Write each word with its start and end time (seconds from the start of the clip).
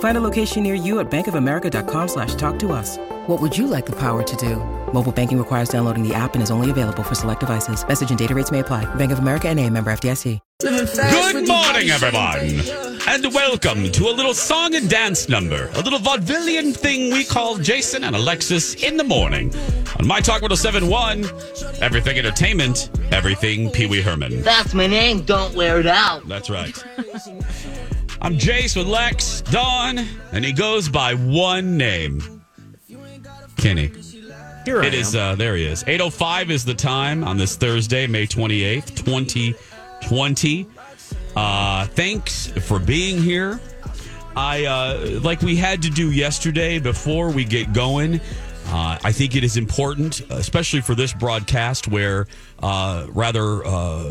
Find 0.00 0.16
a 0.16 0.20
location 0.20 0.64
near 0.64 0.74
you 0.74 0.98
at 0.98 1.08
bankofamerica.com 1.10 2.08
slash 2.08 2.34
talk 2.34 2.58
to 2.60 2.72
us. 2.72 2.98
What 3.28 3.40
would 3.40 3.56
you 3.56 3.68
like 3.68 3.86
the 3.86 3.96
power 3.96 4.22
to 4.24 4.36
do? 4.36 4.56
Mobile 4.92 5.12
banking 5.12 5.38
requires 5.38 5.68
downloading 5.68 6.02
the 6.02 6.14
app 6.14 6.34
and 6.34 6.42
is 6.42 6.50
only 6.50 6.70
available 6.70 7.04
for 7.04 7.14
select 7.14 7.40
devices. 7.40 7.86
Message 7.86 8.10
and 8.10 8.18
data 8.18 8.34
rates 8.34 8.50
may 8.50 8.60
apply. 8.60 8.92
Bank 8.96 9.12
of 9.12 9.20
America 9.20 9.48
and 9.48 9.60
a 9.60 9.70
member 9.70 9.92
FDIC. 9.92 10.40
Good 10.60 11.46
morning, 11.46 11.90
everyone, 11.90 12.60
and 13.06 13.32
welcome 13.32 13.92
to 13.92 14.08
a 14.08 14.10
little 14.10 14.34
song 14.34 14.74
and 14.74 14.90
dance 14.90 15.28
number, 15.28 15.68
a 15.74 15.82
little 15.82 16.00
vaudevillian 16.00 16.76
thing 16.76 17.12
we 17.12 17.24
call 17.24 17.58
Jason 17.58 18.02
and 18.02 18.16
Alexis 18.16 18.74
in 18.82 18.96
the 18.96 19.04
morning 19.04 19.54
on 20.00 20.06
My 20.06 20.20
Talk 20.20 20.42
1071, 20.42 21.26
Everything 21.80 22.18
Entertainment, 22.18 22.90
Everything 23.12 23.70
Pee 23.70 23.86
Wee 23.86 24.02
Herman. 24.02 24.42
That's 24.42 24.74
my 24.74 24.88
name. 24.88 25.22
Don't 25.22 25.54
wear 25.54 25.78
it 25.78 25.86
out. 25.86 26.26
That's 26.26 26.50
right. 26.50 26.76
I'm 28.20 28.36
Jace 28.36 28.76
with 28.76 28.88
Lex, 28.88 29.42
Dawn, 29.42 29.98
and 30.32 30.44
he 30.44 30.52
goes 30.52 30.88
by 30.88 31.14
one 31.14 31.76
name 31.76 32.42
Kenny. 33.56 33.92
Here 34.64 34.82
I 34.82 34.86
It 34.86 34.94
is, 34.94 35.14
uh, 35.14 35.36
there 35.36 35.54
he 35.54 35.64
is. 35.64 35.84
8.05 35.84 36.50
is 36.50 36.64
the 36.64 36.74
time 36.74 37.22
on 37.22 37.36
this 37.36 37.56
Thursday, 37.56 38.08
May 38.08 38.26
28th, 38.26 38.96
2020. 38.96 40.66
Uh, 41.36 41.86
thanks 41.86 42.48
for 42.48 42.80
being 42.80 43.22
here. 43.22 43.60
I, 44.34 44.64
uh, 44.66 45.20
like 45.22 45.40
we 45.40 45.54
had 45.54 45.82
to 45.82 45.90
do 45.90 46.10
yesterday 46.10 46.80
before 46.80 47.30
we 47.30 47.44
get 47.44 47.72
going, 47.72 48.20
uh, 48.66 48.98
I 49.02 49.12
think 49.12 49.36
it 49.36 49.44
is 49.44 49.56
important, 49.56 50.20
especially 50.30 50.80
for 50.80 50.96
this 50.96 51.14
broadcast 51.14 51.86
where, 51.86 52.26
uh, 52.62 53.06
rather 53.10 53.64
uh, 53.64 54.02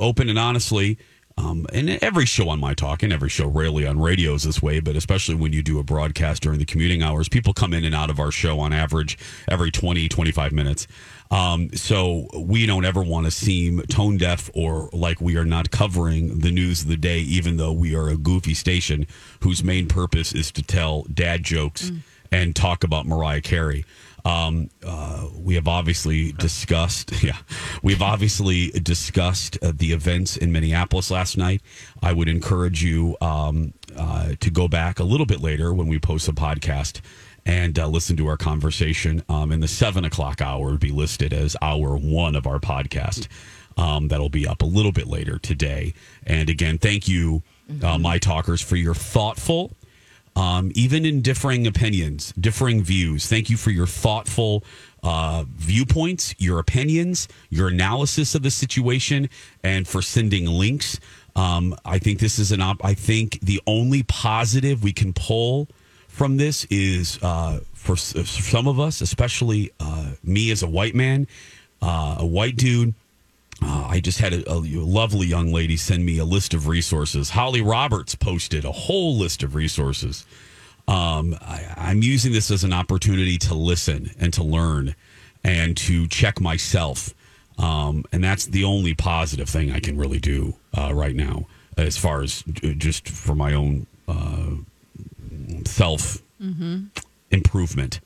open 0.00 0.30
and 0.30 0.38
honestly, 0.38 0.98
um, 1.40 1.66
and 1.72 1.88
every 2.02 2.26
show 2.26 2.50
on 2.50 2.60
my 2.60 2.74
talk 2.74 3.02
and 3.02 3.12
every 3.12 3.30
show 3.30 3.46
rarely 3.46 3.86
on 3.86 3.98
radio 3.98 4.34
is 4.34 4.42
this 4.42 4.60
way, 4.60 4.80
but 4.80 4.94
especially 4.94 5.34
when 5.34 5.54
you 5.54 5.62
do 5.62 5.78
a 5.78 5.82
broadcast 5.82 6.42
during 6.42 6.58
the 6.58 6.66
commuting 6.66 7.02
hours, 7.02 7.28
people 7.30 7.54
come 7.54 7.72
in 7.72 7.84
and 7.84 7.94
out 7.94 8.10
of 8.10 8.20
our 8.20 8.30
show 8.30 8.60
on 8.60 8.74
average 8.74 9.16
every 9.48 9.70
20, 9.70 10.08
25 10.08 10.52
minutes. 10.52 10.86
Um, 11.30 11.70
so 11.72 12.26
we 12.36 12.66
don't 12.66 12.84
ever 12.84 13.02
want 13.02 13.24
to 13.24 13.30
seem 13.30 13.80
tone 13.82 14.18
deaf 14.18 14.50
or 14.54 14.90
like 14.92 15.20
we 15.20 15.36
are 15.36 15.44
not 15.44 15.70
covering 15.70 16.40
the 16.40 16.50
news 16.50 16.82
of 16.82 16.88
the 16.88 16.96
day, 16.96 17.20
even 17.20 17.56
though 17.56 17.72
we 17.72 17.94
are 17.94 18.08
a 18.08 18.16
goofy 18.16 18.54
station 18.54 19.06
whose 19.42 19.64
main 19.64 19.86
purpose 19.86 20.34
is 20.34 20.52
to 20.52 20.62
tell 20.62 21.04
dad 21.04 21.42
jokes 21.42 21.90
and 22.32 22.54
talk 22.54 22.84
about 22.84 23.06
Mariah 23.06 23.40
Carey. 23.40 23.84
Um, 24.24 24.70
uh, 24.84 25.26
we 25.36 25.54
have 25.54 25.68
obviously 25.68 26.32
discussed, 26.32 27.12
yeah, 27.22 27.38
we've 27.82 28.02
obviously 28.02 28.70
discussed 28.70 29.58
uh, 29.62 29.72
the 29.74 29.92
events 29.92 30.36
in 30.36 30.52
Minneapolis 30.52 31.10
last 31.10 31.36
night. 31.36 31.62
I 32.02 32.12
would 32.12 32.28
encourage 32.28 32.82
you 32.82 33.16
um, 33.20 33.74
uh, 33.96 34.32
to 34.40 34.50
go 34.50 34.68
back 34.68 34.98
a 34.98 35.04
little 35.04 35.26
bit 35.26 35.40
later 35.40 35.72
when 35.72 35.86
we 35.86 35.98
post 35.98 36.26
the 36.26 36.32
podcast 36.32 37.00
and 37.46 37.78
uh, 37.78 37.88
listen 37.88 38.16
to 38.16 38.26
our 38.26 38.36
conversation. 38.36 39.22
Um, 39.28 39.52
in 39.52 39.60
the 39.60 39.68
seven 39.68 40.04
o'clock 40.04 40.40
hour, 40.40 40.70
would 40.70 40.80
be 40.80 40.92
listed 40.92 41.32
as 41.32 41.56
hour 41.62 41.96
one 41.96 42.36
of 42.36 42.46
our 42.46 42.58
podcast. 42.58 43.28
Um, 43.76 44.08
that'll 44.08 44.28
be 44.28 44.46
up 44.46 44.62
a 44.62 44.66
little 44.66 44.92
bit 44.92 45.06
later 45.06 45.38
today. 45.38 45.94
And 46.26 46.50
again, 46.50 46.78
thank 46.78 47.08
you, 47.08 47.42
uh, 47.82 47.98
my 47.98 48.18
talkers, 48.18 48.60
for 48.60 48.76
your 48.76 48.94
thoughtful 48.94 49.72
um, 50.36 50.70
even 50.74 51.04
in 51.04 51.22
differing 51.22 51.66
opinions, 51.66 52.32
differing 52.38 52.82
views. 52.82 53.26
Thank 53.26 53.50
you 53.50 53.56
for 53.56 53.70
your 53.70 53.86
thoughtful 53.86 54.64
uh, 55.02 55.44
viewpoints, 55.48 56.34
your 56.38 56.58
opinions, 56.58 57.28
your 57.48 57.68
analysis 57.68 58.34
of 58.34 58.42
the 58.42 58.50
situation, 58.50 59.28
and 59.62 59.86
for 59.86 60.02
sending 60.02 60.46
links. 60.46 61.00
Um, 61.36 61.74
I 61.84 61.98
think 61.98 62.18
this 62.18 62.38
is 62.38 62.52
an 62.52 62.60
op- 62.60 62.84
I 62.84 62.94
think 62.94 63.40
the 63.40 63.60
only 63.66 64.02
positive 64.04 64.82
we 64.82 64.92
can 64.92 65.12
pull 65.12 65.68
from 66.08 66.36
this 66.36 66.64
is 66.66 67.18
uh, 67.22 67.60
for, 67.72 67.96
for 67.96 68.24
some 68.24 68.66
of 68.66 68.78
us, 68.78 69.00
especially 69.00 69.72
uh, 69.80 70.10
me 70.22 70.50
as 70.50 70.62
a 70.62 70.68
white 70.68 70.94
man, 70.94 71.26
uh, 71.80 72.16
a 72.18 72.26
white 72.26 72.56
dude. 72.56 72.94
Uh, 73.62 73.86
I 73.88 74.00
just 74.00 74.18
had 74.18 74.32
a, 74.32 74.50
a 74.50 74.58
lovely 74.58 75.26
young 75.26 75.52
lady 75.52 75.76
send 75.76 76.04
me 76.04 76.18
a 76.18 76.24
list 76.24 76.54
of 76.54 76.66
resources. 76.68 77.30
Holly 77.30 77.60
Roberts 77.60 78.14
posted 78.14 78.64
a 78.64 78.72
whole 78.72 79.16
list 79.16 79.42
of 79.42 79.54
resources. 79.54 80.24
Um, 80.88 81.36
I, 81.40 81.66
I'm 81.76 82.02
using 82.02 82.32
this 82.32 82.50
as 82.50 82.64
an 82.64 82.72
opportunity 82.72 83.38
to 83.38 83.54
listen 83.54 84.10
and 84.18 84.32
to 84.34 84.42
learn 84.42 84.94
and 85.44 85.76
to 85.78 86.06
check 86.08 86.40
myself. 86.40 87.14
Um, 87.58 88.04
and 88.12 88.24
that's 88.24 88.46
the 88.46 88.64
only 88.64 88.94
positive 88.94 89.48
thing 89.48 89.70
I 89.70 89.80
can 89.80 89.98
really 89.98 90.18
do 90.18 90.54
uh, 90.76 90.94
right 90.94 91.14
now, 91.14 91.46
as 91.76 91.96
far 91.98 92.22
as 92.22 92.42
just 92.78 93.08
for 93.08 93.34
my 93.34 93.52
own 93.52 93.86
uh, 94.08 94.54
self 95.66 96.22
improvement. 97.30 98.00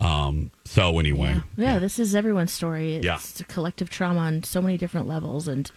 Um, 0.00 0.50
so 0.76 0.98
anyway, 0.98 1.40
Yeah, 1.56 1.78
this 1.78 1.98
is 1.98 2.14
everyone's 2.14 2.52
story. 2.52 2.96
It's 2.96 3.04
Yeah. 3.06 3.18
a 3.40 3.44
collective 3.44 3.88
trauma 3.88 4.20
on 4.20 4.42
so 4.42 4.60
many 4.60 4.76
different 4.76 5.08
levels, 5.08 5.48
and 5.48 5.70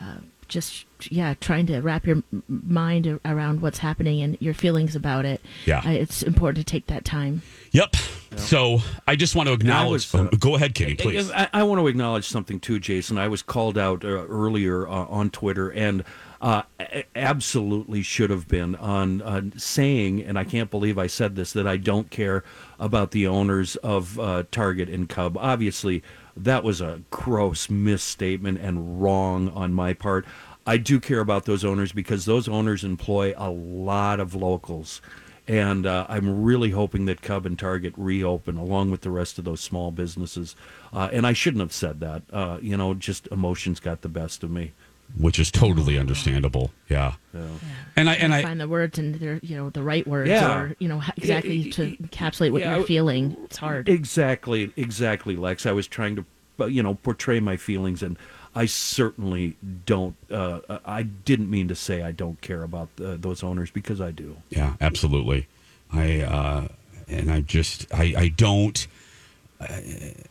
uh, 0.00 0.16
just 0.48 0.84
yeah, 1.10 1.34
trying 1.40 1.66
to 1.66 1.80
wrap 1.80 2.06
your 2.06 2.24
mind 2.48 3.20
around 3.24 3.62
what's 3.62 3.78
happening 3.78 4.20
and 4.20 4.36
your 4.40 4.52
feelings 4.52 4.96
about 4.96 5.24
it. 5.24 5.40
Yeah. 5.64 5.78
uh, 5.86 5.90
it's 5.90 6.24
important 6.24 6.66
to 6.66 6.70
take 6.70 6.88
that 6.88 7.04
time. 7.04 7.42
Yep. 7.70 7.94
So 8.36 8.80
I 9.06 9.14
just 9.14 9.36
want 9.36 9.46
to 9.48 9.52
acknowledge. 9.52 10.12
was, 10.12 10.14
uh, 10.14 10.24
go 10.38 10.56
ahead, 10.56 10.74
Kenny, 10.74 10.94
please. 10.94 11.30
I, 11.30 11.48
I 11.52 11.62
want 11.62 11.80
to 11.80 11.86
acknowledge 11.86 12.26
something 12.28 12.58
too, 12.58 12.80
Jason. 12.80 13.18
I 13.18 13.28
was 13.28 13.42
called 13.42 13.78
out 13.78 14.04
uh, 14.04 14.08
earlier 14.08 14.88
uh, 14.88 15.04
on 15.06 15.30
Twitter 15.30 15.68
and 15.70 16.02
uh, 16.42 16.62
absolutely 17.14 18.02
should 18.02 18.28
have 18.30 18.48
been 18.48 18.74
on 18.74 19.22
uh, 19.22 19.42
saying, 19.56 20.20
and 20.22 20.36
I 20.36 20.42
can't 20.42 20.72
believe 20.72 20.98
I 20.98 21.06
said 21.06 21.36
this, 21.36 21.52
that 21.52 21.68
I 21.68 21.76
don't 21.76 22.10
care 22.10 22.42
about 22.80 23.12
the 23.12 23.28
owners 23.28 23.76
of 23.76 24.18
uh, 24.18 24.42
Target 24.50 24.88
and 24.88 25.08
Cub. 25.08 25.38
Obviously, 25.38 26.02
that 26.36 26.64
was 26.64 26.80
a 26.80 27.02
gross 27.10 27.70
misstatement 27.70 28.58
and 28.58 29.00
wrong 29.00 29.50
on 29.50 29.72
my 29.72 29.92
part. 29.92 30.26
I 30.66 30.78
do 30.78 30.98
care 30.98 31.20
about 31.20 31.44
those 31.44 31.64
owners 31.64 31.92
because 31.92 32.24
those 32.24 32.48
owners 32.48 32.82
employ 32.82 33.34
a 33.36 33.50
lot 33.50 34.18
of 34.18 34.34
locals. 34.34 35.00
And 35.46 35.86
uh, 35.86 36.06
I'm 36.08 36.42
really 36.42 36.70
hoping 36.70 37.04
that 37.06 37.22
Cub 37.22 37.46
and 37.46 37.58
Target 37.58 37.94
reopen 37.96 38.56
along 38.56 38.90
with 38.90 39.02
the 39.02 39.10
rest 39.10 39.38
of 39.38 39.44
those 39.44 39.60
small 39.60 39.92
businesses. 39.92 40.56
Uh, 40.92 41.08
and 41.12 41.24
I 41.24 41.32
shouldn't 41.34 41.60
have 41.60 41.72
said 41.72 42.00
that. 42.00 42.22
Uh, 42.32 42.58
you 42.60 42.76
know, 42.76 42.94
just 42.94 43.28
emotions 43.28 43.78
got 43.78 44.02
the 44.02 44.08
best 44.08 44.42
of 44.42 44.50
me. 44.50 44.72
Which 45.18 45.38
is 45.38 45.50
totally 45.50 45.98
understandable. 45.98 46.70
Yeah. 46.88 47.14
And 47.96 48.08
I 48.10 48.14
and 48.14 48.32
I 48.34 48.42
find 48.42 48.60
the 48.60 48.68
words 48.68 48.98
and 48.98 49.14
they're 49.16 49.40
you 49.42 49.56
know 49.56 49.70
the 49.70 49.82
right 49.82 50.06
words 50.06 50.30
Yeah. 50.30 50.58
or 50.60 50.76
you 50.78 50.88
know 50.88 51.00
ha- 51.00 51.12
exactly 51.16 51.70
to 51.72 51.96
encapsulate 51.96 52.52
what 52.52 52.62
Yeah, 52.62 52.76
you're 52.76 52.86
feeling. 52.86 53.36
It's 53.44 53.56
hard. 53.58 53.88
Exactly, 53.88 54.72
exactly, 54.76 55.36
Lex. 55.36 55.66
I 55.66 55.72
was 55.72 55.86
trying 55.86 56.16
to, 56.16 56.24
you 56.68 56.82
know, 56.82 56.94
portray 56.94 57.40
my 57.40 57.56
feelings, 57.56 58.02
and 58.02 58.16
I 58.54 58.66
certainly 58.66 59.56
don't. 59.86 60.16
Uh, 60.30 60.60
I 60.84 61.02
didn't 61.02 61.50
mean 61.50 61.68
to 61.68 61.74
say 61.74 62.02
I 62.02 62.12
don't 62.12 62.40
care 62.40 62.62
about 62.62 62.88
uh, 63.02 63.16
those 63.18 63.42
owners 63.42 63.70
because 63.70 64.00
I 64.00 64.10
do. 64.10 64.36
yeah, 64.50 64.74
absolutely. 64.80 65.46
I 65.92 66.20
uh 66.22 66.68
and 67.08 67.30
I 67.30 67.40
just 67.42 67.86
I 67.92 68.14
I 68.16 68.28
don't 68.28 68.86
uh, 68.86 68.88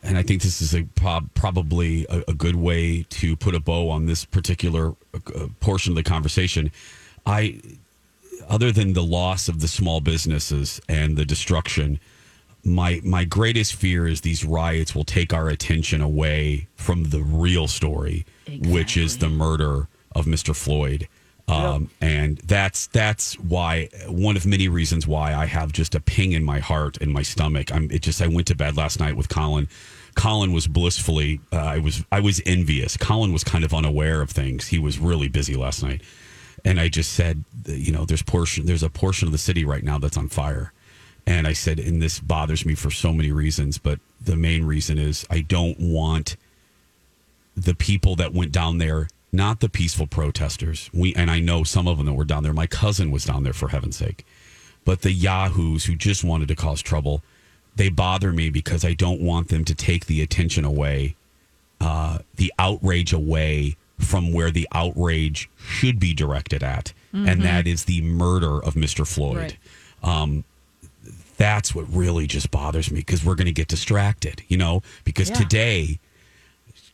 and 0.02 0.18
I 0.18 0.22
think 0.22 0.42
this 0.42 0.60
is 0.60 0.74
a 0.74 0.82
prob- 0.82 1.30
probably 1.34 2.06
a, 2.08 2.22
a 2.28 2.34
good 2.34 2.56
way 2.56 3.04
to 3.10 3.36
put 3.36 3.54
a 3.54 3.60
bow 3.60 3.90
on 3.90 4.06
this 4.06 4.24
particular 4.24 4.94
uh, 5.14 5.48
portion 5.60 5.92
of 5.92 5.96
the 5.96 6.02
conversation. 6.02 6.70
I 7.26 7.60
other 8.48 8.72
than 8.72 8.92
the 8.92 9.02
loss 9.02 9.48
of 9.48 9.60
the 9.60 9.68
small 9.68 10.00
businesses 10.00 10.80
and 10.88 11.16
the 11.16 11.24
destruction 11.24 12.00
my 12.64 13.00
my 13.04 13.24
greatest 13.24 13.74
fear 13.74 14.06
is 14.06 14.20
these 14.20 14.44
riots 14.44 14.94
will 14.94 15.04
take 15.04 15.32
our 15.32 15.48
attention 15.48 16.00
away 16.00 16.68
from 16.76 17.04
the 17.04 17.22
real 17.22 17.66
story 17.68 18.24
which 18.66 18.96
is 18.96 19.18
the 19.18 19.28
murder 19.28 19.88
of 20.14 20.26
Mr. 20.26 20.54
Floyd. 20.54 21.08
Um, 21.48 21.90
and 22.00 22.38
that's 22.38 22.86
that's 22.88 23.34
why 23.38 23.88
one 24.06 24.36
of 24.36 24.46
many 24.46 24.68
reasons 24.68 25.06
why 25.06 25.34
I 25.34 25.46
have 25.46 25.72
just 25.72 25.94
a 25.94 26.00
ping 26.00 26.32
in 26.32 26.44
my 26.44 26.60
heart 26.60 26.98
and 27.00 27.12
my 27.12 27.22
stomach. 27.22 27.74
I'm 27.74 27.90
it 27.90 28.02
just 28.02 28.22
I 28.22 28.26
went 28.28 28.46
to 28.48 28.54
bed 28.54 28.76
last 28.76 29.00
night 29.00 29.16
with 29.16 29.28
Colin. 29.28 29.68
Colin 30.14 30.52
was 30.52 30.66
blissfully 30.66 31.40
uh, 31.52 31.56
I 31.56 31.78
was 31.78 32.04
I 32.12 32.20
was 32.20 32.40
envious. 32.46 32.96
Colin 32.96 33.32
was 33.32 33.44
kind 33.44 33.64
of 33.64 33.74
unaware 33.74 34.22
of 34.22 34.30
things. 34.30 34.68
He 34.68 34.78
was 34.78 34.98
really 34.98 35.28
busy 35.28 35.54
last 35.56 35.82
night. 35.82 36.02
And 36.64 36.78
I 36.78 36.88
just 36.88 37.12
said, 37.12 37.44
you 37.66 37.92
know, 37.92 38.04
there's 38.04 38.22
portion 38.22 38.66
there's 38.66 38.84
a 38.84 38.90
portion 38.90 39.26
of 39.26 39.32
the 39.32 39.38
city 39.38 39.64
right 39.64 39.82
now 39.82 39.98
that's 39.98 40.16
on 40.16 40.28
fire. 40.28 40.72
And 41.26 41.46
I 41.46 41.52
said, 41.52 41.78
and 41.78 42.02
this 42.02 42.18
bothers 42.18 42.66
me 42.66 42.74
for 42.74 42.90
so 42.90 43.12
many 43.12 43.30
reasons, 43.30 43.78
but 43.78 44.00
the 44.20 44.36
main 44.36 44.64
reason 44.64 44.98
is 44.98 45.26
I 45.30 45.40
don't 45.40 45.78
want 45.78 46.36
the 47.56 47.74
people 47.74 48.16
that 48.16 48.32
went 48.32 48.50
down 48.52 48.78
there, 48.78 49.08
not 49.32 49.60
the 49.60 49.68
peaceful 49.68 50.06
protesters. 50.06 50.90
We 50.92 51.14
and 51.14 51.30
I 51.30 51.40
know 51.40 51.64
some 51.64 51.88
of 51.88 51.96
them 51.96 52.06
that 52.06 52.12
were 52.12 52.24
down 52.24 52.42
there. 52.42 52.52
My 52.52 52.66
cousin 52.66 53.10
was 53.10 53.24
down 53.24 53.44
there 53.44 53.52
for 53.54 53.68
heaven's 53.68 53.96
sake. 53.96 54.26
But 54.84 55.02
the 55.02 55.12
yahoos 55.12 55.84
who 55.84 55.94
just 55.94 56.24
wanted 56.24 56.48
to 56.48 56.56
cause 56.56 56.82
trouble, 56.82 57.22
they 57.76 57.88
bother 57.88 58.32
me 58.32 58.50
because 58.50 58.84
I 58.84 58.92
don't 58.94 59.20
want 59.20 59.48
them 59.48 59.64
to 59.64 59.74
take 59.74 60.06
the 60.06 60.20
attention 60.20 60.64
away, 60.64 61.14
uh, 61.80 62.18
the 62.36 62.52
outrage 62.58 63.12
away 63.12 63.76
from 63.98 64.32
where 64.32 64.50
the 64.50 64.68
outrage 64.72 65.48
should 65.56 66.00
be 66.00 66.12
directed 66.12 66.62
at, 66.62 66.92
and 67.12 67.42
that 67.42 67.66
is 67.68 67.84
the 67.84 68.02
murder 68.02 68.62
of 68.62 68.74
Mr. 68.74 69.06
Floyd. 69.06 69.56
Um, 70.02 70.44
that's 71.36 71.74
what 71.74 71.86
really 71.88 72.26
just 72.26 72.50
bothers 72.50 72.90
me 72.90 73.00
because 73.00 73.24
we're 73.24 73.36
going 73.36 73.46
to 73.46 73.52
get 73.52 73.68
distracted, 73.68 74.42
you 74.48 74.56
know, 74.56 74.82
because 75.04 75.30
today 75.38 76.00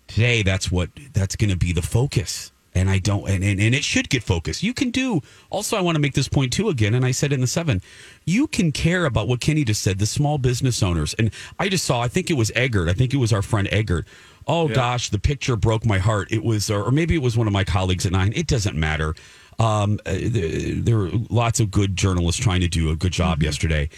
today 0.08 0.42
that's 0.42 0.70
what 0.70 0.90
that's 1.12 1.36
going 1.36 1.50
to 1.50 1.56
be 1.56 1.72
the 1.72 1.82
focus. 1.82 2.52
And 2.74 2.88
i 2.88 2.98
don't 2.98 3.28
and, 3.28 3.42
and, 3.42 3.60
and 3.60 3.74
it 3.74 3.82
should 3.82 4.08
get 4.08 4.22
focused. 4.22 4.62
You 4.62 4.74
can 4.74 4.90
do 4.90 5.20
also 5.50 5.76
i 5.76 5.80
want 5.80 5.96
to 5.96 6.00
make 6.00 6.14
this 6.14 6.28
point 6.28 6.52
too 6.52 6.68
again 6.68 6.94
and 6.94 7.04
i 7.04 7.10
said 7.10 7.32
in 7.32 7.40
the 7.40 7.46
seven. 7.46 7.80
You 8.24 8.46
can 8.46 8.72
care 8.72 9.04
about 9.04 9.26
what 9.26 9.40
kenny 9.40 9.64
just 9.64 9.82
said 9.82 9.98
the 9.98 10.06
small 10.06 10.38
business 10.38 10.82
owners. 10.82 11.14
And 11.14 11.30
i 11.58 11.68
just 11.68 11.84
saw 11.84 12.00
i 12.02 12.08
think 12.08 12.30
it 12.30 12.34
was 12.34 12.52
eggert. 12.54 12.88
I 12.88 12.92
think 12.92 13.14
it 13.14 13.18
was 13.18 13.32
our 13.32 13.42
friend 13.42 13.68
eggert. 13.72 14.06
Oh 14.46 14.68
gosh 14.68 15.10
the 15.10 15.18
picture 15.18 15.56
broke 15.56 15.84
my 15.84 15.98
heart. 15.98 16.28
It 16.30 16.44
was 16.44 16.70
or 16.70 16.90
maybe 16.90 17.14
it 17.14 17.22
was 17.22 17.36
one 17.36 17.46
of 17.46 17.52
my 17.52 17.64
colleagues 17.64 18.06
at 18.06 18.12
nine. 18.12 18.32
It 18.36 18.46
doesn't 18.46 18.76
matter. 18.76 19.14
Um, 19.58 19.98
uh, 20.06 20.14
there, 20.20 20.98
were 20.98 21.10
lots 21.30 21.58
of 21.58 21.70
good 21.70 21.96
journalists 21.96 22.40
trying 22.40 22.60
to 22.60 22.68
do 22.68 22.90
a 22.90 22.96
good 22.96 23.12
job 23.12 23.42
yesterday. 23.42 23.88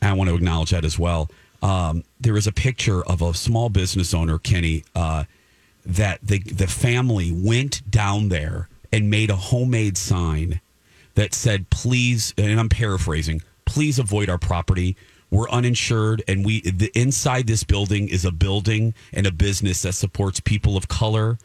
And 0.00 0.10
i 0.10 0.14
want 0.14 0.30
to 0.30 0.36
acknowledge 0.36 0.70
that 0.70 0.84
as 0.84 0.98
well. 0.98 1.30
Um, 1.62 2.04
there 2.18 2.38
is 2.38 2.46
a 2.46 2.52
picture 2.52 3.04
of 3.04 3.20
a 3.20 3.34
small 3.34 3.68
business 3.68 4.14
owner 4.14 4.38
kenny 4.38 4.84
uh, 4.94 5.24
that 5.90 6.20
the 6.22 6.38
the 6.38 6.66
family 6.66 7.32
went 7.32 7.88
down 7.90 8.28
there 8.28 8.68
and 8.92 9.10
made 9.10 9.30
a 9.30 9.36
homemade 9.36 9.96
sign 9.98 10.60
that 11.14 11.34
said 11.34 11.70
please 11.70 12.32
and 12.38 12.58
I'm 12.58 12.68
paraphrasing 12.68 13.42
please 13.70 13.98
avoid 14.00 14.28
our 14.28 14.38
property. 14.38 14.96
We're 15.30 15.48
uninsured 15.48 16.22
and 16.26 16.44
we 16.44 16.60
the 16.62 16.90
inside 16.94 17.46
this 17.46 17.62
building 17.62 18.08
is 18.08 18.24
a 18.24 18.32
building 18.32 18.94
and 19.12 19.26
a 19.26 19.32
business 19.32 19.82
that 19.82 19.94
supports 19.94 20.40
people 20.40 20.76
of 20.76 20.88
color 20.88 21.38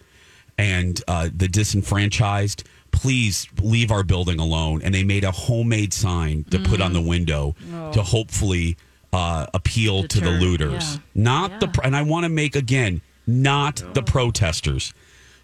and 0.58 1.02
uh, 1.08 1.30
the 1.36 1.48
disenfranchised. 1.48 2.64
Please 2.92 3.48
leave 3.62 3.92
our 3.92 4.04
building 4.04 4.40
alone. 4.40 4.82
And 4.82 4.96
they 4.96 5.04
made 5.04 5.24
a 5.24 5.32
homemade 5.32 5.94
sign 5.94 6.46
to 6.46 6.60
put 6.60 6.82
on 6.82 6.94
the 6.94 7.02
window 7.02 7.56
to 7.92 8.02
hopefully 8.02 8.78
uh, 9.14 9.46
appeal 9.54 10.04
to 10.08 10.20
the 10.20 10.32
looters. 10.32 10.96
yeah. 10.96 11.02
not 11.14 11.60
the 11.60 11.80
and 11.84 11.96
I 11.96 12.02
want 12.02 12.24
to 12.24 12.30
make 12.30 12.56
again 12.56 13.02
not 13.28 13.84
the 13.94 14.04
protesters 14.04 14.94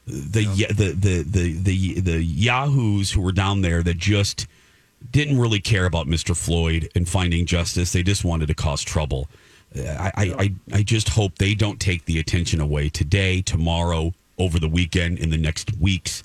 the, 0.05 0.43
ya 0.43 0.67
the 0.69 0.91
the 0.91 1.23
the 1.23 1.53
the 1.53 1.99
the 1.99 2.23
yahoos 2.23 3.11
who 3.11 3.21
were 3.21 3.31
down 3.31 3.61
there 3.61 3.83
that 3.83 3.97
just 3.97 4.47
didn't 5.09 5.39
really 5.39 5.59
care 5.59 5.85
about 5.85 6.07
Mr. 6.07 6.35
Floyd 6.35 6.89
and 6.95 7.09
finding 7.09 7.45
justice. 7.45 7.91
They 7.91 8.03
just 8.03 8.23
wanted 8.23 8.47
to 8.47 8.53
cause 8.53 8.83
trouble. 8.83 9.27
I, 9.75 10.11
I, 10.15 10.23
I, 10.23 10.53
I 10.73 10.83
just 10.83 11.09
hope 11.09 11.37
they 11.37 11.55
don't 11.55 11.79
take 11.79 12.05
the 12.05 12.19
attention 12.19 12.61
away 12.61 12.89
today, 12.89 13.41
tomorrow, 13.41 14.13
over 14.37 14.59
the 14.59 14.67
weekend, 14.67 15.17
in 15.17 15.31
the 15.31 15.37
next 15.37 15.75
weeks 15.77 16.23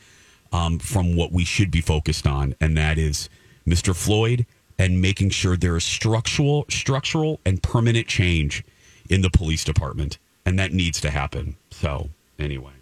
um, 0.53 0.79
from 0.79 1.17
what 1.17 1.33
we 1.33 1.45
should 1.45 1.71
be 1.71 1.81
focused 1.81 2.27
on, 2.27 2.55
and 2.61 2.77
that 2.77 2.99
is 2.99 3.29
Mr. 3.67 3.95
Floyd 3.95 4.47
and 4.79 5.01
making 5.01 5.31
sure 5.31 5.57
there 5.57 5.77
is 5.77 5.85
structural, 5.85 6.67
structural 6.69 7.41
and 7.47 7.63
permanent 7.63 8.07
change 8.07 8.63
in 9.09 9.23
the 9.23 9.31
police 9.31 9.65
department, 9.65 10.19
and 10.47 10.59
that 10.59 10.73
needs 10.73 11.01
to 11.03 11.11
happen. 11.11 11.57
So 11.71 12.09
anyway, 12.39 12.73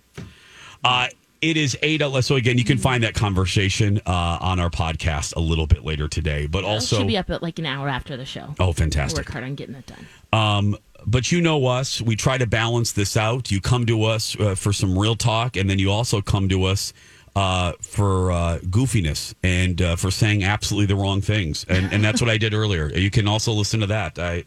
uh, 0.84 1.08
it 1.40 1.56
is 1.56 1.76
eight. 1.82 2.00
So 2.22 2.36
again, 2.36 2.58
you 2.58 2.64
can 2.64 2.78
find 2.78 3.02
that 3.02 3.14
conversation 3.14 4.00
uh, 4.06 4.38
on 4.40 4.60
our 4.60 4.70
podcast 4.70 5.34
a 5.36 5.40
little 5.40 5.66
bit 5.66 5.84
later 5.84 6.06
today, 6.06 6.46
but 6.46 6.60
It 6.60 6.66
also 6.66 6.98
should 6.98 7.08
be 7.08 7.18
up 7.18 7.30
at 7.30 7.42
like 7.42 7.58
an 7.58 7.66
hour 7.66 7.88
after 7.88 8.16
the 8.16 8.24
show. 8.24 8.54
oh, 8.60 8.72
fantastic. 8.72 9.26
Work 9.26 9.26
fantastic. 9.26 9.28
hard 9.30 9.44
on 9.44 9.54
getting 9.54 9.74
it 9.74 9.86
done. 9.86 10.06
Um, 10.32 10.76
but 11.06 11.30
you 11.32 11.40
know 11.40 11.66
us. 11.66 12.00
We 12.00 12.16
try 12.16 12.38
to 12.38 12.46
balance 12.46 12.92
this 12.92 13.16
out. 13.16 13.50
You 13.50 13.60
come 13.60 13.84
to 13.86 14.04
us 14.04 14.38
uh, 14.38 14.54
for 14.54 14.72
some 14.72 14.98
real 14.98 15.16
talk, 15.16 15.56
and 15.56 15.68
then 15.68 15.78
you 15.78 15.90
also 15.90 16.22
come 16.22 16.48
to 16.48 16.64
us 16.64 16.92
uh, 17.36 17.72
for 17.80 18.32
uh, 18.32 18.58
goofiness 18.60 19.34
and 19.42 19.82
uh, 19.82 19.96
for 19.96 20.10
saying 20.10 20.44
absolutely 20.44 20.86
the 20.86 20.96
wrong 20.96 21.20
things. 21.20 21.66
And 21.68 21.92
and 21.92 22.02
that's 22.02 22.20
what 22.22 22.30
I 22.30 22.38
did 22.38 22.54
earlier. 22.54 22.88
You 22.88 23.10
can 23.10 23.28
also 23.28 23.52
listen 23.52 23.80
to 23.80 23.86
that. 23.86 24.18
I. 24.18 24.44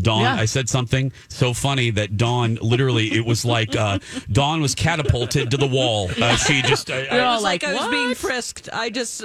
Dawn, 0.00 0.22
Yeah. 0.22 0.34
I 0.36 0.44
said 0.44 0.68
something 0.68 1.12
so 1.28 1.52
funny 1.52 1.90
that 1.90 2.16
Dawn 2.16 2.58
literally, 2.62 3.12
it 3.12 3.24
was 3.26 3.44
like 3.44 3.74
uh, 3.76 3.98
Dawn 4.30 4.60
was 4.60 4.74
catapulted 4.74 5.50
to 5.50 5.56
the 5.56 5.66
wall. 5.66 6.10
Uh, 6.20 6.36
she 6.36 6.62
just, 6.62 6.90
I, 6.90 7.06
We're 7.10 7.20
I- 7.20 7.24
all 7.24 7.34
was 7.36 7.42
like, 7.44 7.64
I 7.64 7.74
was 7.74 7.88
being 7.88 8.14
frisked. 8.14 8.68
I 8.72 8.90
just 8.90 9.24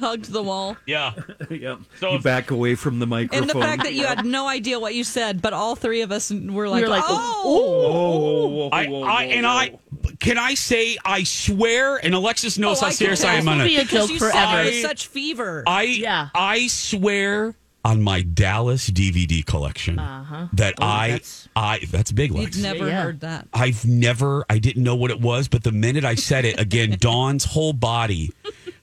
hugged 0.00 0.32
the 0.32 0.42
wall. 0.42 0.76
yeah. 0.86 1.12
yep. 1.50 1.78
So 2.00 2.12
you 2.12 2.18
back 2.20 2.50
away 2.50 2.74
from 2.76 2.98
the 2.98 3.06
microphone. 3.06 3.42
And 3.42 3.50
the 3.50 3.60
fact 3.60 3.82
that 3.84 3.92
you 3.94 4.06
had 4.06 4.24
no 4.24 4.48
idea 4.48 4.80
what 4.80 4.94
you 4.94 5.04
said, 5.04 5.42
but 5.42 5.52
all 5.52 5.76
three 5.76 6.00
of 6.02 6.10
us 6.10 6.30
were 6.30 6.68
like, 6.68 6.82
were 6.82 6.88
like, 6.88 7.04
oh. 7.06 7.42
oh, 7.44 8.68
I, 8.72 8.86
I 8.86 9.24
and 9.24 9.46
I 9.46 9.78
can 10.18 10.38
I 10.38 10.54
say 10.54 10.96
I 11.04 11.24
swear, 11.24 11.96
and 11.96 12.14
Alexis 12.14 12.58
knows 12.58 12.78
Oh, 12.78 12.82
how 12.82 12.86
I 12.88 12.90
serious 12.92 13.20
can 13.22 13.30
I 13.30 13.34
am 13.38 13.48
on 13.48 13.58
This 13.58 13.64
will 13.64 13.68
be 13.68 13.76
it. 13.76 13.84
a 13.84 13.94
joke 13.94 14.10
you 14.10 14.18
forever. 14.18 14.32
said 14.38 14.42
it 14.44 14.46
I- 14.48 14.64
with 14.64 14.80
such 14.82 15.06
fever. 15.08 15.64
I 15.66 15.82
Yeah. 15.82 16.28
I 16.34 16.66
swear 16.68 17.54
on 17.84 18.00
my 18.00 18.22
Dallas 18.22 18.88
DVD 18.90 19.44
collection 19.44 19.98
Uh-huh. 19.98 20.46
that 20.52 20.74
Oh, 20.80 20.84
I 20.86 21.08
that's- 21.08 21.48
I 21.56 21.80
that's 21.90 22.12
big 22.12 22.30
Lex. 22.30 22.56
You'd 22.56 22.62
never 22.62 22.86
Yeah. 22.86 23.02
heard 23.02 23.20
that. 23.20 23.48
I've 23.52 23.84
never 23.84 24.44
I 24.48 24.58
didn't 24.58 24.84
know 24.84 24.94
what 24.94 25.10
it 25.10 25.20
was, 25.20 25.48
but 25.48 25.64
the 25.64 25.72
minute 25.72 26.04
I 26.04 26.14
said 26.14 26.44
it 26.44 26.60
again, 26.60 26.96
Dawn's 27.00 27.44
whole 27.44 27.72
body 27.72 28.30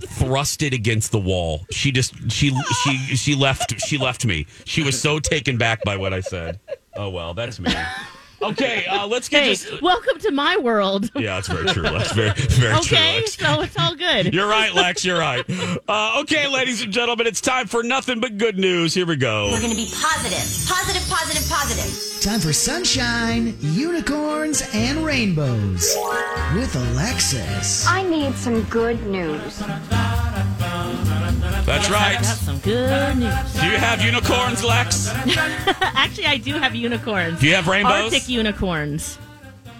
thrusted 0.02 0.74
against 0.74 1.12
the 1.12 1.20
wall. 1.20 1.66
She 1.72 1.92
just 1.92 2.14
she 2.32 2.52
she 2.84 2.98
she 3.16 3.36
left 3.36 3.80
she 3.88 3.98
left 3.98 4.26
me. 4.26 4.46
She 4.66 4.84
was 4.84 5.00
so 5.00 5.20
taken 5.20 5.58
back 5.58 5.84
by 5.84 5.96
what 5.98 6.14
I 6.14 6.20
said. 6.22 6.60
Oh 6.96 7.10
well, 7.10 7.34
that's 7.34 7.60
me. 7.60 7.72
Okay, 8.42 8.86
uh, 8.86 9.06
let's 9.08 9.28
get 9.30 9.44
Hey, 9.44 9.50
this. 9.50 9.82
welcome 9.82 10.18
to 10.20 10.32
my 10.32 10.58
world. 10.58 11.10
Yeah, 11.20 11.36
that's 11.36 11.48
very 11.50 11.68
true. 11.68 11.84
That's 11.84 12.12
very 12.14 12.32
very 12.32 12.48
true. 12.74 12.96
Okay, 12.96 13.18
Lex. 13.20 13.34
so 13.38 13.62
it's 13.62 13.78
all 13.78 13.94
good. 13.96 14.34
You're 14.34 14.48
right, 14.48 14.74
Lex. 14.74 15.04
You're 15.04 15.20
right. 15.20 15.44
Uh, 15.88 16.20
okay, 16.22 16.48
ladies 16.48 16.82
and 16.82 16.94
gentlemen, 16.94 17.28
it's 17.28 17.42
time 17.42 17.68
for 17.68 17.84
nothing 17.84 18.20
but 18.22 18.38
good 18.38 18.58
news. 18.58 18.94
Here 18.94 19.06
we 19.06 19.18
go. 19.18 19.50
We're 19.52 19.60
going 19.60 19.72
to 19.72 19.76
be 19.76 19.90
positive. 20.02 20.68
Positive, 20.70 21.10
positive, 21.10 21.50
positive. 21.50 22.22
Time 22.22 22.40
for 22.40 22.54
sunshine, 22.54 23.56
unicorns, 23.60 24.64
and 24.74 25.06
rainbows 25.06 25.96
with 26.56 26.74
Alexis. 26.76 27.86
I 27.88 28.04
need 28.04 28.36
some 28.36 28.64
good 28.64 29.06
news. 29.08 29.62
That's 31.66 31.90
I 31.90 31.94
right. 31.94 32.16
have 32.16 32.26
some 32.26 32.58
good 32.60 33.18
news. 33.18 33.54
Do 33.54 33.66
you 33.68 33.78
have 33.78 34.02
unicorns, 34.02 34.64
Lex? 34.64 35.08
Actually, 35.82 36.26
I 36.26 36.38
do 36.38 36.54
have 36.54 36.76
unicorns. 36.76 37.40
Do 37.40 37.48
you 37.48 37.56
have 37.56 37.68
rainbows? 37.68 38.06
Arctic 38.14 38.28
unicorns. 38.30 39.18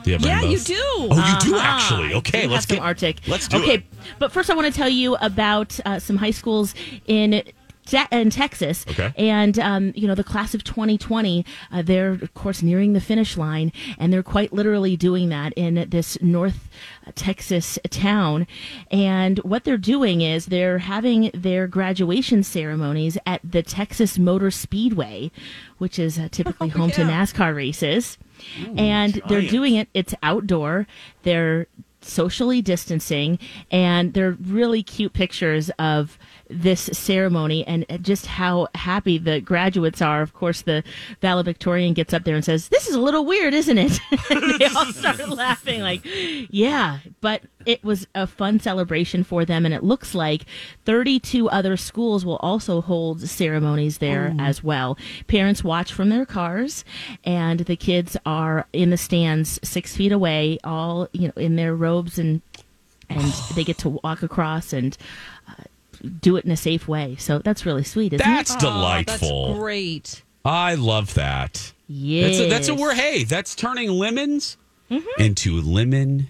Do 0.04 0.12
you 0.12 0.18
have 0.18 0.26
Yeah, 0.26 0.42
you 0.42 0.60
do. 0.60 0.76
Oh, 0.80 1.06
you 1.10 1.50
do 1.50 1.56
Uh-huh. 1.56 1.60
actually. 1.62 2.14
Okay, 2.16 2.44
do 2.44 2.50
let's 2.50 2.66
have 2.66 2.70
some 2.70 2.78
get 2.78 2.84
Arctic. 2.84 3.18
Let's 3.28 3.48
do 3.48 3.58
okay, 3.58 3.74
it. 3.76 3.84
but 4.20 4.32
first 4.32 4.50
I 4.50 4.54
want 4.56 4.68
to 4.72 4.78
tell 4.78 4.90
you 4.90 5.16
about 5.16 5.80
uh, 5.86 6.00
some 6.00 6.18
high 6.18 6.32
schools 6.32 6.74
in. 7.08 7.42
Te- 7.90 8.06
in 8.12 8.30
Texas, 8.30 8.86
Okay. 8.90 9.12
and 9.18 9.58
um, 9.60 9.92
you 9.96 10.08
know 10.08 10.16
the 10.16 10.24
class 10.24 10.54
of 10.54 10.64
2020, 10.64 11.46
uh, 11.72 11.82
they're 11.82 12.12
of 12.12 12.34
course 12.34 12.62
nearing 12.62 12.94
the 12.94 13.02
finish 13.02 13.36
line, 13.38 13.72
and 13.98 14.14
they're 14.14 14.24
quite 14.24 14.54
literally 14.54 14.96
doing 14.96 15.30
that 15.30 15.54
in 15.54 15.88
this 15.90 16.18
North 16.22 16.70
Texas 17.16 17.80
town. 17.90 18.46
And 18.92 19.40
what 19.40 19.64
they're 19.64 19.78
doing 19.78 20.22
is 20.22 20.46
they're 20.48 20.78
having 20.80 21.32
their 21.34 21.66
graduation 21.68 22.44
ceremonies 22.44 23.18
at 23.26 23.42
the 23.44 23.64
Texas 23.64 24.20
Motor 24.20 24.52
Speedway, 24.52 25.32
which 25.80 25.98
is 25.98 26.20
uh, 26.20 26.28
typically 26.32 26.70
home 26.80 26.92
to. 26.92 27.02
NASCAR 27.02 27.56
races. 27.56 28.18
and 28.78 29.22
they're 29.28 29.42
doing 29.42 29.76
it, 29.76 29.90
it's 29.96 30.14
outdoor. 30.22 30.86
They're 31.24 31.66
socially 32.02 32.62
distancing, 32.62 33.40
and 33.72 34.14
they're 34.14 34.38
really 34.42 34.84
cute 34.84 35.12
pictures 35.14 35.70
of 35.80 36.18
this 36.50 36.90
ceremony 36.94 37.66
and 37.68 37.86
just 38.02 38.26
how 38.26 38.68
happy 38.76 39.18
the 39.18 39.40
graduates 39.40 40.02
are. 40.02 40.22
Of 40.22 40.34
course, 40.34 40.62
the 40.62 40.84
valedictorian 41.22 41.94
gets 41.94 42.14
up 42.14 42.24
there 42.24 42.36
and 42.36 42.44
says, 42.44 42.70
This 42.70 42.88
is 42.88 42.96
a 42.96 43.02
little 43.02 43.26
weird, 43.26 43.54
isn't 43.54 43.78
it? 43.78 44.00
they 44.30 44.66
all 44.66 44.86
start 44.94 45.30
laughing, 45.30 45.82
like, 45.82 46.02
Yeah, 46.04 47.00
but 47.22 47.44
it 47.66 47.84
was 47.84 48.08
a 48.16 48.26
fun 48.26 48.60
celebration 48.60 49.24
for 49.24 49.46
them, 49.46 49.66
and 49.66 49.74
it 49.74 49.84
looks 49.84 50.16
like 50.16 50.46
32 50.86 51.50
other 51.50 51.78
schools 51.78 52.26
will 52.26 52.38
also 52.38 52.82
hold 52.82 53.22
ceremonies 53.22 54.00
there 54.00 54.34
oh. 54.38 54.42
as 54.42 54.64
well. 54.64 54.98
Parents 55.28 55.64
watch 55.64 55.94
from 55.94 56.10
their 56.10 56.26
cars, 56.26 56.84
and 57.24 57.62
the 57.62 57.76
kids 57.76 58.18
are 58.26 58.66
in 58.74 58.90
the 58.90 58.98
stands 58.98 59.60
six 59.64 59.96
feet 59.96 60.12
away, 60.12 60.58
all 60.64 61.08
you 61.12 61.28
know, 61.28 61.34
in 61.36 61.56
their 61.56 61.76
robes, 61.76 62.18
and 62.18 62.42
and 63.10 63.22
they 63.56 63.64
get 63.64 63.78
to 63.80 63.90
walk 63.90 64.24
across 64.24 64.74
and. 64.74 64.98
Uh, 66.04 66.10
do 66.22 66.36
it 66.38 66.46
in 66.46 66.52
a 66.52 66.58
safe 66.58 66.88
way, 66.88 67.16
so 67.18 67.40
that's 67.40 67.66
really 67.66 67.84
sweet, 67.84 68.14
isn't 68.14 68.26
That's 68.26 68.54
it? 68.56 68.60
delightful. 68.60 69.48
That's 69.48 69.60
great. 69.60 70.24
I 70.46 70.76
love 70.76 71.14
that. 71.16 71.74
Yeah, 71.88 72.28
That's 72.28 72.40
a, 72.40 72.50
that's 72.50 72.68
a 72.68 72.76
word. 72.76 72.96
Hey, 72.96 73.24
that's 73.24 73.56
turning 73.56 73.90
lemons 73.90 74.58
into 75.18 75.60
lemon 75.62 76.30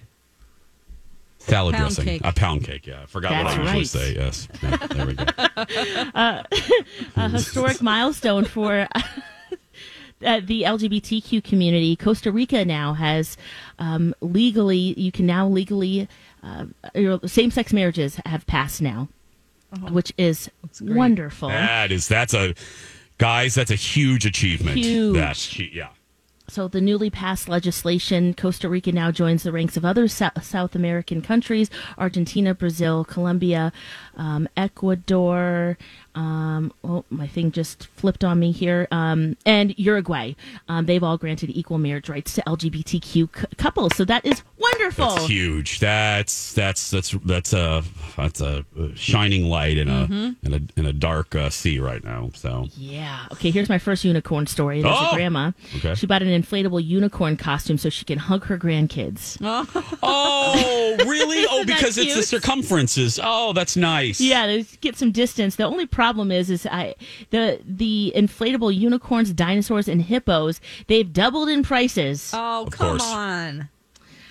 salad 1.38 1.74
Pound 1.74 1.94
dressing. 1.94 2.04
cake. 2.04 2.20
A 2.24 2.32
pound 2.32 2.64
cake. 2.64 2.86
Yeah, 2.86 3.02
I 3.02 3.06
forgot 3.06 3.32
what 3.32 3.46
I 3.46 3.50
I 3.56 3.76
usually 3.76 3.78
right. 3.78 3.86
say. 3.86 4.14
Yes, 4.14 4.48
Yeah, 4.62 4.76
there 4.88 5.06
we 5.06 5.14
go. 5.14 5.24
a 7.16 7.28
historic 7.30 7.80
milestone 7.82 8.44
for 8.44 8.86
uh, 8.92 10.40
the 10.44 10.62
LGBTQ 10.62 11.42
community. 11.44 11.96
Costa 11.96 12.30
Rica 12.32 12.64
now 12.64 12.92
has 12.94 13.36
um, 13.78 14.14
legally, 14.20 14.94
you 14.98 15.12
can 15.12 15.26
now 15.26 15.46
legally, 15.48 16.08
uh, 16.42 16.66
same 17.26 17.50
sex 17.50 17.72
marriages 17.72 18.18
have 18.26 18.46
passed 18.46 18.80
now, 18.82 19.08
which 19.90 20.12
is 20.18 20.50
wonderful. 20.80 21.48
That 21.48 21.92
is 21.92 22.08
that's 22.08 22.34
a 22.34 22.54
guys. 23.18 23.54
That's 23.54 23.70
a 23.70 23.76
huge 23.76 24.26
achievement. 24.26 24.76
Huge. 24.78 25.14
That's 25.14 25.58
yeah. 25.58 25.88
So, 26.48 26.66
the 26.66 26.80
newly 26.80 27.10
passed 27.10 27.48
legislation, 27.48 28.34
Costa 28.34 28.68
Rica 28.68 28.90
now 28.90 29.12
joins 29.12 29.44
the 29.44 29.52
ranks 29.52 29.76
of 29.76 29.84
other 29.84 30.08
Sou- 30.08 30.30
South 30.42 30.74
American 30.74 31.22
countries 31.22 31.70
Argentina, 31.96 32.54
Brazil, 32.54 33.04
Colombia, 33.04 33.72
um, 34.16 34.48
Ecuador. 34.56 35.78
Um, 36.16 36.72
oh, 36.82 37.04
my 37.08 37.28
thing 37.28 37.52
just 37.52 37.86
flipped 37.86 38.24
on 38.24 38.40
me 38.40 38.50
here. 38.50 38.88
Um, 38.90 39.36
and 39.46 39.78
Uruguay. 39.78 40.32
Um, 40.68 40.86
they've 40.86 41.04
all 41.04 41.16
granted 41.18 41.50
equal 41.50 41.78
marriage 41.78 42.08
rights 42.08 42.34
to 42.34 42.42
LGBTQ 42.42 43.12
c- 43.12 43.28
couples. 43.56 43.94
So, 43.94 44.04
that 44.06 44.26
is 44.26 44.42
wonderful. 44.58 44.69
That's 44.88 45.26
huge. 45.26 45.78
That's 45.80 46.52
that's 46.54 46.90
that's 46.90 47.10
that's 47.24 47.52
a 47.52 47.82
that's 48.16 48.40
a 48.40 48.64
shining 48.94 49.44
light 49.44 49.76
in 49.78 49.88
a 49.88 50.00
Mm-hmm. 50.06 50.46
in 50.46 50.54
a 50.54 50.80
in 50.80 50.86
a 50.86 50.92
dark 50.92 51.34
uh, 51.34 51.50
sea 51.50 51.78
right 51.78 52.02
now. 52.02 52.30
So 52.34 52.66
Yeah. 52.76 53.26
Okay, 53.32 53.50
here's 53.50 53.68
my 53.68 53.78
first 53.78 54.04
unicorn 54.04 54.46
story. 54.46 54.80
There's 54.82 54.96
Oh! 54.98 55.10
a 55.12 55.14
grandma. 55.14 55.52
Okay. 55.76 55.94
She 55.94 56.06
bought 56.06 56.22
an 56.22 56.28
inflatable 56.42 56.82
unicorn 56.84 57.36
costume 57.36 57.76
so 57.78 57.90
she 57.90 58.04
can 58.04 58.18
hug 58.18 58.44
her 58.44 58.56
grandkids. 58.58 59.36
oh 60.02 60.96
really? 61.06 61.40
Oh, 61.52 61.64
because 61.64 61.98
it's 61.98 62.14
the 62.14 62.22
circumferences. 62.22 63.18
Oh, 63.22 63.52
that's 63.52 63.76
nice. 63.76 64.20
Yeah, 64.20 64.46
they 64.46 64.62
get 64.80 64.96
some 64.96 65.10
distance. 65.10 65.56
The 65.56 65.64
only 65.64 65.86
problem 65.86 66.30
is, 66.30 66.48
is 66.48 66.64
I 66.66 66.94
the 67.30 67.60
the 67.66 68.12
inflatable 68.14 68.74
unicorns, 68.74 69.32
dinosaurs, 69.32 69.88
and 69.88 70.00
hippos 70.02 70.60
they've 70.86 71.10
doubled 71.12 71.48
in 71.48 71.62
prices. 71.62 72.30
Oh, 72.32 72.66
Of 72.66 72.72
come 72.72 72.90
course. 72.98 73.02
on. 73.04 73.68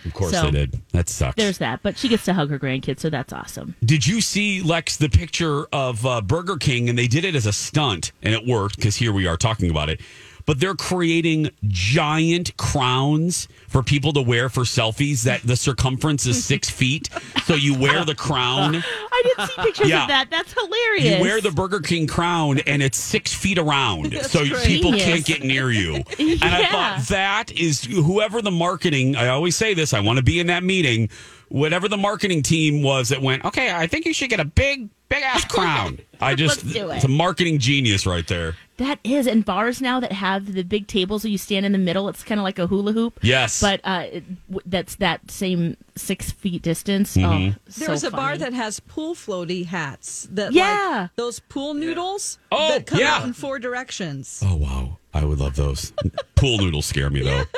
Of 0.06 0.14
course 0.14 0.32
So- 0.32 0.44
they 0.46 0.52
did. 0.52 0.82
That 0.94 1.10
sucks. 1.10 1.36
There's 1.36 1.58
that, 1.60 1.82
but 1.84 1.98
she 1.98 2.08
gets 2.08 2.26
to 2.26 2.34
hug 2.34 2.50
her 2.50 2.60
grandkids, 2.60 3.00
so 3.00 3.10
that's 3.10 3.32
awesome. 3.34 3.76
Did 3.84 4.06
you 4.08 4.22
see 4.22 4.62
Lex 4.62 4.98
the 4.98 5.10
picture 5.10 5.66
of 5.72 6.06
uh, 6.06 6.22
Burger 6.22 6.58
King 6.58 6.90
and 6.90 6.98
they 6.98 7.08
did 7.08 7.24
it 7.26 7.36
as 7.36 7.46
a 7.46 7.54
stunt 7.54 8.12
and 8.22 8.34
it 8.34 8.46
worked 8.46 8.76
because 8.78 8.96
here 8.96 9.12
we 9.14 9.28
are 9.28 9.38
talking 9.38 9.70
about 9.70 9.90
it. 9.90 10.02
But 10.50 10.60
they're 10.60 10.74
creating 10.74 11.52
giant 11.68 12.58
crowns 12.58 13.48
for 13.68 13.84
people 13.84 14.14
to 14.14 14.22
wear 14.24 14.50
for 14.50 14.64
selfies 14.64 15.22
that 15.26 15.44
the 15.44 15.56
circumference 15.56 16.26
is 16.26 16.44
six 16.44 16.68
feet. 16.80 17.08
So 17.46 17.54
you 17.54 17.78
wear 17.78 18.04
the 18.04 18.16
crown. 18.16 18.78
I 18.78 19.22
didn't 19.24 19.48
see 19.48 19.62
pictures 19.62 19.90
Yeah. 19.90 20.02
of 20.02 20.08
that. 20.08 20.32
That's 20.32 20.52
hilarious. 20.54 21.18
You 21.18 21.22
wear 21.22 21.40
the 21.40 21.52
Burger 21.52 21.82
King 21.82 22.08
crown 22.08 22.58
and 22.66 22.82
it's 22.82 22.98
six 22.98 23.32
feet 23.32 23.60
around. 23.60 24.12
so 24.24 24.44
great. 24.44 24.66
people 24.66 24.92
can't 24.94 25.24
get 25.24 25.44
near 25.44 25.70
you. 25.72 26.04
And 26.18 26.44
I 26.44 26.66
thought 26.66 27.02
that 27.10 27.52
is 27.52 27.84
whoever 27.84 28.42
the 28.42 28.50
marketing, 28.50 29.16
I 29.18 29.28
always 29.28 29.56
say 29.56 29.76
this, 29.76 29.94
I 29.94 30.00
want 30.00 30.18
to 30.18 30.24
be 30.24 30.40
in 30.40 30.48
that 30.48 30.64
meeting. 30.64 31.10
Whatever 31.50 31.88
the 31.88 31.98
marketing 31.98 32.42
team 32.42 32.82
was 32.82 33.10
that 33.10 33.22
went, 33.22 33.46
okay, 33.46 33.72
I 33.72 33.86
think 33.86 34.08
you 34.08 34.16
should 34.16 34.32
get 34.32 34.40
a 34.40 34.46
big, 34.46 34.90
big 35.10 35.24
ass 35.24 35.44
crown. 35.50 36.00
I 36.22 36.36
just, 36.36 36.64
Let's 36.66 36.74
do 36.78 36.90
it. 36.92 36.96
it's 36.98 37.06
a 37.06 37.10
marketing 37.10 37.60
genius 37.60 38.06
right 38.06 38.28
there. 38.28 38.56
That 38.78 39.00
is, 39.04 39.26
and 39.28 39.44
bars 39.44 39.82
now 39.82 40.00
that 40.00 40.12
have 40.12 40.54
the 40.54 40.64
big 40.64 40.88
tables 40.88 41.24
where 41.24 41.32
you 41.32 41.38
stand 41.38 41.66
in 41.66 41.72
the 41.74 41.78
middle, 41.78 42.08
it's 42.10 42.24
kind 42.24 42.40
of 42.40 42.44
like 42.44 42.60
a 42.60 42.68
hula 42.68 42.92
hoop. 42.94 43.20
Yes. 43.22 43.60
But 43.62 43.82
uh, 43.84 44.06
it, 44.12 44.24
w- 44.50 44.62
that's 44.66 44.96
that 44.96 45.32
same 45.32 45.76
six 45.96 46.32
feet 46.32 46.62
distance. 46.62 47.16
Mm-hmm. 47.18 47.50
Oh, 47.52 47.56
There's 47.86 48.02
so 48.02 48.08
a 48.10 48.12
bar 48.12 48.30
funny. 48.32 48.38
that 48.40 48.54
has 48.54 48.80
pool 48.80 49.16
floaty 49.16 49.66
hats 49.66 50.28
that 50.32 50.54
Yeah. 50.54 51.00
like 51.04 51.16
those 51.16 51.40
pool 51.40 51.74
noodles 51.74 52.38
Oh, 52.52 52.70
that 52.70 52.86
come 52.86 53.00
yeah. 53.00 53.16
out 53.16 53.24
in 53.26 53.34
four 53.34 53.60
directions. 53.60 54.42
Oh, 54.46 54.56
wow. 54.56 54.98
I 55.14 55.26
would 55.26 55.40
love 55.40 55.56
those. 55.56 55.92
Pool 56.36 56.58
noodles 56.60 56.86
scare 56.86 57.10
me, 57.10 57.22
though. 57.22 57.44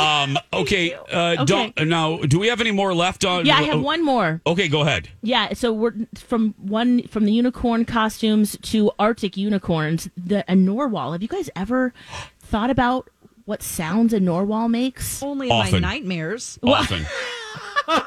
Um, 0.00 0.38
okay. 0.52 0.94
Uh, 0.94 1.32
Okay. 1.40 1.44
Don't, 1.44 1.88
now, 1.88 2.18
do 2.18 2.38
we 2.38 2.46
have 2.46 2.60
any 2.60 2.70
more 2.70 2.94
left 2.94 3.24
on? 3.24 3.44
Yeah, 3.46 3.56
I 3.56 3.62
have 3.62 3.80
one 3.80 4.04
more. 4.04 4.40
Okay, 4.46 4.68
go 4.68 4.82
ahead. 4.82 5.08
Yeah, 5.22 5.54
so 5.54 5.72
we're 5.72 5.92
from 6.14 6.54
one 6.56 7.02
from 7.08 7.24
the 7.24 7.32
unicorn 7.32 7.84
costumes 7.84 8.56
to 8.62 8.92
Arctic 9.00 9.36
unicorns. 9.36 10.08
The 10.16 10.44
a 10.48 10.54
narwhal. 10.54 11.10
Have 11.14 11.22
you 11.22 11.26
guys 11.26 11.50
ever 11.56 11.92
thought 12.38 12.70
about 12.70 13.10
what 13.44 13.60
sounds 13.60 14.12
a 14.12 14.20
narwhal 14.20 14.68
makes? 14.68 15.20
Only 15.20 15.48
in 15.48 15.52
Often. 15.52 15.72
my 15.82 15.88
nightmares. 15.94 16.60
Often. 16.62 17.04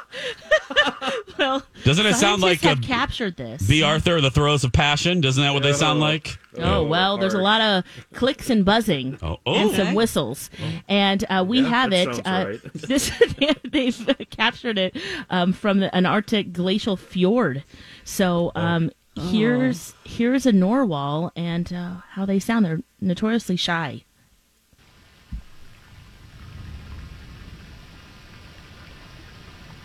Well, 1.38 1.64
Doesn't 1.84 2.06
it 2.06 2.14
sound 2.16 2.42
like 2.44 2.60
scientists 2.60 2.64
have 2.66 2.80
a 2.80 2.82
captured 3.00 3.36
this. 3.38 3.64
The 3.64 3.82
Arthur, 3.84 4.22
the 4.22 4.30
throes 4.30 4.64
of 4.64 4.72
passion? 4.72 5.22
Doesn't 5.22 5.42
that 5.42 5.54
what 5.56 5.64
they 5.64 5.74
sound 5.74 6.00
like? 6.00 6.38
Oh 6.60 6.84
well, 6.84 7.18
there's 7.18 7.34
a 7.34 7.40
lot 7.40 7.62
of 7.62 7.84
clicks 8.14 8.50
and 8.52 8.64
buzzing 8.64 9.18
Oh, 9.24 9.38
oh. 9.46 9.56
and 9.56 9.72
some 9.72 9.88
Okay. 9.88 9.96
whistles, 9.96 10.52
and 10.88 11.24
uh, 11.30 11.44
we 11.48 11.64
have 11.64 11.94
it. 11.94 12.08
Uh, 12.28 12.46
right. 12.50 12.60
this 12.74 13.12
they've 13.72 14.16
captured 14.30 14.78
it 14.78 14.96
um, 15.32 15.52
from 15.52 15.80
the, 15.80 15.94
an 15.96 16.06
Arctic 16.06 16.54
glacial 16.54 16.96
fjord. 16.96 17.64
So 18.04 18.52
um, 18.54 18.92
here's 19.16 19.96
here's 20.04 20.46
a 20.46 20.52
narwhal 20.52 21.32
and 21.36 21.74
uh, 21.74 21.96
how 22.12 22.26
they 22.26 22.38
sound. 22.38 22.66
They're 22.66 22.82
notoriously 23.00 23.56
shy. 23.56 24.04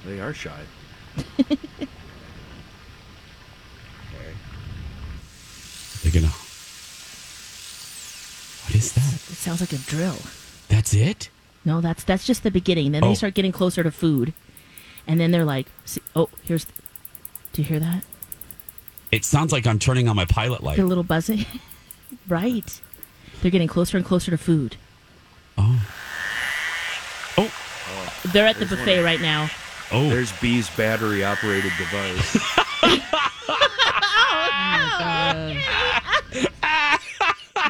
They 0.07 0.21
are 0.21 0.33
shy. 0.33 0.61
okay. 1.19 1.57
They're 6.03 6.13
gonna. 6.13 6.33
What 8.65 8.75
is 8.75 8.93
that? 8.93 9.15
It 9.15 9.37
sounds 9.37 9.61
like 9.61 9.73
a 9.73 9.79
drill. 9.79 10.17
That's 10.69 10.95
it? 10.95 11.29
No, 11.65 11.81
that's 11.81 12.05
that's 12.05 12.25
just 12.27 12.43
the 12.45 12.51
beginning. 12.51 12.93
Then 12.93 13.03
Oh. 13.05 13.09
they 13.09 13.15
start 13.15 13.35
getting 13.35 13.53
closer 13.53 13.83
to 13.83 13.91
food, 13.91 14.33
and 15.07 15.19
then 15.19 15.31
they're 15.33 15.45
like, 15.45 15.67
"See- 15.85 16.03
"Oh, 16.15 16.29
here's." 16.45 16.67
Do 17.53 17.63
you 17.63 17.65
hear 17.65 17.81
that? 17.81 18.05
It 19.11 19.25
sounds 19.25 19.51
like 19.53 19.67
I'm 19.67 19.79
turning 19.79 20.09
on 20.09 20.15
my 20.17 20.25
pilot 20.27 20.63
light. 20.63 20.79
A 20.79 20.85
little 20.85 21.05
buzzing. 21.05 21.47
right. 22.29 22.81
They're 23.43 23.51
getting 23.51 23.69
closer 23.69 23.97
and 23.97 24.07
closer 24.07 24.31
to 24.31 24.39
food. 24.39 24.77
Oh. 25.59 25.81
Oh. 27.39 27.51
They're 28.33 28.47
at 28.47 28.59
the 28.59 28.67
buffet 28.67 29.03
right 29.03 29.21
now. 29.21 29.49
Oh. 29.93 30.09
There's 30.09 30.33
B's 30.41 30.69
battery 30.71 31.25
operated 31.25 31.73
device. 31.79 32.37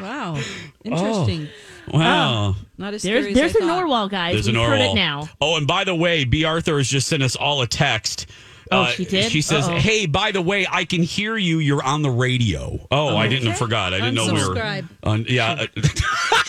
Wow. 0.01 0.37
Interesting. 0.83 1.47
Wow. 1.91 2.55
Not 2.77 2.93
as 2.93 3.01
There's 3.01 3.23
scary 3.23 3.33
there's 3.33 3.55
as 3.55 3.61
I 3.61 3.65
a 3.65 3.67
thought. 3.67 3.79
narwhal, 3.79 4.09
guys. 4.09 4.33
There's 4.33 4.47
a 4.47 4.51
We've 4.51 4.59
narwhal. 4.61 4.77
heard 4.79 4.91
it 4.91 4.95
now. 4.95 5.29
Oh, 5.41 5.55
and 5.57 5.65
by 5.65 5.83
the 5.85 5.95
way, 5.95 6.23
B. 6.25 6.43
Arthur 6.45 6.77
has 6.77 6.87
just 6.87 7.07
sent 7.07 7.23
us 7.23 7.35
all 7.35 7.61
a 7.61 7.67
text. 7.67 8.27
Oh, 8.69 8.81
Uh, 8.81 8.87
she 8.87 9.05
did? 9.05 9.31
She 9.31 9.41
says, 9.41 9.67
Uh-oh. 9.67 9.77
"Hey, 9.77 10.05
by 10.05 10.31
the 10.33 10.41
way, 10.41 10.67
I 10.69 10.83
can 10.83 11.01
hear 11.01 11.37
you. 11.37 11.59
You're 11.59 11.81
on 11.83 12.01
the 12.01 12.09
radio." 12.11 12.85
Oh, 12.91 13.15
I 13.15 13.27
didn't 13.29 13.47
Okay. 13.49 13.57
forgot. 13.57 13.93
I 13.93 13.99
didn't 14.01 14.15
know 14.15 14.25
we 14.25 14.33
were. 14.33 14.55
Unsubscribe. 14.55 14.87
On, 15.03 15.25
yeah, 15.29 15.51
uh, 15.51 15.67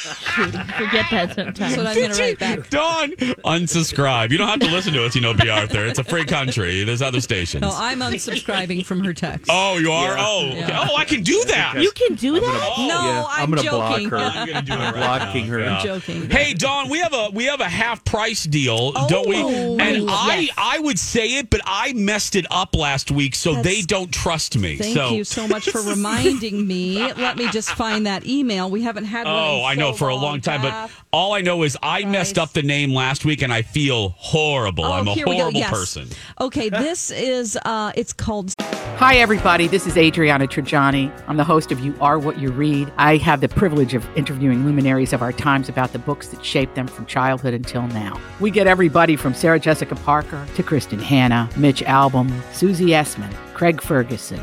Forget 0.00 1.06
that 1.10 1.34
sometimes. 1.34 1.58
That's 1.58 1.76
what 1.76 1.86
I'm 1.86 1.94
going 1.96 2.10
to 2.12 2.20
write 2.22 2.38
back. 2.38 2.70
Dawn, 2.70 3.10
unsubscribe. 3.10 4.30
You 4.30 4.38
don't 4.38 4.48
have 4.48 4.60
to 4.60 4.70
listen 4.70 4.92
to 4.94 5.04
us. 5.04 5.14
You 5.14 5.20
know, 5.20 5.34
B. 5.34 5.48
Arthur. 5.48 5.86
It's 5.86 5.98
a 5.98 6.04
free 6.04 6.24
country. 6.24 6.84
There's 6.84 7.02
other 7.02 7.20
stations. 7.20 7.62
No, 7.62 7.70
I'm 7.72 8.00
unsubscribing 8.00 8.84
from 8.84 9.04
her 9.04 9.12
text. 9.12 9.46
oh, 9.50 9.78
you 9.78 9.90
are. 9.92 10.16
Oh, 10.18 10.46
okay. 10.48 10.58
Yeah. 10.60 10.86
oh, 10.90 10.96
I 10.96 11.04
can 11.04 11.22
do 11.22 11.42
that. 11.48 11.74
you 11.78 11.90
can 11.92 12.14
do 12.14 12.40
that? 12.40 12.74
Oh, 12.76 12.86
no, 12.88 12.94
yeah, 12.94 13.24
I'm, 13.28 13.42
I'm 13.44 13.50
gonna 13.50 13.62
joking. 13.62 14.08
block 14.08 14.20
her. 14.32 14.38
I'm 14.40 14.48
gonna 14.48 14.62
do 14.62 14.72
it 14.72 14.76
right 14.76 14.94
blocking 14.94 15.46
now. 15.46 15.52
her. 15.52 15.64
I'm 15.64 15.82
joking. 15.84 16.30
Hey 16.30 16.54
Dawn, 16.54 16.88
we 16.88 16.98
have 16.98 17.12
a 17.12 17.30
we 17.32 17.44
have 17.46 17.60
a 17.60 17.68
half 17.68 18.04
price 18.04 18.44
deal, 18.44 18.92
don't 19.08 19.28
we? 19.28 19.36
Oh, 19.42 19.78
And 19.78 20.08
I 20.10 20.40
yes. 20.40 20.54
I 20.56 20.78
would 20.78 20.98
say 20.98 21.38
it, 21.38 21.50
but 21.50 21.60
I 21.66 21.92
messed 21.92 22.36
it 22.36 22.46
up 22.50 22.74
last 22.74 23.10
week, 23.10 23.34
so 23.34 23.54
That's- 23.54 23.64
they 23.76 23.82
don't 23.82 24.12
trust 24.12 24.56
me. 24.56 24.76
Thank 24.76 24.96
so 24.96 25.10
you 25.10 25.24
so 25.24 25.46
much 25.48 25.70
for 25.70 25.80
reminding 25.82 26.66
me. 26.66 26.98
Let 27.14 27.36
me 27.36 27.48
just 27.50 27.70
find 27.70 28.06
that 28.06 28.26
email. 28.26 28.70
We 28.70 28.82
haven't 28.82 29.04
had 29.04 29.26
one. 29.26 29.34
Oh, 29.36 29.58
in 29.58 29.64
I 29.66 29.74
know. 29.74 29.89
Show 29.92 29.96
for 29.96 30.08
a 30.08 30.14
long 30.14 30.40
time, 30.40 30.62
but 30.62 30.90
all 31.12 31.32
I 31.32 31.40
know 31.40 31.62
is 31.62 31.76
I 31.82 32.04
messed 32.04 32.38
up 32.38 32.52
the 32.52 32.62
name 32.62 32.92
last 32.92 33.24
week, 33.24 33.42
and 33.42 33.52
I 33.52 33.62
feel 33.62 34.10
horrible. 34.18 34.84
I'm 34.84 35.06
a 35.08 35.10
Oh, 35.10 35.14
here 35.14 35.26
we 35.26 35.32
go. 35.36 35.40
horrible 35.42 35.60
Yes. 35.60 35.70
person. 35.70 36.08
Okay, 36.40 36.68
this 36.68 37.10
is 37.10 37.58
uh 37.64 37.92
it's 37.94 38.12
called 38.12 38.54
Hi, 38.98 39.16
everybody. 39.16 39.66
This 39.66 39.86
is 39.86 39.96
Adriana 39.96 40.46
Trigiani. 40.46 41.10
I'm 41.26 41.38
the 41.38 41.44
host 41.44 41.72
of 41.72 41.80
You 41.80 41.94
Are 42.02 42.18
What 42.18 42.38
You 42.38 42.50
Read. 42.50 42.92
I 42.98 43.16
have 43.16 43.40
the 43.40 43.48
privilege 43.48 43.94
of 43.94 44.06
interviewing 44.14 44.66
luminaries 44.66 45.14
of 45.14 45.22
our 45.22 45.32
times 45.32 45.70
about 45.70 45.92
the 45.94 45.98
books 45.98 46.28
that 46.28 46.44
shaped 46.44 46.74
them 46.74 46.86
from 46.86 47.06
childhood 47.06 47.54
until 47.54 47.86
now. 47.88 48.20
We 48.40 48.50
get 48.50 48.66
everybody 48.66 49.16
from 49.16 49.32
Sarah 49.32 49.58
Jessica 49.58 49.94
Parker 49.94 50.46
to 50.54 50.62
Kristin 50.62 51.00
Hannah, 51.00 51.48
Mitch 51.56 51.80
Albom, 51.84 52.30
Susie 52.52 52.88
Essman, 52.88 53.32
Craig 53.54 53.80
Ferguson, 53.80 54.42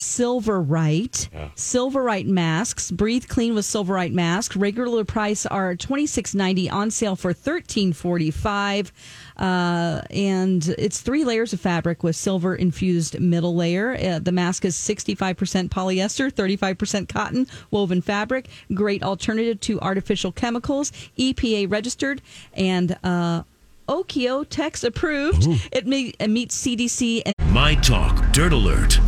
Silverite. 0.00 1.28
Silverite 1.56 2.26
masks. 2.26 2.90
Breathe 2.90 3.26
clean 3.28 3.54
with 3.54 3.64
Silverite 3.64 4.12
masks. 4.12 4.56
Regular 4.56 5.04
price 5.04 5.44
are 5.46 5.74
twenty 5.74 6.06
six 6.06 6.34
ninety. 6.34 6.70
On 6.70 6.90
sale 6.90 7.16
for 7.16 7.32
thirteen 7.32 7.92
forty 7.92 8.30
five. 8.30 8.92
Uh, 9.36 10.02
and 10.10 10.68
it's 10.78 11.00
three 11.00 11.24
layers 11.24 11.52
of 11.52 11.60
fabric 11.60 12.02
with 12.02 12.16
silver 12.16 12.54
infused 12.54 13.18
middle 13.20 13.54
layer. 13.54 13.96
Uh, 13.96 14.18
the 14.18 14.32
mask 14.32 14.64
is 14.64 14.76
sixty 14.76 15.14
five 15.14 15.36
percent 15.36 15.70
polyester, 15.70 16.32
thirty 16.32 16.56
five 16.56 16.78
percent 16.78 17.08
cotton 17.08 17.46
woven 17.70 18.00
fabric. 18.00 18.48
Great 18.74 19.02
alternative 19.02 19.60
to 19.60 19.80
artificial 19.80 20.30
chemicals. 20.32 20.92
EPA 21.18 21.70
registered 21.70 22.22
and 22.54 22.96
uh, 23.02 23.42
Oeko-Tex 23.88 24.84
approved. 24.84 25.46
It, 25.72 25.86
may, 25.86 26.12
it 26.18 26.28
meets 26.28 26.60
CDC 26.62 27.22
and 27.24 27.52
My 27.52 27.74
Talk 27.76 28.32
Dirt 28.32 28.52
Alert. 28.52 28.98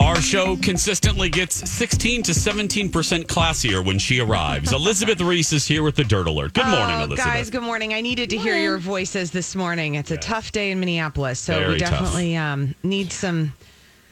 Our 0.00 0.16
show 0.20 0.56
consistently 0.56 1.28
gets 1.28 1.68
16 1.70 2.22
to 2.24 2.32
17% 2.32 2.90
classier 3.26 3.84
when 3.84 3.98
she 3.98 4.20
arrives. 4.20 4.72
Elizabeth 4.72 5.20
Reese 5.20 5.52
is 5.52 5.66
here 5.66 5.82
with 5.82 5.96
the 5.96 6.04
Dirt 6.04 6.26
Alert. 6.26 6.54
Good 6.54 6.66
morning, 6.66 6.96
Oh, 6.96 7.04
Elizabeth. 7.04 7.24
Guys, 7.24 7.50
good 7.50 7.62
morning. 7.62 7.92
I 7.94 8.00
needed 8.00 8.30
to 8.30 8.38
hear 8.38 8.56
your 8.56 8.78
voices 8.78 9.30
this 9.30 9.54
morning. 9.54 9.94
It's 9.96 10.10
a 10.10 10.16
tough 10.16 10.52
day 10.52 10.70
in 10.70 10.80
Minneapolis, 10.80 11.38
so 11.38 11.58
Very 11.58 11.72
we 11.74 11.78
definitely 11.78 12.36
um, 12.36 12.74
need 12.82 13.12
some 13.12 13.52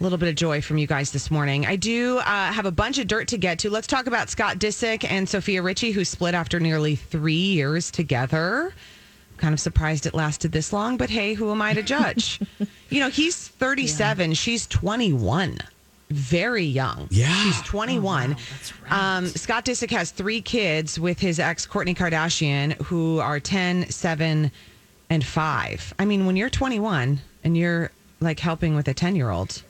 little 0.01 0.19
bit 0.19 0.29
of 0.29 0.35
joy 0.37 0.61
from 0.61 0.79
you 0.79 0.87
guys 0.87 1.11
this 1.11 1.31
morning. 1.31 1.67
I 1.67 1.77
do 1.77 2.19
uh, 2.19 2.23
have 2.53 2.67
a 2.67 2.71
bunch 2.71 2.99
of 2.99 3.07
dirt 3.09 3.29
to 3.29 3.39
get 3.39 3.59
to. 3.61 3.71
Let's 3.71 3.87
talk 3.89 4.07
about 4.07 4.31
Scott 4.31 4.59
Disick 4.59 5.05
and 5.11 5.29
Sofia 5.29 5.61
Richie, 5.63 5.91
who 5.91 6.05
split 6.05 6.35
after 6.35 6.61
nearly 6.61 6.95
three 6.95 7.35
years 7.35 7.91
together. 7.91 8.73
Kind 9.39 9.55
of 9.55 9.61
surprised 9.61 10.05
it 10.07 10.15
lasted 10.15 10.53
this 10.53 10.73
long, 10.73 10.97
but 10.97 11.11
hey, 11.11 11.35
who 11.35 11.51
am 11.51 11.63
I 11.63 11.73
to 11.75 11.83
judge? 11.83 12.41
you 12.91 13.01
know, 13.01 13.09
he's 13.09 13.49
37, 13.49 14.35
she's 14.35 14.67
21. 14.67 15.59
Very 16.11 16.65
young. 16.65 17.07
Yeah. 17.11 17.33
She's 17.45 17.61
21. 17.63 18.35
um, 18.91 19.27
Scott 19.27 19.65
Disick 19.67 19.91
has 19.91 20.11
three 20.11 20.41
kids 20.41 20.99
with 20.99 21.19
his 21.21 21.39
ex, 21.39 21.67
Kourtney 21.67 21.95
Kardashian, 21.95 22.73
who 22.83 23.19
are 23.19 23.39
10, 23.39 23.91
7, 23.91 24.51
and 25.11 25.25
5. 25.25 25.95
I 25.99 26.05
mean, 26.07 26.25
when 26.27 26.37
you're 26.37 26.49
21 26.51 27.21
and 27.45 27.57
you're 27.57 27.91
like 28.21 28.41
helping 28.41 28.75
with 28.75 28.89
a 28.89 28.95
10 28.95 29.17
year 29.17 29.31
old, 29.31 29.63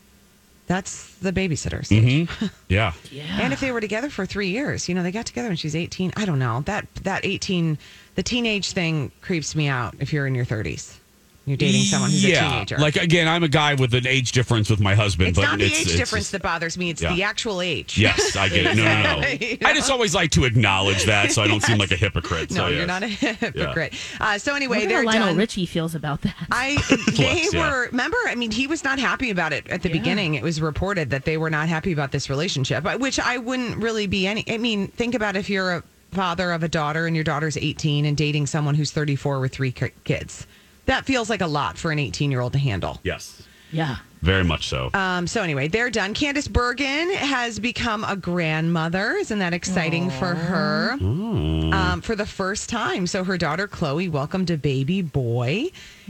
that's 0.67 1.13
the 1.15 1.31
babysitter 1.33 1.83
stage. 1.85 2.29
Mhm. 2.39 2.51
Yeah. 2.69 2.93
And 3.41 3.51
if 3.51 3.59
they 3.59 3.71
were 3.71 3.81
together 3.81 4.09
for 4.09 4.25
three 4.25 4.49
years, 4.49 4.87
you 4.87 4.95
know, 4.95 5.03
they 5.03 5.11
got 5.11 5.25
together 5.25 5.47
when 5.49 5.57
she's 5.57 5.75
18. 5.75 6.13
I 6.15 6.23
don't 6.25 6.39
know. 6.39 6.61
That 6.65 6.87
that 7.03 7.25
18, 7.25 7.77
the 8.19 8.23
teenage 8.23 8.73
thing 8.73 9.13
creeps 9.21 9.55
me 9.55 9.69
out 9.69 9.95
if 10.01 10.11
you're 10.11 10.27
in 10.27 10.35
your 10.35 10.43
30s. 10.43 10.97
You're 11.45 11.55
dating 11.55 11.83
someone 11.83 12.11
who's 12.11 12.25
yeah. 12.25 12.47
a 12.47 12.51
teenager. 12.51 12.77
Like, 12.77 12.97
again, 12.97 13.29
I'm 13.29 13.43
a 13.43 13.47
guy 13.47 13.75
with 13.75 13.93
an 13.93 14.05
age 14.05 14.33
difference 14.33 14.69
with 14.69 14.81
my 14.81 14.93
husband, 14.93 15.29
it's 15.29 15.37
but 15.37 15.45
not 15.45 15.57
the 15.59 15.67
it's, 15.67 15.79
age 15.79 15.87
it's 15.87 15.95
difference 15.95 16.25
just- 16.25 16.31
that 16.33 16.41
bothers 16.41 16.77
me. 16.77 16.89
It's 16.89 17.01
Yeah. 17.01 17.15
the 17.15 17.23
actual 17.23 17.61
age. 17.61 17.97
Yes, 17.97 18.35
I 18.35 18.49
get 18.49 18.65
it. 18.65 18.75
No, 18.75 18.83
no, 18.83 19.21
no. 19.21 19.27
You 19.39 19.57
I 19.63 19.73
just 19.73 19.89
always 19.89 20.13
like 20.13 20.31
to 20.31 20.43
acknowledge 20.43 21.05
that 21.05 21.31
so 21.31 21.41
I 21.41 21.47
don't 21.47 21.63
seem 21.63 21.77
like 21.77 21.91
a 21.91 21.95
hypocrite. 21.95 22.51
No, 22.51 22.63
so, 22.63 22.67
you're 22.67 22.85
not 22.85 23.03
a 23.03 23.07
hypocrite. 23.07 23.93
Uh, 24.19 24.37
so 24.37 24.53
anyway, 24.53 24.85
they're 24.85 24.97
how 24.99 25.05
Lionel 25.05 25.27
done. 25.27 25.37
Richie 25.37 25.65
feels 25.65 25.95
about 25.95 26.21
that. 26.23 26.35
I 26.51 26.75
they 26.89 27.13
Plus, 27.13 27.53
yeah. 27.53 27.71
were 27.71 27.85
remember. 27.85 28.17
I 28.27 28.35
mean, 28.35 28.51
he 28.51 28.67
was 28.67 28.83
not 28.83 28.99
happy 28.99 29.29
about 29.29 29.53
it 29.53 29.65
at 29.69 29.81
the 29.81 29.87
Yeah. 29.87 29.93
beginning. 29.93 30.35
It 30.35 30.43
was 30.43 30.59
reported 30.59 31.09
that 31.11 31.23
they 31.23 31.37
were 31.37 31.49
not 31.49 31.69
happy 31.69 31.93
about 31.93 32.11
this 32.11 32.29
relationship, 32.29 32.85
uh, 32.85 32.97
which 32.97 33.17
I 33.17 33.37
wouldn't 33.37 33.77
really 33.77 34.07
be 34.07 34.27
any. 34.27 34.43
I 34.51 34.57
mean, 34.57 34.89
think 34.89 35.15
about 35.15 35.37
if 35.37 35.49
you're 35.49 35.71
a 35.71 35.83
father 36.11 36.51
of 36.51 36.63
a 36.63 36.67
daughter 36.67 37.05
and 37.07 37.15
your 37.15 37.23
daughter's 37.23 37.57
18 37.57 38.05
and 38.05 38.17
dating 38.17 38.47
someone 38.47 38.75
who's 38.75 38.91
34 38.91 39.39
with 39.39 39.51
three 39.51 39.71
kids. 39.71 40.47
That 40.85 41.05
feels 41.05 41.29
like 41.29 41.41
a 41.41 41.47
lot 41.47 41.77
for 41.77 41.91
an 41.91 41.99
18 41.99 42.31
year 42.31 42.41
old 42.41 42.53
to 42.53 42.59
handle. 42.59 42.99
Yes. 43.03 43.43
Yeah. 43.71 43.97
Very 44.21 44.43
much 44.43 44.67
so. 44.67 44.89
Um, 44.93 45.27
so 45.27 45.41
anyway, 45.41 45.69
they're 45.69 45.89
done. 45.89 46.13
Candice 46.13 46.51
Bergen 46.51 47.09
has 47.13 47.57
become 47.57 48.03
a 48.03 48.15
grandmother. 48.17 49.13
Isn't 49.13 49.39
that 49.39 49.53
exciting 49.53 50.09
for 50.09 50.35
her? 50.35 50.91
Um, 50.99 52.01
for 52.01 52.15
the 52.15 52.25
first 52.25 52.69
time. 52.69 53.07
So 53.07 53.23
her 53.23 53.37
daughter 53.37 53.67
Chloe 53.67 54.09
welcomed 54.09 54.49
a 54.49 54.57
baby 54.57 55.01
boy. 55.01 55.67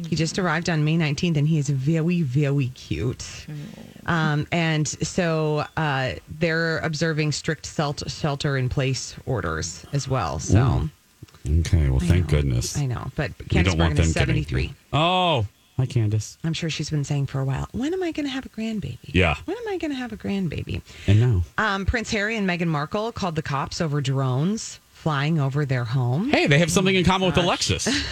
He 0.08 0.16
just 0.16 0.40
arrived 0.40 0.70
on 0.70 0.84
May 0.84 0.98
19th, 0.98 1.38
and 1.38 1.48
he 1.48 1.60
is 1.60 1.70
very, 1.70 2.22
very 2.24 2.68
cute. 2.70 3.26
Um, 4.08 4.48
and 4.52 4.88
so 4.88 5.66
uh, 5.78 6.14
they're 6.40 6.80
observing 6.80 7.32
strict 7.34 7.66
selt- 7.66 8.10
shelter 8.10 8.58
in 8.58 8.70
place 8.70 9.16
orders 9.28 9.86
as 9.94 10.08
well. 10.08 10.40
So 10.40 10.90
okay. 11.48 11.90
Well, 11.90 12.00
thank 12.00 12.26
know. 12.26 12.38
goodness. 12.38 12.76
I 12.78 12.86
know, 12.88 13.12
but 13.16 13.32
We 13.40 13.46
Candice 13.46 13.66
don't 13.66 13.78
Bergen 13.78 13.96
them 13.98 14.06
is 14.06 14.14
getting- 14.14 14.44
73. 14.46 14.74
Oh, 14.94 15.46
hi, 15.80 15.86
Candice. 15.86 16.38
I'm 16.44 16.54
sure 16.54 16.70
she's 16.70 16.90
been 16.90 17.06
saying 17.06 17.28
for 17.28 17.40
a 17.40 17.46
while, 17.46 17.70
when 17.72 17.94
am 17.94 18.04
I 18.04 18.12
going 18.12 18.26
to 18.26 18.32
have 18.32 18.46
a 18.46 18.50
grandbaby? 18.50 18.98
Yeah. 19.04 19.36
When 19.46 19.56
am 19.56 19.68
I 19.70 19.78
going 19.78 19.92
to 19.92 19.98
have 19.98 20.12
a 20.12 20.18
grandbaby? 20.18 20.82
And 21.08 21.20
now. 21.22 21.44
Um, 21.58 21.86
Prince 21.86 22.12
Harry 22.12 22.36
and 22.36 22.48
Meghan 22.48 22.68
Markle 22.68 23.14
called 23.14 23.36
the 23.36 23.42
cops 23.42 23.80
over 23.80 24.02
drones 24.02 24.80
flying 25.00 25.40
over 25.40 25.66
their 25.66 25.86
home. 25.86 26.30
Hey, 26.30 26.46
they 26.48 26.60
have 26.60 26.70
something 26.70 26.94
in 26.94 27.06
common 27.06 27.30
with 27.30 27.38
Alexis. 27.38 27.88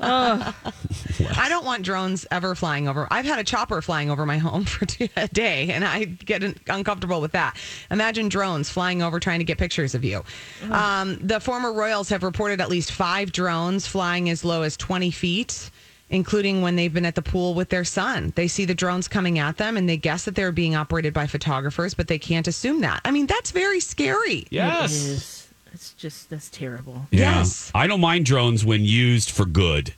I 0.00 1.46
don't 1.50 1.66
want 1.66 1.84
drones 1.84 2.26
ever 2.30 2.54
flying 2.54 2.88
over. 2.88 3.06
I've 3.10 3.26
had 3.26 3.38
a 3.38 3.44
chopper 3.44 3.82
flying 3.82 4.10
over 4.10 4.24
my 4.24 4.38
home 4.38 4.64
for 4.64 4.86
a 5.16 5.28
day, 5.28 5.70
and 5.70 5.84
I 5.84 6.04
get 6.04 6.42
uncomfortable 6.68 7.20
with 7.20 7.32
that. 7.32 7.58
Imagine 7.90 8.30
drones 8.30 8.70
flying 8.70 9.02
over 9.02 9.20
trying 9.20 9.40
to 9.40 9.44
get 9.44 9.58
pictures 9.58 9.94
of 9.94 10.02
you. 10.02 10.24
Um, 10.70 11.18
the 11.20 11.40
former 11.40 11.74
royals 11.74 12.08
have 12.08 12.22
reported 12.22 12.62
at 12.62 12.70
least 12.70 12.90
five 12.90 13.30
drones 13.30 13.86
flying 13.86 14.30
as 14.30 14.46
low 14.46 14.62
as 14.62 14.78
20 14.78 15.10
feet. 15.10 15.70
Including 16.10 16.62
when 16.62 16.76
they've 16.76 16.92
been 16.92 17.04
at 17.04 17.14
the 17.14 17.22
pool 17.22 17.52
with 17.54 17.68
their 17.68 17.84
son. 17.84 18.32
They 18.34 18.48
see 18.48 18.64
the 18.64 18.74
drones 18.74 19.08
coming 19.08 19.38
at 19.38 19.58
them 19.58 19.76
and 19.76 19.86
they 19.88 19.98
guess 19.98 20.24
that 20.24 20.34
they're 20.34 20.52
being 20.52 20.74
operated 20.74 21.12
by 21.12 21.26
photographers, 21.26 21.92
but 21.92 22.08
they 22.08 22.18
can't 22.18 22.48
assume 22.48 22.80
that. 22.80 23.02
I 23.04 23.10
mean, 23.10 23.26
that's 23.26 23.50
very 23.50 23.78
scary. 23.80 24.46
Yes. 24.50 24.90
It 24.92 25.10
is. 25.10 25.48
It's 25.74 25.92
just, 25.92 26.30
that's 26.30 26.48
terrible. 26.48 27.06
Yeah. 27.10 27.36
Yes. 27.40 27.70
I 27.74 27.86
don't 27.86 28.00
mind 28.00 28.24
drones 28.24 28.64
when 28.64 28.84
used 28.86 29.30
for 29.30 29.44
good. 29.44 29.92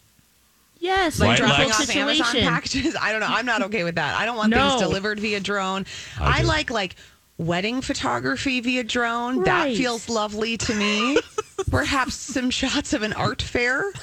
Yes. 0.80 1.20
like 1.20 1.28
Right, 1.28 1.38
dropping 1.38 1.66
Lex? 1.68 1.80
off 1.82 1.94
Amazon 1.96 2.26
Situation. 2.26 2.48
packages. 2.48 2.96
I 3.00 3.12
don't 3.12 3.20
know. 3.20 3.28
I'm 3.28 3.46
not 3.46 3.62
okay 3.62 3.84
with 3.84 3.94
that. 3.94 4.18
I 4.18 4.24
don't 4.26 4.36
want 4.36 4.50
No. 4.50 4.70
things 4.70 4.82
delivered 4.82 5.20
via 5.20 5.38
drone. 5.38 5.86
I 6.18 6.40
I, 6.40 6.42
like 6.42 6.70
like 6.70 6.96
wedding 7.38 7.82
photography 7.82 8.58
via 8.60 8.82
drone. 8.82 9.44
That 9.44 9.76
feels 9.76 10.08
lovely 10.08 10.56
to 10.56 10.74
me. 10.74 11.18
Perhaps 11.70 12.14
some 12.14 12.50
shots 12.50 12.92
of 12.94 13.02
an 13.02 13.12
art 13.12 13.40
fair. 13.42 13.84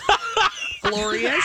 Glorious. 0.90 1.44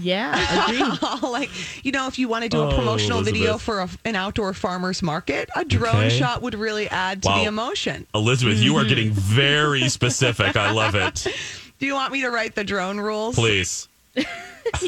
Yeah. 0.00 0.66
Agreed. 0.68 1.22
like, 1.22 1.50
you 1.84 1.92
know, 1.92 2.06
if 2.06 2.18
you 2.18 2.28
want 2.28 2.44
to 2.44 2.48
do 2.48 2.60
a 2.60 2.68
Oh, 2.68 2.76
promotional 2.76 3.22
video 3.22 3.58
for 3.58 3.80
a, 3.80 3.88
an 4.04 4.14
outdoor 4.16 4.54
farmer's 4.54 5.02
market, 5.02 5.48
a 5.56 5.64
drone 5.64 5.96
Okay. 6.06 6.08
shot 6.18 6.42
would 6.42 6.54
really 6.54 6.88
add 6.88 7.22
to 7.22 7.28
Wow. 7.28 7.38
the 7.38 7.44
emotion. 7.44 8.06
Elizabeth, 8.14 8.58
you 8.58 8.72
Mm-hmm. 8.74 8.80
are 8.86 8.88
getting 8.88 9.10
very 9.12 9.88
specific. 9.88 10.56
I 10.56 10.70
love 10.72 10.94
it. 10.94 11.26
Do 11.78 11.86
you 11.86 11.94
want 11.94 12.12
me 12.12 12.20
to 12.22 12.30
write 12.30 12.54
the 12.54 12.64
drone 12.64 13.00
rules? 13.00 13.34
Please. 13.34 13.88
You 14.14 14.24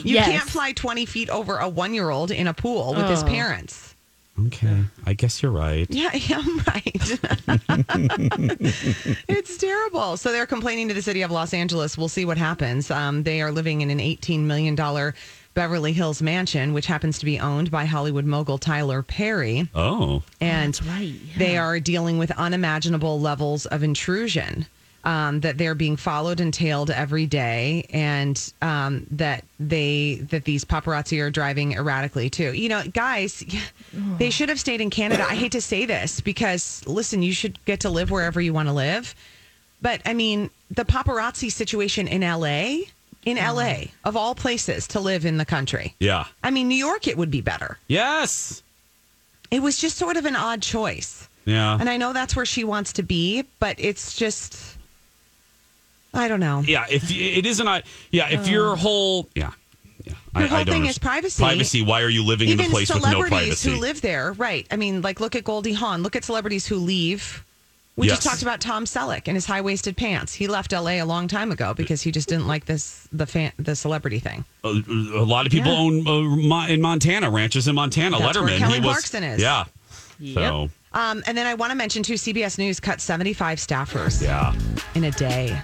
Yes. 0.05 0.29
can't 0.29 0.49
fly 0.49 0.73
20 0.73 1.07
feet 1.07 1.31
over 1.31 1.57
a 1.57 1.69
one 1.69 1.95
year 1.95 2.11
old 2.11 2.31
in 2.31 2.47
a 2.47 2.55
pool 2.55 2.95
with 2.95 3.09
his 3.09 3.23
Oh. 3.23 3.27
parents. 3.27 3.92
Okay. 4.47 4.85
I 5.07 5.13
guess 5.13 5.43
you're 5.43 5.53
right. 5.53 5.87
Yeah, 5.91 6.11
I'm 6.13 6.59
right. 6.67 7.19
it's 9.29 9.57
terrible. 9.59 10.17
So 10.17 10.33
they're 10.33 10.47
complaining 10.47 10.89
to 10.89 10.95
the 10.95 11.03
city 11.03 11.23
of 11.23 11.31
Los 11.31 11.53
Angeles. 11.53 11.99
We'll 11.99 12.09
see 12.09 12.25
what 12.25 12.39
happens. 12.39 12.91
Um, 12.91 13.23
they 13.25 13.43
are 13.43 13.53
living 13.53 13.83
in 13.83 13.91
an 13.91 13.99
$18 13.99 14.41
million 14.41 14.75
Beverly 15.55 15.93
Hills 15.93 16.23
mansion, 16.23 16.73
which 16.73 16.87
happens 16.87 17.19
to 17.19 17.27
be 17.27 17.39
owned 17.39 17.71
by 17.71 17.85
Hollywood 17.85 18.25
mogul 18.25 18.57
Tyler 18.57 19.03
Perry. 19.03 19.69
Oh. 19.75 20.23
And 20.41 20.75
That's 20.75 20.87
right. 20.87 21.03
yeah. 21.03 21.39
they 21.39 21.59
are 21.59 21.79
dealing 21.79 22.17
with 22.19 22.31
unimaginable 22.33 23.21
levels 23.21 23.67
of 23.67 23.83
intrusion. 23.83 24.67
Um, 25.05 25.41
that 25.41 25.59
they're 25.59 25.75
being 25.75 25.97
followed 25.97 26.41
and 26.41 26.53
tailed 26.55 26.91
every 26.91 27.27
day, 27.27 27.87
and 27.91 28.53
um, 28.63 29.07
that 29.11 29.45
they 29.59 30.17
that 30.31 30.45
these 30.45 30.65
paparazzi 30.65 31.21
are 31.21 31.31
driving 31.31 31.73
erratically 31.73 32.31
too. 32.31 32.53
You 32.53 32.69
know, 32.69 32.83
guys, 32.93 33.45
they 34.19 34.31
should 34.31 34.49
have 34.49 34.61
stayed 34.61 34.81
in 34.81 34.91
Canada. 34.91 35.25
I 35.29 35.35
hate 35.35 35.53
to 35.53 35.61
say 35.61 35.87
this 35.87 36.21
because 36.21 36.83
listen, 36.87 37.23
you 37.23 37.33
should 37.33 37.63
get 37.65 37.81
to 37.81 37.91
live 37.91 38.11
wherever 38.11 38.41
you 38.41 38.53
want 38.53 38.69
to 38.69 38.75
live, 38.75 39.15
but 39.81 40.01
I 40.05 40.15
mean 40.15 40.51
the 40.71 40.85
paparazzi 40.85 41.51
situation 41.51 42.09
in 42.09 42.23
L.A. 42.23 42.87
In 43.25 43.37
LA, 43.37 43.85
of 44.05 44.17
all 44.17 44.35
places 44.35 44.89
to 44.89 44.99
live 44.99 45.25
in 45.25 45.37
the 45.37 45.45
country. 45.45 45.95
Yeah. 46.01 46.25
I 46.43 46.51
mean, 46.51 46.67
New 46.67 46.75
York, 46.75 47.07
it 47.07 47.17
would 47.17 47.31
be 47.31 47.41
better. 47.41 47.79
Yes. 47.87 48.65
It 49.53 49.63
was 49.63 49.79
just 49.79 49.97
sort 49.97 50.17
of 50.17 50.25
an 50.25 50.35
odd 50.35 50.61
choice. 50.61 51.29
Yeah. 51.45 51.77
And 51.79 51.89
I 51.89 51.99
know 51.99 52.13
that's 52.13 52.35
where 52.35 52.45
she 52.45 52.65
wants 52.65 52.95
to 52.95 53.05
be, 53.05 53.45
but 53.61 53.77
it's 53.79 54.17
just, 54.17 54.77
I 56.15 56.29
don't 56.29 56.41
know. 56.41 56.63
Yeah, 56.67 56.85
if 56.91 57.11
it 57.11 57.47
isn't 57.47 57.67
a 57.67 57.83
yeah, 58.11 58.29
if 58.31 58.47
your 58.49 58.77
whole 58.77 59.29
yeah, 59.35 59.53
yeah, 60.05 60.13
Your 60.37 60.49
whole 60.49 60.59
I 60.59 60.65
don't 60.65 60.75
thing 60.75 60.87
is 60.87 60.99
privacy. 60.99 61.43
Privacy. 61.43 61.83
Why 61.83 62.03
are 62.03 62.09
you 62.11 62.25
living 62.25 62.49
in 62.49 62.55
Even 62.55 62.67
a 62.67 62.71
place 62.71 62.93
with 62.93 63.03
no 63.03 63.11
celebrities 63.11 63.31
privacy? 63.39 63.71
who 63.71 63.77
live 63.79 64.01
there, 64.03 64.33
right? 64.33 64.67
I 64.71 64.77
mean, 64.77 65.01
like 65.03 65.21
look 65.21 65.35
at 65.37 65.45
Goldie 65.45 65.73
Hawn. 65.73 66.03
Look 66.03 66.15
at 66.17 66.25
celebrities 66.25 66.67
who 66.67 66.77
leave. 66.77 67.45
We 67.95 68.09
just 68.09 68.23
talked 68.23 68.41
about 68.41 68.61
Tom 68.63 68.87
Selleck 68.87 69.25
and 69.27 69.37
his 69.37 69.45
high 69.45 69.61
waisted 69.61 69.99
pants. 69.99 70.33
He 70.33 70.49
left 70.49 70.73
L.A. 70.73 70.99
a 71.01 71.05
long 71.05 71.29
time 71.29 71.53
ago 71.53 71.75
because 71.75 72.01
he 72.01 72.11
just 72.11 72.27
didn't 72.27 72.47
like 72.47 72.65
this 72.65 73.07
the 73.13 73.27
fan, 73.27 73.53
the 73.59 73.77
celebrity 73.77 74.19
thing. 74.19 74.47
a, 74.65 74.69
a 74.69 75.25
lot 75.27 75.45
of 75.45 75.53
people 75.53 75.71
Yeah. 75.73 75.79
own 75.79 76.09
uh, 76.09 76.21
Mo- 76.23 76.67
in 76.69 76.81
Montana 76.81 77.31
ranches 77.31 77.69
in 77.69 77.75
Montana. 77.75 78.19
That's 78.19 78.39
Letterman, 78.39 78.45
where 78.45 78.59
Kelly 78.59 78.75
he 78.81 78.81
was 78.81 78.93
Clarkson 78.95 79.23
is. 79.25 79.43
yeah. 79.43 79.65
So 80.35 80.71
Um, 80.95 81.23
and 81.27 81.37
then 81.37 81.47
I 81.47 81.53
want 81.55 81.71
to 81.71 81.77
mention 81.77 82.03
too, 82.03 82.15
CBS 82.15 82.57
News 82.59 82.81
cut 82.81 83.01
seventy 83.03 83.35
five 83.35 83.59
staffers 83.59 84.23
yeah, 84.23 84.55
in 84.95 85.05
a 85.05 85.11
day. 85.11 85.61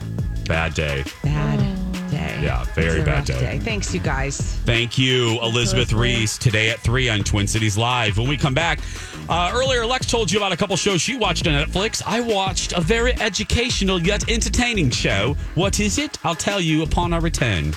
Bad 0.48 0.74
day. 0.74 1.04
Bad 1.22 1.61
day. 1.61 1.78
Yeah, 2.42 2.64
very 2.74 3.02
bad 3.02 3.28
rough 3.28 3.40
day. 3.40 3.58
Thanks, 3.58 3.92
you 3.92 4.00
guys. 4.00 4.40
Thank 4.64 4.96
you, 4.96 5.38
Elizabeth 5.42 5.92
Reese, 5.92 6.38
today 6.38 6.70
at 6.70 6.78
3 6.80 7.08
on 7.11 7.24
Twin 7.24 7.46
Cities 7.46 7.76
Live. 7.76 8.16
When 8.16 8.28
we 8.28 8.37
come 8.37 8.54
back, 8.54 8.80
uh, 9.28 9.52
earlier, 9.54 9.84
Lex 9.84 10.06
told 10.06 10.30
you 10.30 10.38
about 10.38 10.52
a 10.52 10.56
couple 10.56 10.76
shows 10.76 11.00
she 11.00 11.16
watched 11.16 11.46
on 11.46 11.52
Netflix. 11.52 12.02
I 12.06 12.20
watched 12.20 12.72
a 12.72 12.80
very 12.80 13.12
educational 13.20 14.00
yet 14.00 14.28
entertaining 14.30 14.90
show. 14.90 15.37
What 15.54 15.80
is 15.80 15.98
it? 15.98 16.18
I'll 16.24 16.34
tell 16.34 16.61
you 16.61 16.82
upon 16.82 17.12
our 17.12 17.20
return. 17.20 17.72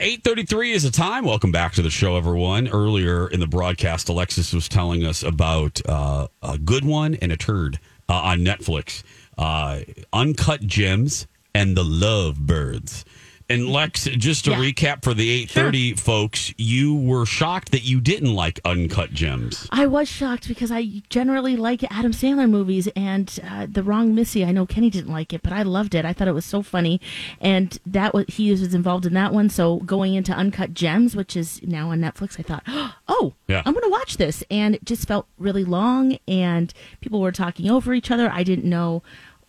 8.33 0.00 0.72
is 0.72 0.82
the 0.84 0.90
time. 0.90 1.24
Welcome 1.24 1.52
back 1.52 1.72
to 1.74 1.82
the 1.82 1.90
show, 1.90 2.16
everyone. 2.16 2.68
Earlier 2.68 3.28
in 3.28 3.40
the 3.40 3.46
broadcast, 3.46 4.08
Alexis 4.08 4.52
was 4.52 4.68
telling 4.68 5.04
us 5.04 5.22
about 5.22 5.80
uh, 5.88 6.28
a 6.42 6.58
good 6.58 6.84
one 6.84 7.14
and 7.16 7.32
a 7.32 7.36
turd 7.36 7.78
uh, 8.08 8.14
on 8.14 8.40
Netflix. 8.40 9.02
Uh, 9.36 9.80
Uncut 10.12 10.60
Gems 10.62 11.26
and 11.54 11.76
The 11.76 11.84
Lovebirds. 11.84 13.04
And 13.50 13.68
Lex, 13.68 14.04
just 14.04 14.46
to 14.46 14.52
Yeah. 14.52 14.56
recap 14.56 15.04
for 15.04 15.12
the 15.12 15.28
830 15.28 15.92
folks, 15.96 16.54
you 16.56 16.94
were 16.94 17.26
shocked 17.26 17.72
that 17.72 17.84
you 17.84 18.00
didn't 18.00 18.34
like 18.34 18.58
Uncut 18.64 19.12
Gems. 19.12 19.68
I 19.70 19.84
was 19.84 20.08
shocked 20.08 20.48
because 20.48 20.72
I 20.72 21.02
generally 21.10 21.54
like 21.54 21.84
Adam 21.92 22.12
Sandler 22.12 22.48
movies, 22.48 22.88
and 22.96 23.38
uh, 23.46 23.66
The 23.70 23.82
Wrong 23.82 24.14
Missy. 24.14 24.46
I 24.46 24.52
know 24.52 24.64
Kenny 24.64 24.88
didn't 24.88 25.12
like 25.12 25.34
it, 25.34 25.42
but 25.42 25.52
I 25.52 25.62
loved 25.62 25.94
it. 25.94 26.06
I 26.06 26.14
thought 26.14 26.26
it 26.26 26.32
was 26.32 26.46
so 26.46 26.62
funny, 26.62 27.02
and 27.38 27.78
that 27.84 28.14
was 28.14 28.24
he 28.28 28.50
was 28.50 28.72
involved 28.72 29.04
in 29.04 29.12
that 29.12 29.34
one. 29.34 29.50
So 29.50 29.76
going 29.80 30.14
into 30.14 30.32
Uncut 30.32 30.72
Gems, 30.72 31.14
which 31.14 31.36
is 31.36 31.60
now 31.62 31.90
on 31.90 32.00
Netflix, 32.00 32.40
I 32.40 32.44
thought, 32.44 32.62
oh, 33.08 33.34
Yeah. 33.46 33.60
I'm 33.66 33.74
going 33.74 33.84
to 33.84 33.90
watch 33.90 34.16
this, 34.16 34.42
and 34.50 34.74
it 34.74 34.86
just 34.86 35.06
felt 35.06 35.26
really 35.38 35.64
long, 35.66 36.16
and 36.26 36.72
people 37.02 37.20
were 37.20 37.30
talking 37.30 37.70
over 37.70 37.92
each 37.92 38.10
other. 38.10 38.30
I 38.32 38.42
didn't 38.42 38.64
know. 38.64 39.02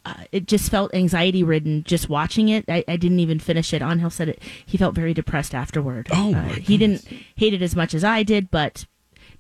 Uh, 0.06 0.14
it 0.32 0.46
just 0.48 0.70
felt 0.70 0.94
anxiety 0.94 1.44
ridden 1.44 1.84
just 1.84 2.08
watching 2.10 2.50
it. 2.50 2.64
I, 2.70 2.84
I 2.88 2.96
didn't 2.96 3.20
even 3.20 3.40
finish 3.40 3.74
it. 3.74 3.82
Angel 3.82 4.10
said 4.12 4.30
it. 4.30 4.42
He 4.66 4.78
felt 4.78 4.94
very 4.94 5.14
depressed 5.14 5.56
afterward. 5.56 6.08
Oh, 6.12 6.34
Uh, 6.36 6.44
he 6.50 6.78
didn't 6.78 7.08
hate 7.36 7.54
it 7.56 7.62
as 7.64 7.76
much 7.76 7.94
as 7.96 8.04
I 8.04 8.22
did, 8.24 8.52
but 8.52 8.86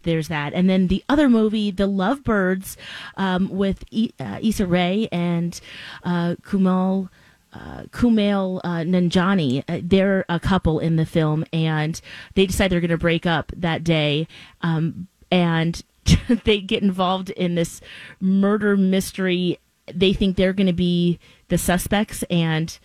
there's 0.03 0.27
that. 0.27 0.53
And 0.53 0.67
then 0.69 0.87
the 0.87 1.03
other 1.07 1.29
movie, 1.29 1.69
The 1.71 1.87
Lovebirds, 1.87 2.77
um, 3.15 3.49
with 3.49 3.83
I- 3.93 4.11
uh, 4.19 4.39
Issa 4.41 4.65
Rae 4.65 5.07
and 5.11 5.59
uh, 6.03 6.35
Kumail. 6.41 7.09
Uh, 7.53 7.83
Kumail 7.83 8.59
uh, 8.65 8.79
Nanjiani, 8.83 9.63
uh, 9.69 9.79
they're 9.81 10.25
a 10.27 10.41
couple 10.41 10.77
in 10.79 10.97
the 10.97 11.05
film, 11.05 11.45
and 11.53 12.01
they 12.33 12.45
decide 12.45 12.69
they're 12.69 12.81
going 12.81 12.89
to 12.91 12.97
break 12.97 13.25
up 13.25 13.49
that 13.55 13.81
day, 13.81 14.27
um, 14.59 15.07
and 15.31 15.81
they 16.43 16.59
get 16.59 16.83
involved 16.83 17.29
in 17.29 17.55
this 17.55 17.79
murder 18.19 18.75
mystery. 18.75 19.57
They 19.93 20.13
think 20.13 20.35
they're 20.35 20.53
going 20.53 20.67
to 20.67 20.73
be 20.73 21.19
the 21.49 21.57
suspects, 21.57 22.23
and 22.29 22.77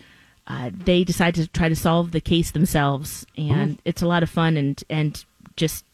uh, 0.47 0.71
they 0.73 1.05
decide 1.05 1.35
to 1.37 1.47
try 1.49 1.69
to 1.69 1.77
solve 1.77 2.13
the 2.13 2.21
case 2.21 2.51
themselves. 2.51 3.27
And 3.39 3.79
it's 3.85 4.03
a 4.03 4.07
lot 4.07 4.23
of 4.23 4.31
fun 4.31 4.57
and 4.57 4.83
and 4.91 5.25
just 5.57 5.85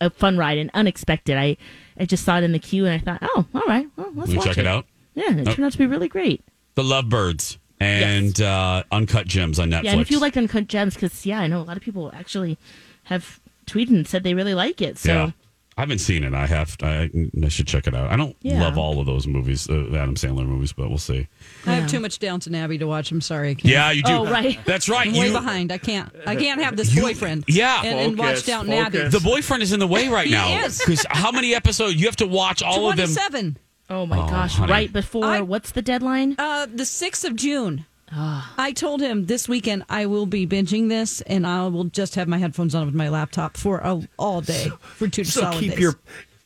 a- 0.00 0.10
fun 0.10 0.38
ride 0.38 0.58
and 0.58 0.70
unexpected. 0.74 1.36
I 1.36 1.56
I 1.98 2.06
just 2.06 2.24
saw 2.24 2.38
it 2.38 2.44
in 2.44 2.52
the 2.52 2.58
queue, 2.58 2.86
and 2.86 2.94
I 2.94 2.98
thought, 2.98 3.18
oh, 3.34 3.46
all 3.54 3.62
right, 3.66 3.86
well, 3.96 4.10
let's 4.14 4.32
check 4.44 4.58
it 4.58 4.66
out? 4.66 4.86
Yeah, 5.14 5.30
it 5.36 5.46
Oh. 5.48 5.52
turned 5.52 5.66
out 5.66 5.72
to 5.72 5.78
be 5.78 5.86
really 5.86 6.08
great. 6.08 6.42
The 6.74 6.82
Lovebirds 6.82 7.58
and 7.78 8.40
uh, 8.40 8.82
Uncut 8.90 9.26
Gems 9.26 9.58
on 9.58 9.70
Netflix. 9.70 9.84
Yeah, 9.84 9.92
and 9.92 10.00
if 10.00 10.10
you 10.10 10.18
liked 10.18 10.36
Uncut 10.36 10.66
Gems, 10.68 10.94
because 10.94 11.24
yeah, 11.26 11.40
I 11.40 11.46
know 11.46 11.60
a 11.60 11.62
lot 11.62 11.76
of 11.76 11.82
people 11.82 12.10
actually 12.14 12.58
have 13.04 13.38
tweeted 13.66 13.90
and 13.90 14.08
said 14.08 14.22
they 14.24 14.34
really 14.34 14.54
like 14.54 14.80
it. 14.82 14.98
So 14.98 15.12
Yeah. 15.12 15.30
I 15.76 15.80
haven't 15.82 15.98
seen 15.98 16.22
it. 16.22 16.34
I 16.34 16.46
have. 16.46 16.76
I, 16.82 17.10
I 17.42 17.48
should 17.48 17.66
check 17.66 17.88
it 17.88 17.94
out. 17.96 18.08
I 18.10 18.14
don't 18.16 18.36
Yeah. 18.42 18.60
love 18.62 18.78
all 18.78 19.00
of 19.00 19.06
those 19.06 19.26
movies, 19.26 19.68
uh, 19.68 19.88
Adam 19.94 20.14
Sandler 20.14 20.46
movies, 20.46 20.72
but 20.72 20.88
we'll 20.88 20.98
see. 20.98 21.26
I 21.66 21.72
have 21.74 21.90
too 21.90 21.98
much 21.98 22.20
Downton 22.20 22.54
Abbey 22.54 22.78
to 22.78 22.86
watch. 22.86 23.10
I'm 23.10 23.20
sorry. 23.20 23.50
I 23.50 23.54
can't. 23.54 23.64
Yeah, 23.72 23.90
you 23.90 24.02
do. 24.04 24.12
Oh, 24.12 24.24
right. 24.30 24.58
That's 24.64 24.88
right. 24.88 25.08
I'm 25.08 25.14
way 25.14 25.32
behind. 25.32 25.72
I 25.72 25.78
can't. 25.78 26.10
I 26.26 26.36
can't 26.36 26.62
have 26.62 26.76
this 26.76 26.94
You- 26.94 27.02
boyfriend. 27.02 27.44
yeah. 27.48 27.82
and, 27.84 27.98
and 27.98 28.18
watch 28.18 28.28
Focus, 28.28 28.46
Downton 28.46 28.72
Abbey. 28.74 29.08
The 29.08 29.18
boyfriend 29.20 29.64
is 29.64 29.72
in 29.72 29.80
the 29.80 29.86
way 29.88 30.06
right 30.08 30.28
He 30.28 30.32
now. 30.32 30.64
is. 30.64 30.78
Because 30.78 31.04
how 31.10 31.32
many 31.32 31.54
episodes 31.56 31.96
you 31.96 32.06
have 32.06 32.16
to 32.16 32.26
watch 32.28 32.62
all 32.62 32.88
of 32.90 32.96
them? 32.96 33.06
Twenty-seven. 33.06 33.58
oh 33.90 34.06
my 34.06 34.18
Oh, 34.18 34.28
gosh, 34.28 34.54
honey. 34.54 34.70
right 34.70 34.92
before 34.92 35.24
I- 35.24 35.40
what's 35.40 35.72
the 35.72 35.82
deadline? 35.82 36.36
Uh, 36.38 36.66
the 36.72 36.84
sixth 36.86 37.24
of 37.24 37.34
June. 37.34 37.84
I 38.16 38.72
told 38.74 39.00
him 39.00 39.26
this 39.26 39.48
weekend 39.48 39.84
I 39.88 40.06
will 40.06 40.26
be 40.26 40.46
binging 40.46 40.88
this, 40.88 41.20
and 41.22 41.46
I 41.46 41.66
will 41.68 41.84
just 41.84 42.14
have 42.14 42.28
my 42.28 42.38
headphones 42.38 42.74
on 42.74 42.86
with 42.86 42.94
my 42.94 43.08
laptop 43.08 43.56
for 43.56 43.78
a, 43.78 44.00
all 44.18 44.40
day 44.40 44.68
for 44.80 45.08
two 45.08 45.24
So 45.24 45.40
solid 45.42 45.58
keep 45.60 45.70
days. 45.72 45.80
your 45.80 45.94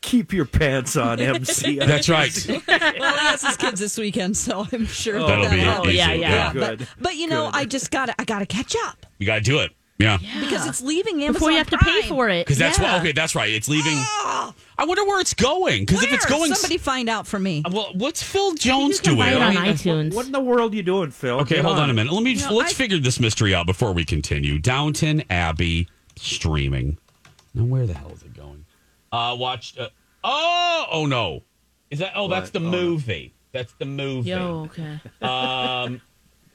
keep 0.01 0.31
your 0.33 0.45
pants 0.45 0.95
on, 0.95 1.19
MC. 1.19 1.77
That's 1.79 2.07
right. 2.09 2.33
well, 2.67 3.13
he 3.17 3.25
has 3.25 3.41
his 3.45 3.57
kids 3.57 3.79
this 3.79 3.97
weekend, 3.97 4.35
so 4.37 4.65
I'm 4.71 4.85
sure 4.85 5.19
That'll 5.19 5.43
that 5.45 5.51
be 5.51 5.59
helps. 5.59 5.87
easy. 5.89 5.97
yeah, 5.97 6.11
yeah. 6.13 6.53
Good. 6.53 6.79
But, 6.79 6.87
but 6.99 7.15
you 7.17 7.27
know, 7.27 7.49
I 7.53 7.65
just 7.65 7.91
got 7.91 8.07
to 8.07 8.15
I 8.19 8.23
got 8.23 8.39
to 8.39 8.45
catch 8.45 8.75
up 8.85 9.05
You 9.19 9.25
got 9.25 9.35
to 9.35 9.41
do 9.41 9.59
it. 9.59 9.71
Yeah. 9.99 10.17
because 10.39 10.65
it's 10.65 10.81
leaving 10.81 11.15
Amazon 11.15 11.33
before 11.33 11.51
you 11.51 11.57
have 11.57 11.69
to 11.71 11.77
pay 11.77 12.03
for 12.03 12.29
it. 12.29 12.45
Because 12.45 12.57
that's 12.57 12.79
yeah. 12.79 12.93
what. 12.93 13.01
Okay, 13.01 13.11
that's 13.11 13.35
right. 13.35 13.51
It's 13.51 13.67
leaving. 13.67 13.93
I 13.95 14.53
wonder 14.85 15.03
where 15.03 15.19
it's 15.19 15.33
going. 15.33 15.85
Because 15.85 16.03
if 16.03 16.13
it's 16.13 16.29
Where? 16.29 16.39
going, 16.39 16.53
somebody 16.55 16.77
find 16.77 17.09
out 17.09 17.27
for 17.27 17.37
me. 17.37 17.63
well, 17.69 17.91
what's 17.95 18.23
Phil 18.23 18.53
Jones 18.53 19.01
can 19.01 19.15
doing? 19.15 19.27
buy 19.27 19.33
it 19.33 19.41
I 19.41 19.47
on 19.47 19.55
mean, 19.55 19.73
iTunes. 19.73 20.13
What 20.15 20.25
in 20.25 20.31
the 20.31 20.39
world 20.39 20.71
are 20.71 20.75
you 20.77 20.83
doing, 20.83 21.11
Phil? 21.11 21.41
Okay, 21.41 21.55
Get 21.55 21.65
hold 21.65 21.77
on. 21.79 21.89
a 21.89 21.93
minute. 21.93 22.13
Let 22.13 22.23
me 22.23 22.35
No, 22.35 22.53
let's 22.53 22.71
I- 22.71 22.75
figure 22.75 22.97
this 22.97 23.19
mystery 23.19 23.53
out 23.53 23.65
before 23.65 23.91
we 23.91 24.05
continue. 24.05 24.57
Downton 24.57 25.21
Abbey 25.29 25.89
streaming. 26.15 26.97
Now, 27.53 27.63
where 27.65 27.85
the 27.85 27.93
hell 27.93 28.11
is 28.13 28.23
it 28.23 28.33
going? 28.33 28.63
Uh, 29.11 29.35
watched. 29.37 29.77
Uh, 29.77 29.89
oh, 30.23 30.85
oh 30.91 31.05
no, 31.07 31.43
is 31.91 31.99
that? 31.99 32.13
Oh, 32.15 32.29
that's 32.29 32.51
the 32.51 32.59
Oh, 32.59 32.63
movie. 32.63 33.33
That's 33.51 33.73
the 33.73 33.85
movie. 33.85 34.29
Yo, 34.29 34.69
okay. 34.71 34.99
Um. 35.21 35.99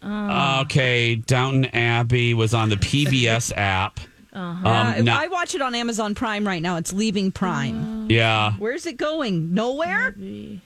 Oh. 0.04 0.60
Okay, 0.62 1.14
Downton 1.16 1.64
Abbey 1.66 2.34
was 2.34 2.52
on 2.54 2.68
the 2.68 2.76
PBS 2.76 3.52
app. 3.56 4.00
Uh-huh. 4.32 4.68
Uh, 4.68 4.94
Um, 4.98 5.04
no- 5.04 5.14
I 5.14 5.28
watch 5.28 5.54
it 5.54 5.62
on 5.62 5.74
Amazon 5.74 6.14
Prime 6.14 6.46
right 6.46 6.60
now. 6.60 6.76
It's 6.76 6.92
leaving 6.92 7.30
Prime. 7.32 8.10
yeah, 8.10 8.52
Where's 8.58 8.84
it 8.86 8.96
going? 8.96 9.54
Nowhere. 9.54 10.14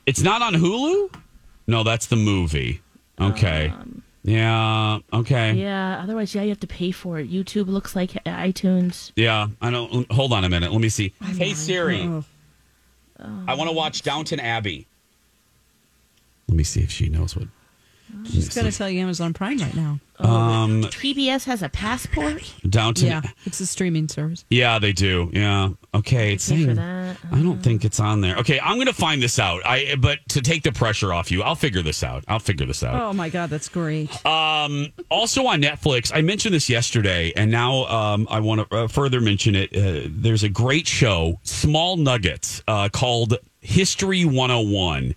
it's 0.07 0.23
not 0.23 0.43
on 0.43 0.55
Hulu. 0.55 1.15
No, 1.67 1.83
that's 1.85 2.07
the 2.07 2.17
movie. 2.17 2.81
Okay. 3.21 3.73
yeah. 4.23 4.99
Okay. 5.13 5.53
Yeah. 5.53 6.01
Otherwise, 6.03 6.35
yeah, 6.35 6.43
you 6.43 6.49
have 6.49 6.61
to 6.61 6.67
pay 6.67 6.91
for 6.93 7.19
it. 7.19 7.31
YouTube 7.31 7.67
looks 7.69 7.95
like 7.95 8.13
iTunes. 8.25 9.13
Yeah, 9.17 9.49
I 9.61 9.71
don't. 9.71 10.11
Hold 10.11 10.33
on 10.33 10.45
a 10.45 10.49
minute. 10.49 10.73
Let 10.73 10.81
me 10.81 10.89
see. 10.89 11.13
Hey 11.23 11.53
Siri, 11.55 12.09
I 13.21 13.55
want 13.55 13.69
to 13.69 13.77
watch 13.77 14.01
Downton 14.03 14.41
Abbey. 14.41 14.87
Let 16.49 16.57
me 16.57 16.65
see 16.65 16.81
if 16.81 16.91
she 16.91 17.09
knows 17.11 17.37
what. 17.37 17.49
She's 18.25 18.55
going 18.55 18.71
to 18.71 18.77
tell 18.77 18.89
you 18.89 19.01
Amazon 19.01 19.33
Prime 19.35 19.59
right 19.59 19.75
now. 19.75 19.99
Um, 20.19 20.83
PBS 20.83 21.45
has 21.45 21.63
a 21.63 21.69
passport. 21.69 22.53
Downton. 22.69 23.07
Yeah, 23.07 23.23
it's 23.45 23.61
a 23.61 23.67
streaming 23.67 24.09
service. 24.09 24.45
Yeah, 24.51 24.79
they 24.81 24.93
do. 24.93 25.31
Yeah. 25.33 25.71
Okay. 25.95 26.33
It's 26.33 26.49
Pay 26.49 26.57
for 26.61 26.75
saying. 26.75 26.77
that. 26.77 27.17
I 27.31 27.41
don't 27.41 27.63
think 27.63 27.85
it's 27.85 28.01
on 28.01 28.21
there. 28.21 28.37
Okay, 28.39 28.59
I'm 28.59 28.79
gonna 28.79 28.93
find 28.93 29.23
this 29.23 29.39
out. 29.39 29.63
I 29.65 29.95
but 29.97 30.19
to 30.31 30.41
take 30.41 30.65
the 30.65 30.73
pressure 30.73 31.13
off 31.13 31.31
you, 31.31 31.43
I'll 31.43 31.55
figure 31.55 31.83
this 31.83 32.03
out. 32.03 32.25
I'll 32.27 32.41
figure 32.41 32.67
this 32.67 32.83
out. 32.83 33.01
Oh 33.01 33.13
my 33.13 33.29
God, 33.29 33.49
that's 33.51 33.69
great. 33.69 34.11
Um, 34.27 34.89
also 35.09 35.47
on 35.47 35.63
Netflix, 35.63 36.11
I 36.13 36.21
mentioned 36.23 36.55
this 36.55 36.69
yesterday, 36.69 37.33
and 37.37 37.51
now 37.51 37.87
um, 37.87 38.27
I 38.29 38.41
want 38.41 38.69
to 38.69 38.77
uh, 38.77 38.89
further 38.89 39.21
mention 39.21 39.55
it. 39.55 39.75
Uh, 39.77 40.09
there's 40.11 40.43
a 40.43 40.49
great 40.49 40.89
show, 40.89 41.39
Small 41.45 41.97
Nuggets, 41.97 42.63
uh, 42.67 42.89
called 42.89 43.37
History 43.69 44.25
101. 44.25 45.15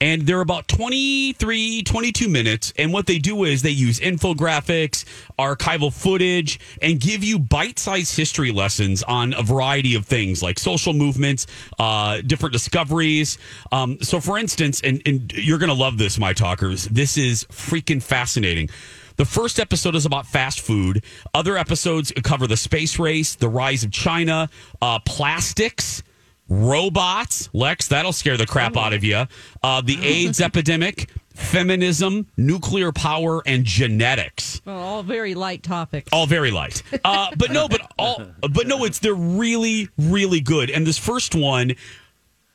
And 0.00 0.22
they're 0.22 0.40
about 0.40 0.68
23, 0.68 1.82
22 1.82 2.28
minutes. 2.30 2.72
And 2.78 2.94
what 2.94 3.04
they 3.04 3.18
do 3.18 3.44
is 3.44 3.60
they 3.60 3.68
use 3.68 4.00
infographics, 4.00 5.04
archival 5.38 5.92
footage, 5.92 6.58
and 6.80 6.98
give 6.98 7.22
you 7.22 7.38
bite 7.38 7.78
sized 7.78 8.16
history 8.16 8.52
lessons 8.52 9.02
on 9.02 9.34
a 9.34 9.42
variety 9.42 9.94
of 9.94 10.06
things 10.06 10.42
like 10.42 10.58
social 10.58 10.94
movements, 10.94 11.46
uh, 11.78 12.22
different 12.22 12.54
discoveries. 12.54 13.36
Um, 13.70 13.98
so, 14.00 14.18
for 14.18 14.38
instance, 14.38 14.80
and, 14.80 15.02
and 15.04 15.30
you're 15.34 15.58
going 15.58 15.68
to 15.68 15.74
love 15.74 15.98
this, 15.98 16.18
my 16.18 16.32
talkers, 16.32 16.86
this 16.86 17.18
is 17.18 17.44
freaking 17.44 18.02
fascinating. 18.02 18.70
The 19.16 19.26
first 19.26 19.60
episode 19.60 19.94
is 19.94 20.06
about 20.06 20.24
fast 20.26 20.62
food. 20.62 21.04
Other 21.34 21.58
episodes 21.58 22.10
cover 22.24 22.46
the 22.46 22.56
space 22.56 22.98
race, 22.98 23.34
the 23.34 23.50
rise 23.50 23.84
of 23.84 23.92
China, 23.92 24.48
uh, 24.80 25.00
plastics, 25.00 26.02
robots. 26.50 27.48
Lex, 27.54 27.88
that'll 27.88 28.12
scare 28.12 28.36
the 28.36 28.46
crap 28.46 28.76
out 28.76 28.92
of 28.92 29.02
you. 29.02 29.24
Uh, 29.62 29.80
the 29.80 29.98
AIDS 30.02 30.40
epidemic, 30.40 31.08
feminism, 31.34 32.26
nuclear 32.36 32.92
power, 32.92 33.42
and 33.46 33.64
genetics. 33.64 34.60
Well, 34.66 34.76
all 34.76 35.02
very 35.02 35.34
light 35.34 35.62
topics. 35.62 36.10
All 36.12 36.26
very 36.26 36.50
light. 36.50 36.82
Uh, 37.04 37.30
but 37.38 37.50
no, 37.50 37.68
but 37.68 37.90
all, 37.98 38.22
but 38.40 38.66
no, 38.66 38.84
it's 38.84 38.98
they're 38.98 39.14
really, 39.14 39.88
really 39.96 40.40
good. 40.40 40.70
And 40.70 40.86
this 40.86 40.98
first 40.98 41.34
one, 41.34 41.72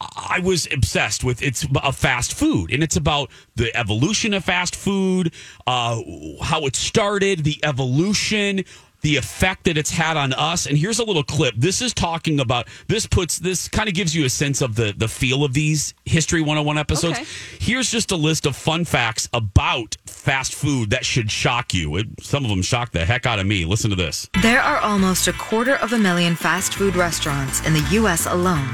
I 0.01 0.39
was 0.43 0.67
obsessed 0.71 1.23
with. 1.23 1.41
It's 1.41 1.65
a 1.83 1.91
fast 1.91 2.33
food, 2.33 2.71
and 2.71 2.83
it's 2.83 2.97
about 2.97 3.31
the 3.55 3.75
evolution 3.75 4.33
of 4.33 4.43
fast 4.43 4.75
food, 4.75 5.33
uh, 5.65 6.01
how 6.41 6.65
it 6.65 6.75
started, 6.75 7.43
the 7.43 7.63
evolution, 7.63 8.65
the 9.05 9.17
effect 9.17 9.65
that 9.65 9.77
it's 9.77 9.91
had 9.91 10.17
on 10.17 10.33
us. 10.33 10.65
And 10.65 10.75
here's 10.75 10.97
a 10.97 11.03
little 11.03 11.23
clip. 11.23 11.53
This 11.55 11.79
is 11.79 11.93
talking 11.93 12.39
about. 12.39 12.67
This 12.87 13.05
puts 13.05 13.37
this 13.37 13.69
kind 13.69 13.87
of 13.87 13.93
gives 13.93 14.15
you 14.15 14.25
a 14.25 14.29
sense 14.29 14.63
of 14.63 14.75
the 14.75 14.95
the 14.97 15.07
feel 15.07 15.43
of 15.43 15.53
these 15.53 15.93
History 16.05 16.41
101 16.41 16.79
episodes. 16.79 17.19
Okay. 17.19 17.29
Here's 17.59 17.91
just 17.91 18.11
a 18.11 18.15
list 18.15 18.47
of 18.47 18.55
fun 18.55 18.83
facts 18.83 19.29
about 19.31 19.95
fast 20.07 20.55
food 20.55 20.89
that 20.89 21.05
should 21.05 21.29
shock 21.29 21.71
you. 21.71 21.97
It, 21.97 22.07
some 22.19 22.43
of 22.45 22.49
them 22.49 22.63
shock 22.63 22.93
the 22.93 23.05
heck 23.05 23.27
out 23.27 23.37
of 23.37 23.45
me. 23.45 23.63
Listen 23.63 23.91
to 23.91 23.95
this. 23.95 24.27
There 24.41 24.59
are 24.59 24.79
almost 24.79 25.27
a 25.27 25.33
quarter 25.33 25.75
of 25.75 25.93
a 25.93 25.99
million 25.99 26.35
fast 26.35 26.73
food 26.73 26.95
restaurants 26.95 27.63
in 27.67 27.73
the 27.73 27.87
U.S. 27.91 28.25
alone. 28.25 28.67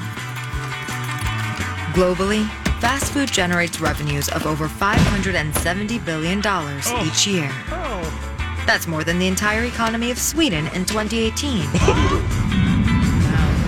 Globally, 1.92 2.50
fast 2.80 3.12
food 3.12 3.30
generates 3.30 3.82
revenues 3.82 4.30
of 4.30 4.46
over 4.46 4.70
$570 4.70 6.06
billion 6.06 6.42
oh. 6.46 7.06
each 7.06 7.28
year. 7.28 7.50
Oh. 7.70 8.31
That's 8.66 8.88
more 8.88 9.04
than 9.04 9.20
the 9.20 9.28
entire 9.28 9.66
economy 9.66 10.12
of 10.12 10.18
Sweden 10.18 10.68
in 10.68 10.86
2018. 10.86 11.62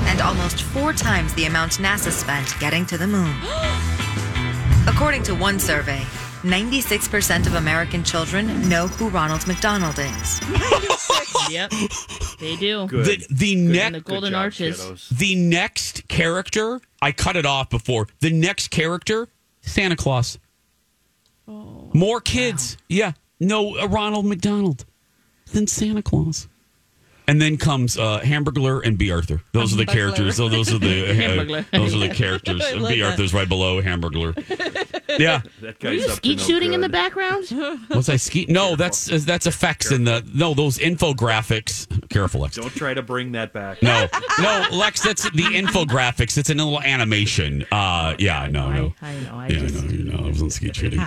and 0.08 0.21
almost 0.21 0.63
four 0.63 0.93
times 0.93 1.34
the 1.34 1.45
amount 1.45 1.73
NASA 1.73 2.12
spent 2.12 2.58
getting 2.60 2.86
to 2.88 2.97
the 2.97 3.08
moon. 3.08 3.36
According 4.88 5.23
to 5.23 5.36
one 5.36 5.60
survey, 5.60 5.99
96% 6.43 7.47
of 7.47 7.56
American 7.56 8.03
children 8.03 8.67
know 8.69 8.88
who 8.88 9.10
Ronald 9.10 9.45
McDonald 9.47 9.97
is. 9.97 10.41
yep, 11.49 11.71
they 12.39 12.56
do. 12.58 12.88
The 12.88 13.25
the 13.29 13.53
And 13.53 13.71
next 13.71 13.93
the 13.93 13.99
Golden 14.01 14.36
Arches. 14.36 15.10
The 15.10 15.36
next 15.36 16.08
character, 16.10 16.82
I 17.01 17.12
cut 17.13 17.36
it 17.38 17.45
off 17.45 17.69
before. 17.69 18.08
The 18.19 18.32
next 18.32 18.69
character, 18.71 19.27
Santa 19.62 19.95
Claus. 19.95 20.38
Oh, 21.47 21.89
More 21.93 22.19
kids. 22.21 22.77
Yeah. 22.89 23.13
No, 23.43 23.77
uh, 23.77 23.88
Ronald 23.88 24.25
McDonald. 24.25 24.86
Then 25.51 25.67
Santa 25.67 26.01
Claus. 26.01 26.47
And 27.27 27.41
then 27.41 27.57
comes 27.57 27.97
uh, 27.97 28.19
Hamburglar 28.19 28.86
and 28.86 28.97
B. 28.97 29.12
Arthur. 29.12 29.41
Those 29.53 29.73
are 29.73 29.77
the 29.77 29.86
characters. 29.86 30.36
So 30.36 30.49
those 30.49 30.73
are 30.73 30.79
the 30.79 31.63
uh, 31.73 31.77
those 31.77 31.95
are 31.95 31.99
the 31.99 32.09
characters. 32.09 32.62
I 32.65 32.73
like 32.73 32.95
B. 32.95 33.01
that. 33.01 33.12
Arthur's 33.12 33.33
right 33.33 33.47
below 33.47 33.81
Hamburglar. 33.81 34.36
Yeah. 35.19 35.41
That 35.62 35.81
Were 35.83 35.91
you 35.91 36.09
skeet 36.09 36.39
shooting 36.39 36.73
in 36.73 36.81
the 36.81 36.89
background? 36.89 37.45
Was 37.89 38.09
I 38.09 38.17
ski? 38.17 38.45
No, 38.49 38.75
that's 38.75 39.05
that's 39.25 39.47
effects 39.47 39.91
in 39.91 40.03
the 40.03 40.25
no 40.33 40.53
those 40.53 40.77
infographics. 40.79 41.88
Careful, 42.09 42.41
Lex. 42.41 42.57
Don't 42.57 42.69
try 42.69 42.93
to 42.93 43.01
bring 43.01 43.31
that 43.33 43.53
back. 43.53 43.81
No, 43.81 44.07
no, 44.39 44.67
Lex. 44.71 45.01
That's 45.01 45.23
the 45.31 45.43
infographics. 45.43 46.38
It's 46.38 46.49
a 46.49 46.53
little 46.55 46.81
animation. 46.81 47.65
Uh, 47.71 48.15
yeah, 48.19 48.47
no, 48.47 48.71
no. 48.71 48.93
I 49.01 49.13
know. 49.21 49.36
I 49.36 49.47
yeah, 49.47 49.59
just. 49.59 49.83
no, 49.86 49.91
you 49.91 50.03
know, 50.03 50.17
I 50.25 50.27
wasn't 50.27 50.51
skeet 50.53 50.75
shooting. 50.75 51.01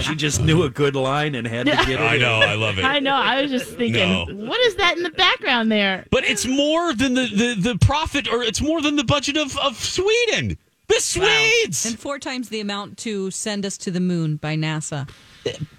She 0.00 0.14
just 0.14 0.42
knew 0.42 0.62
a 0.62 0.70
good 0.70 0.96
line 0.96 1.34
and 1.34 1.46
had 1.46 1.66
to 1.66 1.72
get 1.72 1.88
it. 1.88 2.00
I 2.00 2.14
in. 2.14 2.20
know. 2.22 2.40
I 2.40 2.54
love 2.54 2.78
it. 2.78 2.84
I 2.84 2.98
know. 3.00 3.14
I 3.14 3.42
was 3.42 3.50
just 3.50 3.76
thinking, 3.76 4.08
No. 4.08 4.24
what 4.46 4.60
is 4.60 4.76
that 4.76 4.96
in 4.96 5.02
the 5.02 5.10
background 5.10 5.49
there? 5.68 6.06
But 6.10 6.24
it's 6.24 6.46
more 6.46 6.94
than 6.94 7.14
the, 7.14 7.26
the, 7.26 7.72
the 7.72 7.78
profit, 7.78 8.28
or 8.28 8.42
it's 8.42 8.60
more 8.60 8.80
than 8.80 8.96
the 8.96 9.04
budget 9.04 9.36
of, 9.36 9.56
of 9.58 9.76
Sweden. 9.76 10.56
The 10.88 11.00
Swedes 11.00 11.86
And 11.86 11.98
four 11.98 12.18
times 12.18 12.48
the 12.48 12.60
amount 12.60 12.98
to 12.98 13.30
send 13.30 13.64
us 13.64 13.78
to 13.78 13.92
the 13.92 14.00
moon 14.00 14.36
by 14.36 14.56
NASA. 14.56 15.08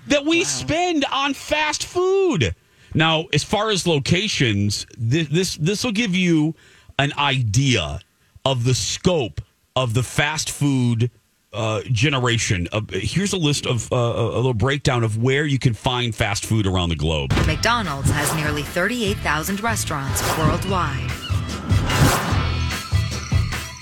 that 0.07 0.25
we 0.25 0.45
spend 0.45 1.05
on 1.11 1.33
fast 1.33 1.85
food. 1.85 2.55
Now, 2.93 3.25
as 3.33 3.43
far 3.43 3.69
as 3.71 3.85
locations, 3.85 4.85
this 4.97 5.27
this 5.27 5.55
this 5.57 5.83
will 5.83 5.91
give 5.91 6.15
you 6.15 6.55
an 6.97 7.11
idea 7.17 7.99
of 8.45 8.63
the 8.63 8.73
scope 8.73 9.41
of 9.75 9.93
the 9.93 10.03
fast 10.03 10.49
food 10.49 11.11
uh, 11.53 11.81
generation. 11.91 12.67
Uh, 12.71 12.81
here's 12.91 13.33
a 13.33 13.37
list 13.37 13.65
of 13.65 13.91
uh, 13.91 13.95
a 13.95 14.35
little 14.35 14.53
breakdown 14.53 15.03
of 15.03 15.21
where 15.21 15.45
you 15.45 15.59
can 15.59 15.73
find 15.73 16.15
fast 16.15 16.45
food 16.45 16.65
around 16.65 16.89
the 16.89 16.95
globe. 16.95 17.33
McDonald's 17.45 18.09
has 18.11 18.33
nearly 18.35 18.63
38,000 18.63 19.61
restaurants 19.61 20.21
worldwide. 20.37 21.09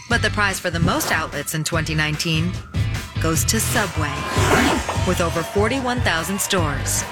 But 0.09 0.23
the 0.23 0.31
prize 0.31 0.59
for 0.59 0.71
the 0.71 0.79
most 0.79 1.11
outlets 1.11 1.53
in 1.53 1.63
2019 1.63 2.51
goes 3.21 3.45
to 3.45 3.59
Subway, 3.59 4.15
with 5.07 5.21
over 5.21 5.43
41,000 5.43 6.39
stores. 6.39 7.03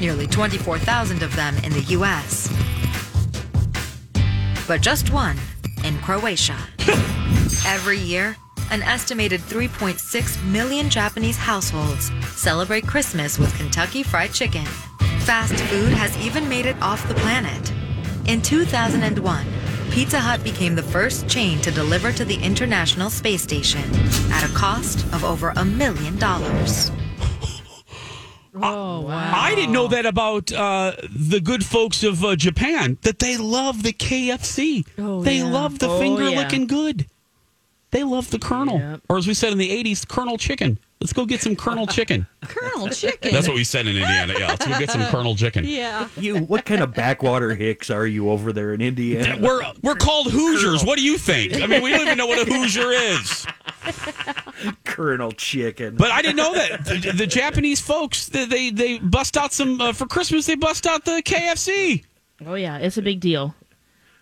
Nearly 0.00 0.28
24,000 0.28 1.22
of 1.22 1.34
them 1.34 1.56
in 1.64 1.72
the 1.72 1.84
U.S. 1.88 2.48
But 4.68 4.80
just 4.80 5.12
one 5.12 5.36
in 5.82 5.98
Croatia. 5.98 6.56
Every 7.66 7.98
year, 7.98 8.36
an 8.70 8.82
estimated 8.82 9.40
3.6 9.40 10.44
million 10.44 10.90
Japanese 10.90 11.36
households 11.36 12.10
celebrate 12.34 12.86
Christmas 12.86 13.38
with 13.38 13.54
Kentucky 13.56 14.02
Fried 14.02 14.32
Chicken. 14.32 14.64
Fast 15.20 15.54
food 15.64 15.92
has 15.92 16.16
even 16.18 16.48
made 16.48 16.66
it 16.66 16.80
off 16.82 17.06
the 17.08 17.14
planet. 17.14 17.72
In 18.26 18.40
2001, 18.42 19.46
Pizza 19.90 20.18
Hut 20.20 20.42
became 20.44 20.74
the 20.74 20.82
first 20.82 21.28
chain 21.28 21.58
to 21.62 21.70
deliver 21.70 22.12
to 22.12 22.24
the 22.24 22.36
International 22.36 23.10
Space 23.10 23.42
Station 23.42 23.82
at 24.32 24.48
a 24.48 24.54
cost 24.54 25.04
of 25.14 25.24
over 25.24 25.50
a 25.56 25.64
million 25.64 26.16
dollars. 26.18 26.90
Oh 28.60 29.02
wow! 29.02 29.32
I 29.36 29.54
didn't 29.54 29.72
know 29.72 29.86
that 29.88 30.04
about 30.04 30.50
uh, 30.50 30.92
the 31.14 31.40
good 31.40 31.64
folks 31.64 32.02
of 32.02 32.24
uh, 32.24 32.34
Japan. 32.34 32.98
That 33.02 33.20
they 33.20 33.36
love 33.36 33.84
the 33.84 33.92
KFC. 33.92 34.84
Oh, 34.98 35.22
they 35.22 35.36
yeah. 35.36 35.44
love 35.44 35.78
the 35.78 35.88
Oh, 35.88 35.98
finger 36.00 36.28
yeah. 36.28 36.38
licking 36.40 36.66
good. 36.66 37.06
They 37.90 38.04
love 38.04 38.30
the 38.30 38.38
Colonel, 38.38 39.00
or 39.08 39.16
as 39.16 39.26
we 39.26 39.32
said 39.34 39.52
in 39.52 39.58
the 39.58 39.70
'80s, 39.70 40.06
Colonel 40.06 40.36
Chicken. 40.36 40.78
Let's 41.00 41.12
go 41.12 41.24
get 41.24 41.40
some 41.40 41.56
Colonel 41.56 41.86
Chicken. 41.98 42.26
Colonel 42.42 42.88
Chicken. 42.88 43.32
That's 43.32 43.46
what 43.48 43.54
we 43.54 43.64
said 43.64 43.86
in 43.86 43.96
Indiana. 43.96 44.34
Yeah, 44.38 44.48
let's 44.48 44.66
go 44.66 44.78
get 44.78 44.90
some 44.90 45.04
Colonel 45.06 45.34
Chicken. 45.36 45.64
Yeah. 45.64 46.08
You, 46.16 46.38
what 46.40 46.64
kind 46.64 46.82
of 46.82 46.92
backwater 46.92 47.54
hicks 47.54 47.88
are 47.88 48.06
you 48.06 48.30
over 48.30 48.52
there 48.52 48.74
in 48.74 48.80
Indiana? 48.82 49.38
We're 49.40 49.62
we're 49.82 49.94
called 49.94 50.30
Hoosiers. 50.30 50.84
What 50.84 50.98
do 50.98 51.04
you 51.04 51.16
think? 51.16 51.62
I 51.62 51.66
mean, 51.66 51.82
we 51.82 51.90
don't 51.90 52.02
even 52.02 52.18
know 52.18 52.26
what 52.26 52.46
a 52.46 52.52
Hoosier 52.52 52.90
is. 52.90 53.46
Colonel 54.84 55.32
Chicken. 55.32 55.96
But 55.96 56.10
I 56.10 56.20
didn't 56.20 56.36
know 56.36 56.52
that 56.54 56.84
the, 56.84 57.12
the 57.12 57.26
Japanese 57.26 57.80
folks 57.80 58.28
they 58.28 58.44
they, 58.44 58.70
they 58.70 58.98
bust 58.98 59.36
out 59.36 59.52
some 59.52 59.80
uh, 59.80 59.92
for 59.92 60.06
Christmas. 60.06 60.46
They 60.46 60.56
bust 60.56 60.86
out 60.86 61.04
the 61.04 61.22
KFC. 61.24 62.04
Oh 62.44 62.54
yeah, 62.54 62.78
it's 62.78 62.98
a 62.98 63.02
big 63.02 63.20
deal. 63.20 63.54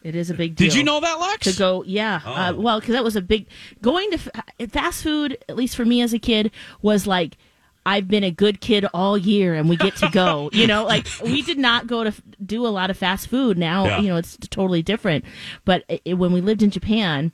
It 0.07 0.15
is 0.15 0.31
a 0.31 0.35
big 0.35 0.55
deal. 0.55 0.69
Did 0.69 0.77
you 0.77 0.85
know 0.85 1.01
that, 1.01 1.19
Lex? 1.19 1.53
To 1.53 1.59
go, 1.59 1.83
yeah. 1.85 2.21
Uh, 2.25 2.53
Oh. 2.55 2.61
well, 2.61 2.79
because 2.81 2.93
that 2.95 3.03
was 3.05 3.17
a 3.17 3.21
big 3.21 3.47
going 3.83 4.11
to 4.13 4.19
f- 4.59 4.71
fast 4.71 5.03
food. 5.03 5.37
At 5.49 5.57
least 5.57 5.75
for 5.77 5.85
me 5.85 6.01
as 6.01 6.13
a 6.15 6.19
kid, 6.19 6.51
was 6.81 7.07
like 7.07 7.37
I've 7.85 8.09
been 8.09 8.25
a 8.25 8.31
good 8.31 8.61
kid 8.61 8.85
all 8.95 9.17
year, 9.19 9.55
and 9.55 9.69
we 9.69 9.77
get 9.77 9.97
to 9.97 10.09
go. 10.11 10.51
you 10.53 10.67
know, 10.67 10.85
like 10.85 11.07
we 11.25 11.43
did 11.43 11.59
not 11.59 11.87
go 11.87 12.03
to 12.05 12.09
f- 12.09 12.23
do 12.45 12.67
a 12.67 12.69
lot 12.69 12.91
of 12.91 12.97
fast 12.97 13.29
food. 13.29 13.59
Now, 13.59 13.85
Yeah. 13.87 13.99
you 14.01 14.09
know, 14.09 14.17
it's 14.17 14.37
totally 14.49 14.83
different. 14.83 15.25
But 15.65 15.85
it, 16.05 16.15
when 16.15 16.33
we 16.33 16.41
lived 16.41 16.63
in 16.63 16.71
Japan, 16.71 17.33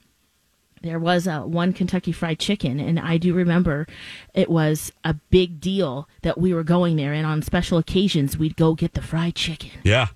there 0.82 0.98
was 0.98 1.28
uh, 1.28 1.42
one 1.42 1.72
Kentucky 1.72 2.10
Fried 2.12 2.38
Chicken, 2.38 2.80
and 2.80 2.98
I 2.98 3.16
do 3.16 3.34
remember 3.34 3.86
it 4.34 4.50
was 4.50 4.92
a 5.04 5.14
big 5.30 5.60
deal 5.60 6.08
that 6.22 6.38
we 6.38 6.52
were 6.52 6.64
going 6.64 6.96
there, 6.96 7.12
and 7.12 7.26
on 7.26 7.40
special 7.42 7.78
occasions 7.78 8.36
we'd 8.36 8.56
go 8.56 8.74
get 8.74 8.94
the 8.94 9.02
fried 9.02 9.34
chicken. 9.34 9.70
Yeah. 9.84 10.08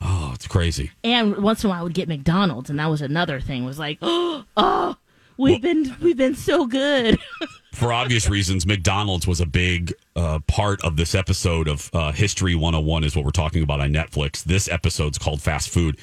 Oh, 0.00 0.32
it's 0.34 0.46
crazy. 0.46 0.90
And 1.04 1.38
once 1.38 1.62
in 1.62 1.68
a 1.68 1.70
while, 1.70 1.80
I 1.80 1.82
would 1.82 1.94
get 1.94 2.08
McDonald's, 2.08 2.70
and 2.70 2.78
that 2.78 2.86
was 2.86 3.02
another 3.02 3.40
thing. 3.40 3.64
Was 3.64 3.78
like, 3.78 3.98
oh, 4.02 4.44
oh 4.56 4.96
we've 5.36 5.62
been 5.62 5.96
we've 6.00 6.16
been 6.16 6.34
so 6.34 6.66
good. 6.66 7.18
For 7.72 7.92
obvious 7.92 8.28
reasons, 8.28 8.66
McDonald's 8.66 9.26
was 9.26 9.40
a 9.40 9.46
big 9.46 9.94
uh, 10.16 10.40
part 10.48 10.82
of 10.84 10.96
this 10.96 11.14
episode 11.14 11.68
of 11.68 11.88
uh, 11.94 12.12
History 12.12 12.54
101, 12.54 13.04
is 13.04 13.14
what 13.14 13.24
we're 13.24 13.30
talking 13.30 13.62
about 13.62 13.80
on 13.80 13.92
Netflix. 13.92 14.42
This 14.42 14.68
episode's 14.68 15.18
called 15.18 15.40
Fast 15.40 15.68
Food. 15.70 15.96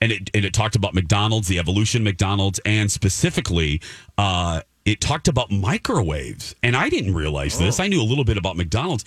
and 0.00 0.12
it 0.12 0.30
and 0.34 0.44
it 0.44 0.52
talked 0.52 0.76
about 0.76 0.94
McDonald's, 0.94 1.48
the 1.48 1.58
evolution 1.58 2.02
of 2.02 2.04
McDonald's, 2.04 2.60
and 2.66 2.90
specifically, 2.90 3.80
uh, 4.18 4.60
it 4.84 5.00
talked 5.00 5.26
about 5.26 5.50
microwaves. 5.50 6.54
And 6.62 6.76
I 6.76 6.88
didn't 6.88 7.14
realize 7.14 7.58
this. 7.58 7.80
I 7.80 7.88
knew 7.88 8.00
a 8.00 8.04
little 8.04 8.24
bit 8.24 8.36
about 8.36 8.56
McDonald's. 8.56 9.04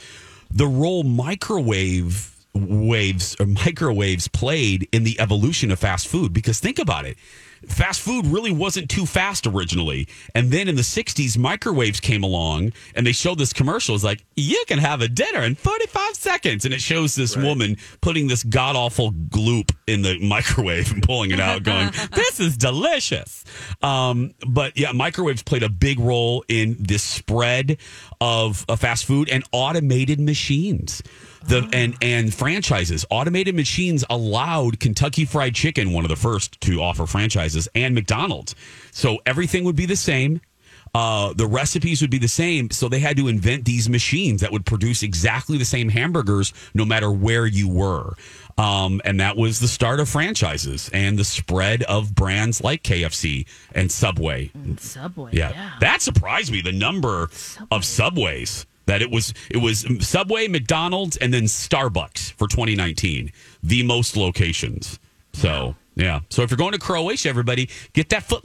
The 0.52 0.68
role 0.68 1.04
microwave 1.04 2.39
waves 2.54 3.36
or 3.40 3.46
microwaves 3.46 4.28
played 4.28 4.88
in 4.92 5.04
the 5.04 5.20
evolution 5.20 5.72
of 5.72 5.80
fast 5.80 6.08
food. 6.08 6.34
Because 6.34 6.60
think 6.60 6.80
about 6.80 7.06
it. 7.06 7.18
Fast 7.68 8.00
food 8.00 8.26
really 8.26 8.52
wasn't 8.52 8.90
too 8.90 9.06
fast 9.06 9.46
originally. 9.46 10.08
And 10.34 10.50
then 10.50 10.70
in 10.70 10.76
the 10.76 10.82
60s, 10.82 11.38
microwaves 11.38 12.00
came 12.00 12.24
along 12.24 12.72
and 12.96 13.06
they 13.06 13.12
showed 13.12 13.38
this 13.38 13.52
commercial. 13.52 13.96
It's 13.96 14.04
like, 14.04 14.24
you 14.38 14.64
can 14.68 14.80
have 14.80 15.02
a 15.02 15.10
dinner 15.10 15.42
in 15.44 15.56
45 15.56 16.16
seconds. 16.16 16.64
And 16.64 16.74
it 16.74 16.82
shows 16.82 17.16
this 17.16 17.36
woman 17.36 17.76
putting 18.02 18.28
this 18.28 18.44
god 18.44 18.78
awful 18.78 19.12
gloop 19.12 19.72
in 19.88 20.04
the 20.04 20.18
microwave 20.20 20.92
and 20.92 21.04
pulling 21.04 21.32
it 21.32 21.40
out, 21.40 21.64
going, 21.64 21.90
this 22.14 22.40
is 22.40 22.56
delicious. 22.56 23.44
Um, 23.82 24.34
but 24.48 24.78
yeah, 24.78 24.94
microwaves 24.94 25.44
played 25.44 25.64
a 25.64 25.70
big 25.70 26.00
role 26.00 26.46
in 26.48 26.78
this 26.80 27.04
spread 27.04 27.78
of 28.22 28.66
uh, 28.70 28.78
fast 28.78 29.06
food 29.06 29.30
and 29.30 29.44
automated 29.52 30.20
machines. 30.20 31.04
The 31.44 31.68
and 31.74 31.96
and 32.02 32.34
franchises, 32.34 33.06
automated 33.10 33.56
machines 33.56 34.04
allowed 34.10 34.80
Kentucky 34.80 35.26
Fried 35.26 35.56
Chicken, 35.56 35.94
one 35.94 36.04
of 36.04 36.10
the 36.10 36.16
first 36.16 36.60
to 36.62 36.82
offer 36.82 37.06
franchises, 37.06 37.68
and 37.74 37.96
McDonald's. 37.96 38.56
So 38.92 39.20
everything 39.26 39.64
would 39.64 39.76
be 39.76 39.86
the 39.86 39.96
same. 39.96 40.42
Uh, 40.94 41.34
the 41.34 41.46
recipes 41.46 42.02
would 42.02 42.10
be 42.10 42.18
the 42.18 42.28
same. 42.28 42.72
So 42.72 42.90
they 42.90 43.00
had 43.00 43.18
to 43.18 43.28
invent 43.28 43.66
these 43.66 43.90
machines 43.90 44.42
that 44.42 44.52
would 44.52 44.66
produce 44.66 45.04
exactly 45.04 45.58
the 45.58 45.66
same 45.66 45.90
hamburgers 45.90 46.54
no 46.74 46.86
matter 46.86 47.12
where 47.12 47.46
you 47.46 47.70
were. 47.70 48.16
Um, 48.58 49.00
and 49.06 49.20
that 49.20 49.38
was 49.38 49.60
the 49.60 49.68
start 49.68 50.00
of 50.00 50.10
franchises 50.10 50.90
and 50.92 51.18
the 51.18 51.24
spread 51.24 51.84
of 51.84 52.14
brands 52.16 52.62
like 52.62 52.84
KFC 52.84 53.46
and 53.74 53.92
Subway. 53.92 54.52
Subway. 54.78 55.32
Yeah. 55.34 55.52
Yeah. 55.52 55.72
That 55.80 56.02
surprised 56.02 56.52
me. 56.52 56.62
The 56.62 56.72
number 56.72 57.30
of 57.72 57.86
subways 57.86 58.66
that 58.90 59.04
it 59.04 59.12
was 59.12 59.36
it 59.52 59.58
was 59.58 59.86
Subway, 60.00 60.48
McDonald's, 60.48 61.16
and 61.18 61.32
then 61.32 61.44
Starbucks 61.44 62.34
for 62.34 62.48
2019. 62.48 63.32
The 63.62 63.84
most 63.84 64.18
locations. 64.18 65.00
So 65.34 65.76
yeah. 65.96 66.22
So 66.30 66.42
if 66.42 66.50
you're 66.50 66.58
going 66.58 66.72
to 66.72 66.80
Croatia, 66.80 67.30
everybody 67.30 67.70
get 67.94 68.10
that 68.10 68.24
foot 68.24 68.44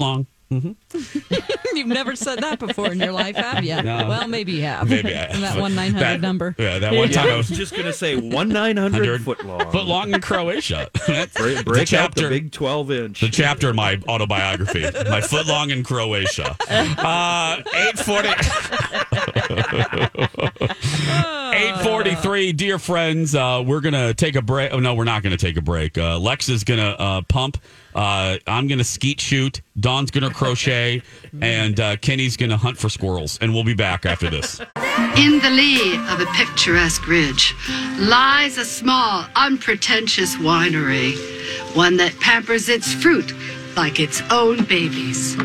long. 0.50 0.76
You've 1.74 1.86
never 1.88 2.14
said 2.16 2.40
that 2.40 2.58
before 2.60 2.92
in 2.92 3.00
your 3.00 3.12
life, 3.12 3.34
have 3.36 3.64
you? 3.64 3.80
No. 3.82 4.06
Well, 4.08 4.28
maybe 4.28 4.52
you 4.52 4.62
have. 4.62 4.88
Maybe 4.88 5.14
I- 5.14 5.22
And 5.24 5.42
that 5.42 5.58
one 5.60 5.74
nine 5.74 5.92
hundred 5.94 6.22
number. 6.22 6.54
Yeah, 6.58 6.78
that 6.78 6.92
one 6.92 7.08
time 7.10 7.28
I 7.28 7.32
I 7.32 7.36
was 7.36 7.48
was 7.48 7.58
just 7.58 7.72
going 7.72 7.86
to 7.86 7.92
say 7.92 8.16
one 8.16 8.48
nine 8.48 8.76
hundred 8.76 9.22
foot 9.22 9.44
long. 9.44 9.70
foot 9.72 9.86
long 9.86 10.14
in 10.14 10.20
Croatia. 10.20 10.88
That's 11.06 11.34
Break, 11.34 11.58
the 11.58 11.64
break 11.64 11.80
out 11.82 11.86
chapter. 11.86 12.22
the 12.24 12.28
big 12.28 12.52
twelve 12.52 12.90
inch. 12.92 13.20
the 13.20 13.28
chapter 13.28 13.70
in 13.70 13.76
my 13.76 14.00
autobiography, 14.08 14.82
my 15.08 15.20
foot 15.20 15.46
long 15.46 15.70
in 15.70 15.82
Croatia. 15.82 16.56
Uh, 16.70 17.62
840. 17.74 18.28
843, 21.54 22.52
dear 22.52 22.78
friends, 22.78 23.34
uh, 23.34 23.62
we're 23.64 23.80
going 23.80 23.94
to 23.94 24.14
take 24.14 24.36
a 24.36 24.42
break. 24.42 24.72
Oh, 24.72 24.80
no, 24.80 24.94
we're 24.94 25.04
not 25.04 25.22
going 25.22 25.36
to 25.36 25.46
take 25.46 25.56
a 25.56 25.62
break. 25.62 25.96
Uh, 25.96 26.18
Lex 26.18 26.48
is 26.48 26.64
going 26.64 26.80
to 26.80 27.00
uh, 27.00 27.22
pump. 27.22 27.58
Uh, 27.94 28.38
I'm 28.46 28.66
going 28.66 28.78
to 28.78 28.84
skeet 28.84 29.20
shoot. 29.20 29.60
Dawn's 29.78 30.10
going 30.10 30.28
to 30.28 30.34
crochet. 30.34 31.02
and 31.40 31.78
uh, 31.78 31.96
Kenny's 31.96 32.36
going 32.36 32.50
to 32.50 32.56
hunt 32.56 32.78
for 32.78 32.88
squirrels. 32.88 33.38
And 33.40 33.54
we'll 33.54 33.64
be 33.64 33.74
back 33.74 34.06
after 34.06 34.28
this. 34.30 34.60
In 35.16 35.38
the 35.40 35.50
lee 35.50 35.96
of 36.08 36.20
a 36.20 36.26
picturesque 36.34 37.06
ridge 37.06 37.54
lies 37.98 38.58
a 38.58 38.64
small, 38.64 39.26
unpretentious 39.36 40.36
winery, 40.36 41.14
one 41.76 41.96
that 41.98 42.18
pampers 42.20 42.68
its 42.68 42.92
fruit 42.92 43.32
like 43.76 44.00
its 44.00 44.22
own 44.30 44.64
babies. 44.64 45.36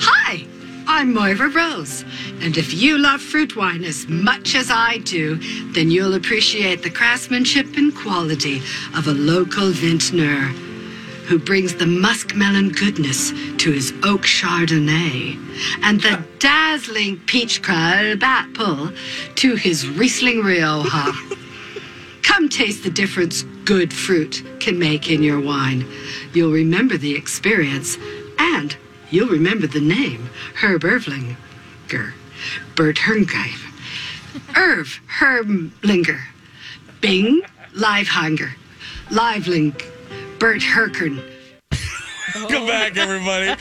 Hi, 0.00 0.46
I'm 0.86 1.12
Moira 1.14 1.48
Rose, 1.48 2.04
and 2.40 2.56
if 2.56 2.74
you 2.74 2.98
love 2.98 3.20
fruit 3.20 3.56
wine 3.56 3.84
as 3.84 4.06
much 4.08 4.54
as 4.54 4.70
I 4.70 4.98
do, 4.98 5.36
then 5.72 5.90
you'll 5.90 6.14
appreciate 6.14 6.82
the 6.82 6.90
craftsmanship 6.90 7.76
and 7.76 7.94
quality 7.94 8.58
of 8.96 9.06
a 9.06 9.12
local 9.12 9.70
vintner 9.70 10.52
who 11.26 11.38
brings 11.38 11.74
the 11.74 11.84
muskmelon 11.84 12.74
goodness 12.76 13.30
to 13.58 13.72
his 13.72 13.92
oak 14.02 14.22
chardonnay 14.22 15.38
and 15.82 16.00
the 16.00 16.22
dazzling 16.38 17.18
peach 17.26 17.62
crab 17.62 18.22
apple 18.22 18.90
to 19.36 19.54
his 19.54 19.86
Riesling 19.88 20.42
Rioja. 20.42 21.12
Come 22.22 22.48
taste 22.48 22.82
the 22.82 22.90
difference 22.90 23.42
good 23.64 23.92
fruit 23.92 24.42
can 24.60 24.78
make 24.78 25.10
in 25.10 25.22
your 25.22 25.40
wine. 25.40 25.86
You'll 26.32 26.52
remember 26.52 26.96
the 26.96 27.14
experience 27.14 27.96
and 28.38 28.76
you'll 29.10 29.28
remember 29.28 29.66
the 29.66 29.80
name, 29.80 30.28
Herb 30.56 30.82
Ervlinger. 30.82 31.36
Bert 32.74 32.96
Herngave. 32.96 33.62
Irv 34.56 35.00
Herblinger. 35.18 36.20
Bing 37.00 37.42
Livehanger. 37.74 38.50
Liveling. 39.10 39.76
Bert 40.44 40.60
Herkern. 40.60 41.33
Come 42.34 42.66
back, 42.66 42.96
everybody. 42.96 43.54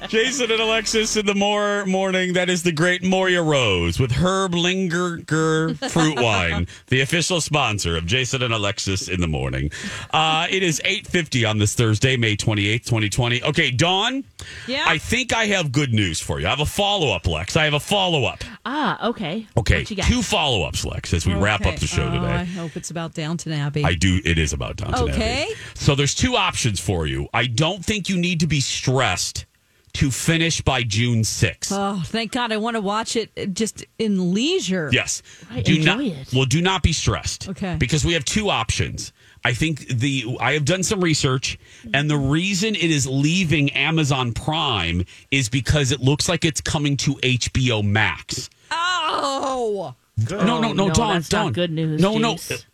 Jason 0.08 0.50
and 0.50 0.60
Alexis 0.60 1.16
in 1.18 1.26
the 1.26 1.34
more 1.34 1.84
morning. 1.84 2.32
That 2.32 2.48
is 2.48 2.62
the 2.62 2.72
great 2.72 3.02
Moira 3.02 3.42
Rose 3.42 4.00
with 4.00 4.10
Herb 4.12 4.54
Linger 4.54 5.18
Fruit 5.26 6.18
Wine, 6.20 6.66
the 6.86 7.02
official 7.02 7.42
sponsor 7.42 7.96
of 7.98 8.06
Jason 8.06 8.42
and 8.42 8.54
Alexis 8.54 9.08
in 9.08 9.20
the 9.20 9.28
morning. 9.28 9.70
Uh, 10.12 10.46
it 10.50 10.62
is 10.62 10.80
8.50 10.84 11.48
on 11.48 11.58
this 11.58 11.74
Thursday, 11.74 12.16
May 12.16 12.36
28th, 12.36 12.84
2020. 12.86 13.42
Okay, 13.44 13.70
Dawn, 13.70 14.24
Yeah. 14.66 14.84
I 14.86 14.96
think 14.96 15.34
I 15.34 15.44
have 15.46 15.70
good 15.70 15.92
news 15.92 16.20
for 16.20 16.40
you. 16.40 16.46
I 16.46 16.50
have 16.50 16.60
a 16.60 16.66
follow-up, 16.66 17.26
Lex. 17.26 17.54
I 17.56 17.64
have 17.64 17.74
a 17.74 17.80
follow-up. 17.80 18.42
Ah, 18.64 19.08
okay. 19.08 19.46
Okay, 19.58 19.80
What 19.80 19.90
you 19.90 19.96
got? 19.96 20.06
two 20.06 20.22
follow-ups, 20.22 20.86
Lex, 20.86 21.12
as 21.12 21.26
we 21.26 21.34
wrap 21.34 21.66
up 21.66 21.76
the 21.76 21.86
show 21.86 22.06
Oh, 22.06 22.14
today. 22.14 22.26
I 22.32 22.44
hope 22.44 22.76
it's 22.76 22.90
about 22.90 23.12
Downton 23.12 23.52
Abbey. 23.52 23.84
I 23.84 23.92
do. 23.94 24.20
It 24.24 24.38
is 24.38 24.54
about 24.54 24.76
Downton 24.76 25.10
Okay. 25.10 25.42
Abbey. 25.44 25.54
So 25.74 25.94
there's 25.94 26.14
two 26.14 26.36
options 26.36 26.80
for 26.80 27.06
you. 27.06 27.28
I 27.34 27.46
don't 27.46 27.84
think 27.90 28.08
you 28.08 28.16
need 28.16 28.38
to 28.40 28.46
be 28.46 28.60
stressed 28.60 29.46
to 29.94 30.10
finish 30.12 30.60
by 30.60 30.84
June 30.84 31.22
6th. 31.22 31.72
Oh, 31.72 32.00
thank 32.06 32.30
God! 32.30 32.52
I 32.52 32.56
want 32.58 32.76
to 32.76 32.80
watch 32.80 33.16
it 33.16 33.52
just 33.54 33.84
in 33.98 34.32
leisure. 34.32 34.88
yes. 34.92 35.20
Right, 35.50 35.64
do 35.64 35.74
enjoy 35.74 35.90
not. 35.96 36.00
it. 36.04 36.32
Well, 36.32 36.44
do 36.44 36.62
not 36.62 36.84
be 36.84 36.92
stressed. 36.92 37.48
Okay. 37.48 37.74
Because 37.80 38.04
we 38.04 38.12
have 38.12 38.24
two 38.24 38.48
options. 38.48 39.12
I 39.44 39.52
think 39.54 39.88
the 39.88 40.36
I 40.38 40.52
have 40.52 40.64
done 40.64 40.84
some 40.84 41.00
research, 41.00 41.58
and 41.92 42.08
the 42.08 42.16
reason 42.16 42.76
it 42.76 42.90
is 42.90 43.08
leaving 43.08 43.70
Amazon 43.72 44.32
Prime 44.34 45.04
is 45.32 45.48
because 45.48 45.90
it 45.90 45.98
looks 46.00 46.28
like 46.28 46.44
it's 46.44 46.60
coming 46.60 46.96
to 46.98 47.14
HBO 47.16 47.82
Max. 47.82 48.48
Oh, 48.70 49.96
no, 50.30 50.44
no, 50.44 50.60
no, 50.60 50.72
no, 50.72 50.90
Dawn, 50.90 51.14
that's 51.14 51.32
not 51.32 51.42
Dawn. 51.44 51.52
good 51.52 51.72
news, 51.72 52.00
No, 52.00 52.18
no. 52.18 52.34
Jace. 52.34 52.64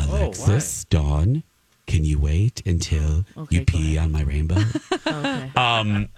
Alexis, 0.00 0.84
Dawn, 0.86 1.42
can 1.86 2.04
you 2.04 2.18
wait 2.18 2.62
until 2.66 3.24
you 3.50 3.64
pee 3.64 3.98
on 3.98 4.12
my 4.12 4.22
rainbow? 4.22 4.62
Okay. 5.06 5.50
Um, 5.54 6.08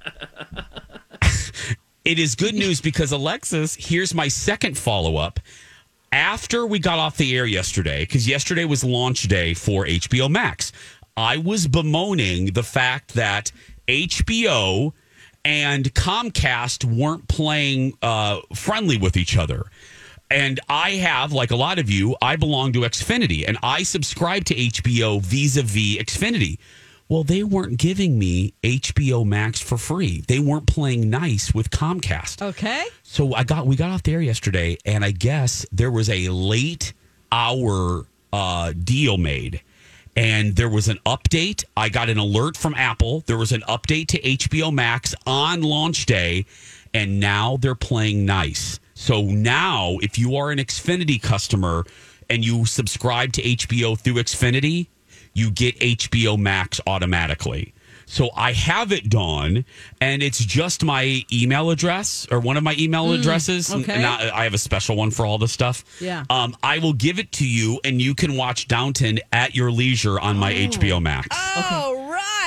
it 2.04 2.18
is 2.18 2.34
good 2.34 2.54
news 2.54 2.80
because 2.80 3.12
Alexis, 3.12 3.74
here's 3.74 4.14
my 4.14 4.28
second 4.28 4.78
follow 4.78 5.16
up. 5.16 5.40
After 6.10 6.66
we 6.66 6.78
got 6.78 6.98
off 6.98 7.18
the 7.18 7.36
air 7.36 7.44
yesterday, 7.44 8.00
because 8.00 8.26
yesterday 8.26 8.64
was 8.64 8.82
launch 8.82 9.24
day 9.24 9.52
for 9.52 9.84
HBO 9.84 10.30
Max, 10.30 10.72
I 11.18 11.36
was 11.36 11.66
bemoaning 11.66 12.54
the 12.54 12.62
fact 12.62 13.14
that 13.14 13.52
HBO 13.88 14.92
and 15.44 15.92
Comcast 15.94 16.84
weren't 16.84 17.28
playing 17.28 17.92
uh, 18.00 18.40
friendly 18.54 18.96
with 18.96 19.16
each 19.16 19.36
other. 19.36 19.64
And 20.30 20.60
I 20.68 20.90
have, 20.92 21.32
like 21.32 21.50
a 21.50 21.56
lot 21.56 21.78
of 21.78 21.90
you, 21.90 22.16
I 22.20 22.36
belong 22.36 22.72
to 22.74 22.80
Xfinity 22.80 23.44
and 23.48 23.56
I 23.62 23.82
subscribe 23.82 24.44
to 24.46 24.54
HBO 24.54 25.22
vis 25.22 25.56
a 25.56 25.62
vis 25.62 25.96
Xfinity. 25.96 26.58
Well, 27.08 27.24
they 27.24 27.42
weren't 27.42 27.78
giving 27.78 28.18
me 28.18 28.52
HBO 28.62 29.24
Max 29.24 29.60
for 29.60 29.78
free. 29.78 30.22
They 30.28 30.38
weren't 30.38 30.66
playing 30.66 31.08
nice 31.08 31.54
with 31.54 31.70
Comcast. 31.70 32.42
okay. 32.42 32.84
So 33.02 33.32
I 33.32 33.44
got 33.44 33.66
we 33.66 33.76
got 33.76 33.90
off 33.90 34.02
the 34.02 34.12
air 34.12 34.20
yesterday, 34.20 34.76
and 34.84 35.02
I 35.02 35.12
guess 35.12 35.64
there 35.72 35.90
was 35.90 36.10
a 36.10 36.28
late 36.28 36.92
hour 37.32 38.04
uh, 38.30 38.74
deal 38.84 39.16
made, 39.16 39.62
and 40.16 40.54
there 40.54 40.68
was 40.68 40.88
an 40.88 40.98
update. 41.06 41.64
I 41.74 41.88
got 41.88 42.10
an 42.10 42.18
alert 42.18 42.58
from 42.58 42.74
Apple. 42.74 43.22
There 43.24 43.38
was 43.38 43.52
an 43.52 43.62
update 43.62 44.08
to 44.08 44.20
HBO 44.20 44.70
Max 44.70 45.14
on 45.26 45.62
launch 45.62 46.04
day, 46.04 46.44
and 46.92 47.18
now 47.18 47.56
they're 47.56 47.74
playing 47.74 48.26
nice. 48.26 48.80
So 49.00 49.22
now, 49.22 49.96
if 50.02 50.18
you 50.18 50.34
are 50.34 50.50
an 50.50 50.58
Xfinity 50.58 51.22
customer 51.22 51.84
and 52.28 52.44
you 52.44 52.66
subscribe 52.66 53.32
to 53.34 53.42
HBO 53.42 53.96
through 53.96 54.14
Xfinity, 54.14 54.88
you 55.34 55.52
get 55.52 55.78
HBO 55.78 56.36
Max 56.36 56.80
automatically. 56.84 57.74
So 58.06 58.30
I 58.34 58.52
have 58.54 58.90
it, 58.90 59.08
Dawn, 59.08 59.64
and 60.00 60.20
it's 60.22 60.44
just 60.44 60.82
my 60.82 61.22
email 61.32 61.70
address 61.70 62.26
or 62.30 62.40
one 62.40 62.56
of 62.56 62.64
my 62.64 62.74
email 62.78 63.06
Mm, 63.06 63.20
addresses. 63.20 63.72
okay. 63.72 63.92
And 63.92 64.04
I, 64.04 64.30
I 64.40 64.44
have 64.44 64.54
a 64.54 64.58
special 64.58 64.96
one 64.96 65.10
for 65.12 65.24
all 65.24 65.38
this 65.38 65.52
stuff. 65.52 65.84
Yeah. 66.00 66.24
Um, 66.28 66.56
I 66.62 66.78
will 66.80 66.94
give 66.94 67.18
it 67.20 67.30
to 67.32 67.46
you, 67.48 67.78
and 67.84 68.02
you 68.02 68.14
can 68.16 68.34
watch 68.36 68.66
Downton 68.66 69.20
at 69.30 69.54
your 69.54 69.70
leisure 69.70 70.18
on 70.18 70.38
my 70.38 70.52
HBO 70.54 71.00
Max. 71.00 71.28
All 71.56 71.94
right. 71.94 71.97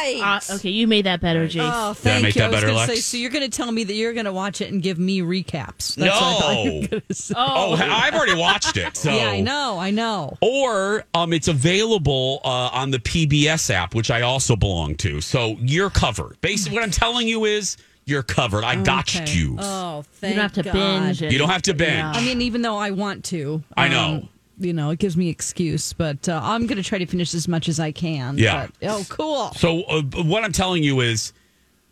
Right. 0.01 0.41
Uh, 0.49 0.55
okay, 0.55 0.69
you 0.69 0.87
made 0.87 1.05
that 1.05 1.21
better, 1.21 1.47
Jace. 1.47 1.61
Oh, 1.61 1.91
I 1.91 1.93
thank 1.93 2.23
make 2.23 2.35
you. 2.35 2.39
that 2.41 2.45
I 2.45 2.47
was 2.49 2.55
better, 2.57 2.67
gonna 2.67 2.77
Lex? 2.79 2.93
say, 2.93 2.99
so 3.01 3.17
you're 3.17 3.29
going 3.31 3.49
to 3.49 3.55
tell 3.55 3.71
me 3.71 3.83
that 3.83 3.93
you're 3.93 4.13
going 4.13 4.25
to 4.25 4.33
watch 4.33 4.61
it 4.61 4.71
and 4.71 4.81
give 4.81 4.97
me 4.99 5.21
recaps. 5.21 5.95
That's 5.95 6.19
what 6.19 6.23
I 6.23 6.39
thought 6.39 6.63
you 6.65 6.71
were 6.73 6.81
No. 6.81 6.87
gonna 6.87 7.01
say. 7.13 7.33
Oh, 7.37 7.73
I've 7.75 8.13
already 8.13 8.35
watched 8.35 8.77
it. 8.77 8.95
So 8.97 9.11
yeah, 9.15 9.27
I 9.29 9.41
know, 9.41 9.77
I 9.79 9.91
know. 9.91 10.37
Or 10.41 11.03
um, 11.13 11.33
it's 11.33 11.47
available 11.47 12.41
uh, 12.43 12.69
on 12.73 12.91
the 12.91 12.99
PBS 12.99 13.69
app, 13.69 13.95
which 13.95 14.11
I 14.11 14.21
also 14.21 14.55
belong 14.55 14.95
to. 14.95 15.21
So 15.21 15.55
you're 15.59 15.89
covered. 15.89 16.39
Basically, 16.41 16.75
what 16.77 16.83
I'm 16.83 16.91
telling 16.91 17.27
you 17.27 17.45
is 17.45 17.77
you're 18.05 18.23
covered. 18.23 18.63
I 18.63 18.81
gotched 18.81 19.21
Okay. 19.21 19.33
you. 19.37 19.55
Oh, 19.59 20.03
thank 20.13 20.31
you 20.35 20.35
don't 20.41 20.43
have 20.43 20.53
to 20.53 20.63
God. 20.63 20.73
binge. 21.17 21.21
You 21.21 21.37
don't 21.37 21.49
have 21.49 21.61
to 21.63 21.73
binge. 21.73 22.03
I 22.17 22.21
mean, 22.25 22.41
even 22.41 22.61
though 22.61 22.77
I 22.77 22.91
want 22.91 23.25
to, 23.25 23.63
I 23.77 23.87
know. 23.87 23.99
um, 24.15 24.29
you 24.65 24.73
know, 24.73 24.89
it 24.91 24.99
gives 24.99 25.15
me 25.17 25.29
excuse, 25.29 25.93
but 25.93 26.27
uh, 26.29 26.39
I'm 26.43 26.67
going 26.67 26.77
to 26.77 26.83
try 26.83 26.97
to 26.97 27.05
finish 27.05 27.33
as 27.33 27.47
much 27.47 27.67
as 27.69 27.79
I 27.79 27.91
can. 27.91 28.37
Yeah. 28.37 28.67
But, 28.79 28.89
oh, 28.89 29.05
cool. 29.09 29.51
So 29.53 29.83
uh, 29.83 30.01
what 30.23 30.43
I'm 30.43 30.51
telling 30.51 30.83
you 30.83 31.01
is, 31.01 31.33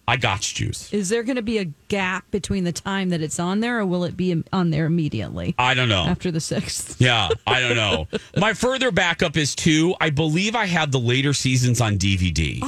I 0.08 0.18
gotched 0.18 0.60
you. 0.60 0.70
Is 0.92 1.10
there 1.10 1.22
going 1.22 1.36
to 1.36 1.44
be 1.44 1.60
a 1.60 1.66
gap 1.88 2.32
between 2.32 2.64
the 2.64 2.72
time 2.72 3.10
that 3.10 3.22
it's 3.22 3.40
on 3.40 3.60
there, 3.60 3.78
or 3.80 3.86
will 3.86 4.06
it 4.06 4.18
be 4.18 4.44
on 4.52 4.72
there 4.72 4.86
immediately 4.86 5.54
I 5.60 5.76
don't 5.76 5.88
know. 5.88 6.04
after 6.06 6.32
the 6.32 6.40
sixth? 6.40 7.00
Yeah, 7.02 7.30
I 7.46 7.60
don't 7.60 7.76
know. 7.76 8.08
My 8.36 8.54
further 8.56 8.90
backup 8.92 9.38
is 9.38 9.54
two. 9.54 9.94
I 10.02 10.10
believe 10.10 10.56
I 10.56 10.66
have 10.66 10.92
the 10.92 11.00
later 11.00 11.32
seasons 11.34 11.80
on 11.80 11.98
DVD. 12.00 12.60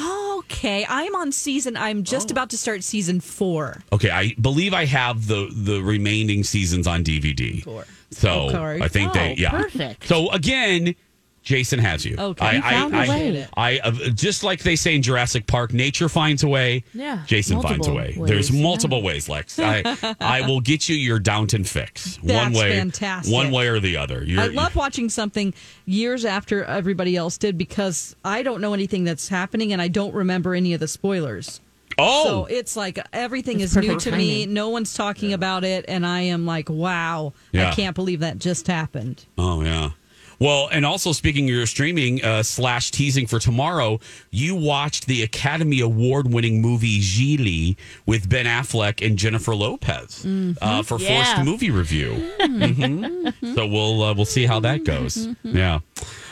Okay, 0.42 0.86
I'm 0.88 1.16
on 1.16 1.32
season. 1.32 1.78
I'm 1.78 2.04
just 2.04 2.30
Oh. 2.30 2.34
about 2.34 2.52
to 2.52 2.58
start 2.60 2.84
season 2.84 3.20
four. 3.20 3.82
Okay, 3.92 4.12
I 4.12 4.36
believe 4.40 4.76
I 4.76 4.86
have 4.86 5.26
the 5.28 5.50
the 5.52 5.82
remaining 5.82 6.44
seasons 6.44 6.86
on 6.86 7.04
DVD. 7.04 7.66
So 8.12 8.50
I 8.82 8.88
think 8.88 9.14
they 9.14 9.32
Oh, 9.32 9.36
yeah. 9.38 9.52
perfect. 9.52 10.08
So 10.08 10.30
again, 10.32 10.96
Jason 11.44 11.80
has 11.80 12.06
you. 12.06 12.16
Okay. 12.20 12.46
I, 12.46 12.62
found 12.62 12.94
a 12.94 12.98
I, 12.98 13.08
way. 13.10 13.48
I, 13.58 13.72
I 13.76 13.80
uh, 13.80 13.92
just 14.10 14.44
like 14.44 14.62
they 14.62 14.76
say 14.76 14.96
in 14.96 15.02
Jurassic 15.02 15.48
Park, 15.48 15.74
nature 15.74 16.08
finds 16.08 16.44
a 16.44 16.48
way. 16.48 16.84
Yeah, 16.94 17.24
Jason 17.26 17.62
finds 17.62 17.88
a 17.88 17.92
multiple 17.92 18.24
way. 18.24 18.28
There's 18.32 18.52
ways, 18.52 18.62
multiple 18.62 19.02
ways, 19.02 19.28
Lex. 19.28 19.58
I 19.60 20.16
I 20.20 20.42
will 20.48 20.62
get 20.62 20.88
you 20.88 20.96
your 20.96 21.18
Downton 21.20 21.64
fix. 21.64 22.18
one 22.18 22.28
That's 22.28 22.58
way, 22.60 22.78
fantastic. 22.78 23.34
one 23.34 23.52
way 23.52 23.68
or 23.70 23.80
the 23.80 23.98
other. 23.98 24.24
You're, 24.24 24.42
I 24.42 24.48
love 24.48 24.76
watching 24.76 25.10
something 25.10 25.54
years 25.86 26.26
after 26.26 26.64
everybody 26.64 27.16
else 27.18 27.38
did 27.40 27.58
because 27.58 28.16
I 28.24 28.44
don't 28.44 28.62
know 28.62 28.74
anything 28.76 29.04
that's 29.04 29.28
happening 29.30 29.74
and 29.74 29.82
I 29.82 29.88
don't 29.88 30.14
remember 30.14 30.54
any 30.54 30.74
of 30.74 30.80
the 30.80 30.88
spoilers. 30.88 31.60
Oh, 32.02 32.24
So 32.26 32.46
it's 32.46 32.76
like 32.76 33.00
everything 33.14 33.60
It's 33.62 33.72
is 33.72 33.78
new 33.78 33.94
perfect 33.94 34.02
to 34.04 34.12
me. 34.18 34.46
No 34.46 34.70
one's 34.70 34.94
talking 34.94 35.34
about 35.34 35.64
it, 35.64 35.86
and 35.88 36.06
I 36.06 36.22
am 36.22 36.46
like, 36.46 36.70
wow, 36.70 37.34
Yeah. 37.52 37.70
I 37.70 37.74
can't 37.74 37.96
believe 37.96 38.20
that 38.22 38.40
just 38.40 38.68
happened. 38.68 39.26
Oh 39.38 39.62
yeah. 39.64 39.92
Well, 40.40 40.70
and 40.72 40.88
also 40.88 41.12
speaking 41.12 41.48
of 41.48 41.56
your 41.56 41.68
streaming 41.68 42.26
uh, 42.26 42.42
slash 42.42 42.90
teasing 42.90 43.28
for 43.28 43.38
tomorrow, 43.38 44.00
you 44.32 44.56
watched 44.56 45.06
the 45.06 45.22
Academy 45.22 45.82
Award 45.82 46.34
winning 46.34 46.64
movie 46.64 47.00
Gigli 47.00 47.76
with 48.08 48.28
Ben 48.28 48.48
Affleck 48.48 49.06
and 49.06 49.18
Jennifer 49.20 49.54
Lopez 49.54 50.26
uh, 50.60 50.82
for 50.82 50.98
Yeah. 51.00 51.36
forced 51.36 51.46
movie 51.46 51.70
review. 51.70 52.32
Mhm. 52.40 53.56
So 53.56 53.68
we'll 53.68 54.02
uh, 54.04 54.14
we'll 54.16 54.26
see 54.26 54.48
how 54.48 54.60
that 54.62 54.84
goes. 54.84 55.28
Yeah, 55.44 55.80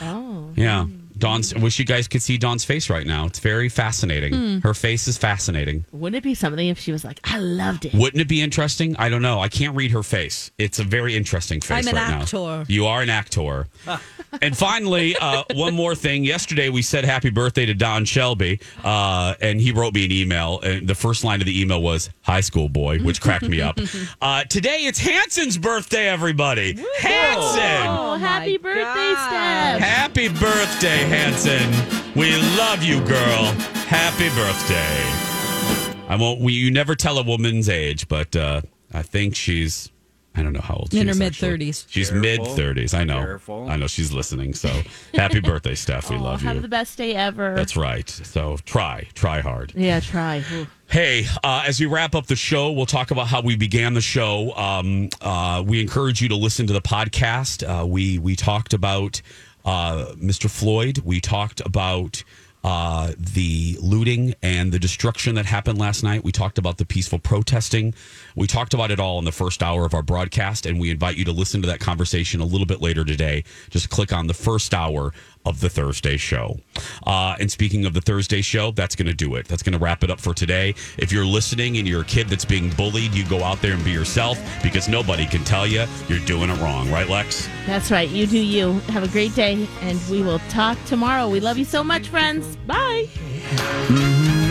Oh. 0.02 0.50
yeah. 0.56 0.86
Dawn's. 1.20 1.54
I 1.54 1.58
wish 1.58 1.78
you 1.78 1.84
guys 1.84 2.08
could 2.08 2.22
see 2.22 2.38
Dawn's 2.38 2.64
face 2.64 2.90
right 2.90 3.06
now. 3.06 3.26
It's 3.26 3.38
very 3.38 3.68
fascinating. 3.68 4.60
Her 4.62 4.74
face 4.74 5.06
is 5.06 5.16
fascinating. 5.18 5.84
Wouldn't 5.92 6.16
it 6.18 6.22
be 6.24 6.34
something 6.34 6.66
if 6.68 6.78
she 6.78 6.92
was 6.92 7.04
like, 7.04 7.20
I 7.24 7.38
loved 7.38 7.84
it? 7.84 7.94
Wouldn't 7.94 8.20
it 8.20 8.28
be 8.28 8.40
interesting? 8.40 8.96
I 8.96 9.08
don't 9.08 9.22
know. 9.22 9.40
I 9.40 9.48
can't 9.48 9.76
read 9.76 9.90
her 9.92 10.02
face. 10.02 10.50
It's 10.58 10.78
a 10.78 10.84
very 10.84 11.14
interesting 11.14 11.60
face 11.60 11.86
I'm 11.86 11.88
an 11.88 11.94
right 12.02 12.10
actor. 12.22 12.36
now. 12.36 12.64
You 12.68 12.86
are 12.86 13.02
an 13.02 13.10
actor. 13.10 13.68
and 14.42 14.56
finally, 14.56 15.14
uh, 15.16 15.44
one 15.54 15.74
more 15.74 15.94
thing. 15.94 16.24
Yesterday, 16.24 16.68
we 16.68 16.82
said 16.82 17.04
happy 17.04 17.30
birthday 17.30 17.66
to 17.66 17.74
Don 17.74 18.04
Shelby, 18.04 18.60
uh, 18.84 19.34
and 19.40 19.60
he 19.60 19.72
wrote 19.72 19.94
me 19.94 20.04
an 20.06 20.12
email. 20.12 20.60
And 20.60 20.88
the 20.88 20.94
first 20.94 21.24
line 21.24 21.40
of 21.40 21.46
the 21.46 21.60
email 21.60 21.82
was 21.82 22.10
"High 22.22 22.40
school 22.40 22.68
boy," 22.68 22.98
which 23.00 23.20
cracked 23.20 23.48
me 23.48 23.60
up. 23.60 23.78
Uh, 24.22 24.44
today, 24.44 24.80
it's 24.86 24.98
Hanson's 24.98 25.56
birthday. 25.58 26.08
Everybody, 26.08 26.74
Hanson. 26.98 27.86
Oh, 27.86 28.16
happy 28.18 28.56
birthday, 28.56 28.82
God. 28.84 29.28
Steph. 29.28 29.80
Happy 29.80 30.28
birthday, 30.28 30.96
Hanson. 31.10 32.14
We 32.14 32.36
love 32.56 32.84
you, 32.84 33.00
girl. 33.04 33.44
Happy 33.88 34.28
birthday. 34.28 36.06
I 36.08 36.16
won't. 36.16 36.40
We, 36.40 36.52
you 36.52 36.70
never 36.70 36.94
tell 36.94 37.18
a 37.18 37.24
woman's 37.24 37.68
age, 37.68 38.06
but 38.06 38.34
uh, 38.36 38.62
I 38.92 39.02
think 39.02 39.34
she's. 39.34 39.90
I 40.36 40.44
don't 40.44 40.52
know 40.52 40.60
how 40.60 40.74
old 40.76 40.92
she 40.92 41.00
In 41.00 41.08
her 41.08 41.14
mid 41.16 41.34
thirties. 41.34 41.84
She's 41.90 42.12
mid 42.12 42.46
thirties. 42.46 42.94
I 42.94 43.02
know. 43.02 43.18
Careful. 43.18 43.68
I 43.68 43.74
know 43.74 43.88
she's 43.88 44.12
listening. 44.12 44.54
So 44.54 44.68
happy 45.12 45.40
birthday, 45.40 45.74
Steph. 45.74 46.08
We 46.10 46.16
Oh, 46.16 46.20
love 46.22 46.42
have 46.42 46.42
you. 46.42 46.48
Have 46.54 46.62
the 46.62 46.68
best 46.68 46.96
day 46.96 47.16
ever. 47.16 47.56
That's 47.56 47.76
right. 47.76 48.08
So 48.08 48.56
try, 48.64 49.08
try 49.14 49.40
hard. 49.40 49.72
yeah, 49.74 49.98
try. 49.98 50.44
Ooh. 50.52 50.68
Hey, 50.86 51.26
uh, 51.42 51.64
as 51.66 51.80
we 51.80 51.86
wrap 51.86 52.14
up 52.14 52.26
the 52.26 52.36
show, 52.36 52.70
we'll 52.70 52.86
talk 52.86 53.10
about 53.10 53.26
how 53.26 53.40
we 53.40 53.56
began 53.56 53.94
the 53.94 54.00
show. 54.00 54.52
Um, 54.54 55.08
uh, 55.20 55.64
we 55.66 55.80
encourage 55.80 56.22
you 56.22 56.28
to 56.28 56.36
listen 56.36 56.68
to 56.68 56.72
the 56.72 56.80
podcast. 56.82 57.64
Uh, 57.68 57.84
we 57.84 58.18
we 58.20 58.36
talked 58.36 58.72
about 58.72 59.20
uh, 59.64 60.12
Mr. 60.16 60.50
Floyd. 60.50 60.98
We 61.04 61.20
talked 61.20 61.60
about 61.64 62.22
uh, 62.62 63.12
the 63.18 63.78
looting 63.80 64.34
and 64.42 64.70
the 64.70 64.78
destruction 64.78 65.34
that 65.36 65.46
happened 65.46 65.78
last 65.78 66.02
night. 66.02 66.22
We 66.22 66.32
talked 66.32 66.58
about 66.58 66.76
the 66.76 66.84
peaceful 66.84 67.18
protesting. 67.18 67.94
We 68.36 68.46
talked 68.46 68.74
about 68.74 68.90
it 68.90 69.00
all 69.00 69.18
in 69.18 69.24
the 69.24 69.32
first 69.32 69.62
hour 69.62 69.86
of 69.86 69.94
our 69.94 70.02
broadcast, 70.02 70.66
and 70.66 70.78
we 70.78 70.90
invite 70.90 71.16
you 71.16 71.24
to 71.24 71.32
listen 71.32 71.62
to 71.62 71.68
that 71.68 71.80
conversation 71.80 72.40
a 72.40 72.44
little 72.44 72.66
bit 72.66 72.82
later 72.82 73.04
today. 73.04 73.44
Just 73.70 73.88
click 73.88 74.12
on 74.12 74.26
the 74.26 74.34
first 74.34 74.74
hour 74.74 75.12
of 75.44 75.60
the 75.60 75.68
Thursday 75.68 76.16
show. 76.16 76.58
Uh, 77.06 77.36
and 77.40 77.50
speaking 77.50 77.84
of 77.84 77.94
the 77.94 78.00
Thursday 78.00 78.42
show, 78.42 78.70
that's 78.72 78.94
going 78.94 79.06
to 79.06 79.14
do 79.14 79.34
it. 79.36 79.48
That's 79.48 79.62
going 79.62 79.72
to 79.72 79.78
wrap 79.78 80.04
it 80.04 80.10
up 80.10 80.20
for 80.20 80.34
today. 80.34 80.74
If 80.98 81.12
you're 81.12 81.24
listening 81.24 81.78
and 81.78 81.88
you're 81.88 82.02
a 82.02 82.04
kid 82.04 82.28
that's 82.28 82.44
being 82.44 82.70
bullied, 82.70 83.14
you 83.14 83.26
go 83.26 83.42
out 83.42 83.60
there 83.62 83.72
and 83.72 83.84
be 83.84 83.90
yourself 83.90 84.38
because 84.62 84.88
nobody 84.88 85.26
can 85.26 85.44
tell 85.44 85.66
you 85.66 85.86
you're 86.08 86.24
doing 86.26 86.50
it 86.50 86.60
wrong, 86.60 86.90
right, 86.90 87.08
Lex? 87.08 87.48
That's 87.66 87.90
right. 87.90 88.08
You 88.08 88.26
do 88.26 88.38
you. 88.38 88.72
Have 88.90 89.02
a 89.02 89.08
great 89.08 89.34
day, 89.34 89.66
and 89.82 90.00
we 90.10 90.22
will 90.22 90.40
talk 90.50 90.76
tomorrow. 90.86 91.28
We 91.28 91.40
love 91.40 91.58
you 91.58 91.64
so 91.64 91.82
much, 91.82 92.08
friends. 92.08 92.56
Bye. 92.66 93.06
Mm-hmm. 93.10 94.49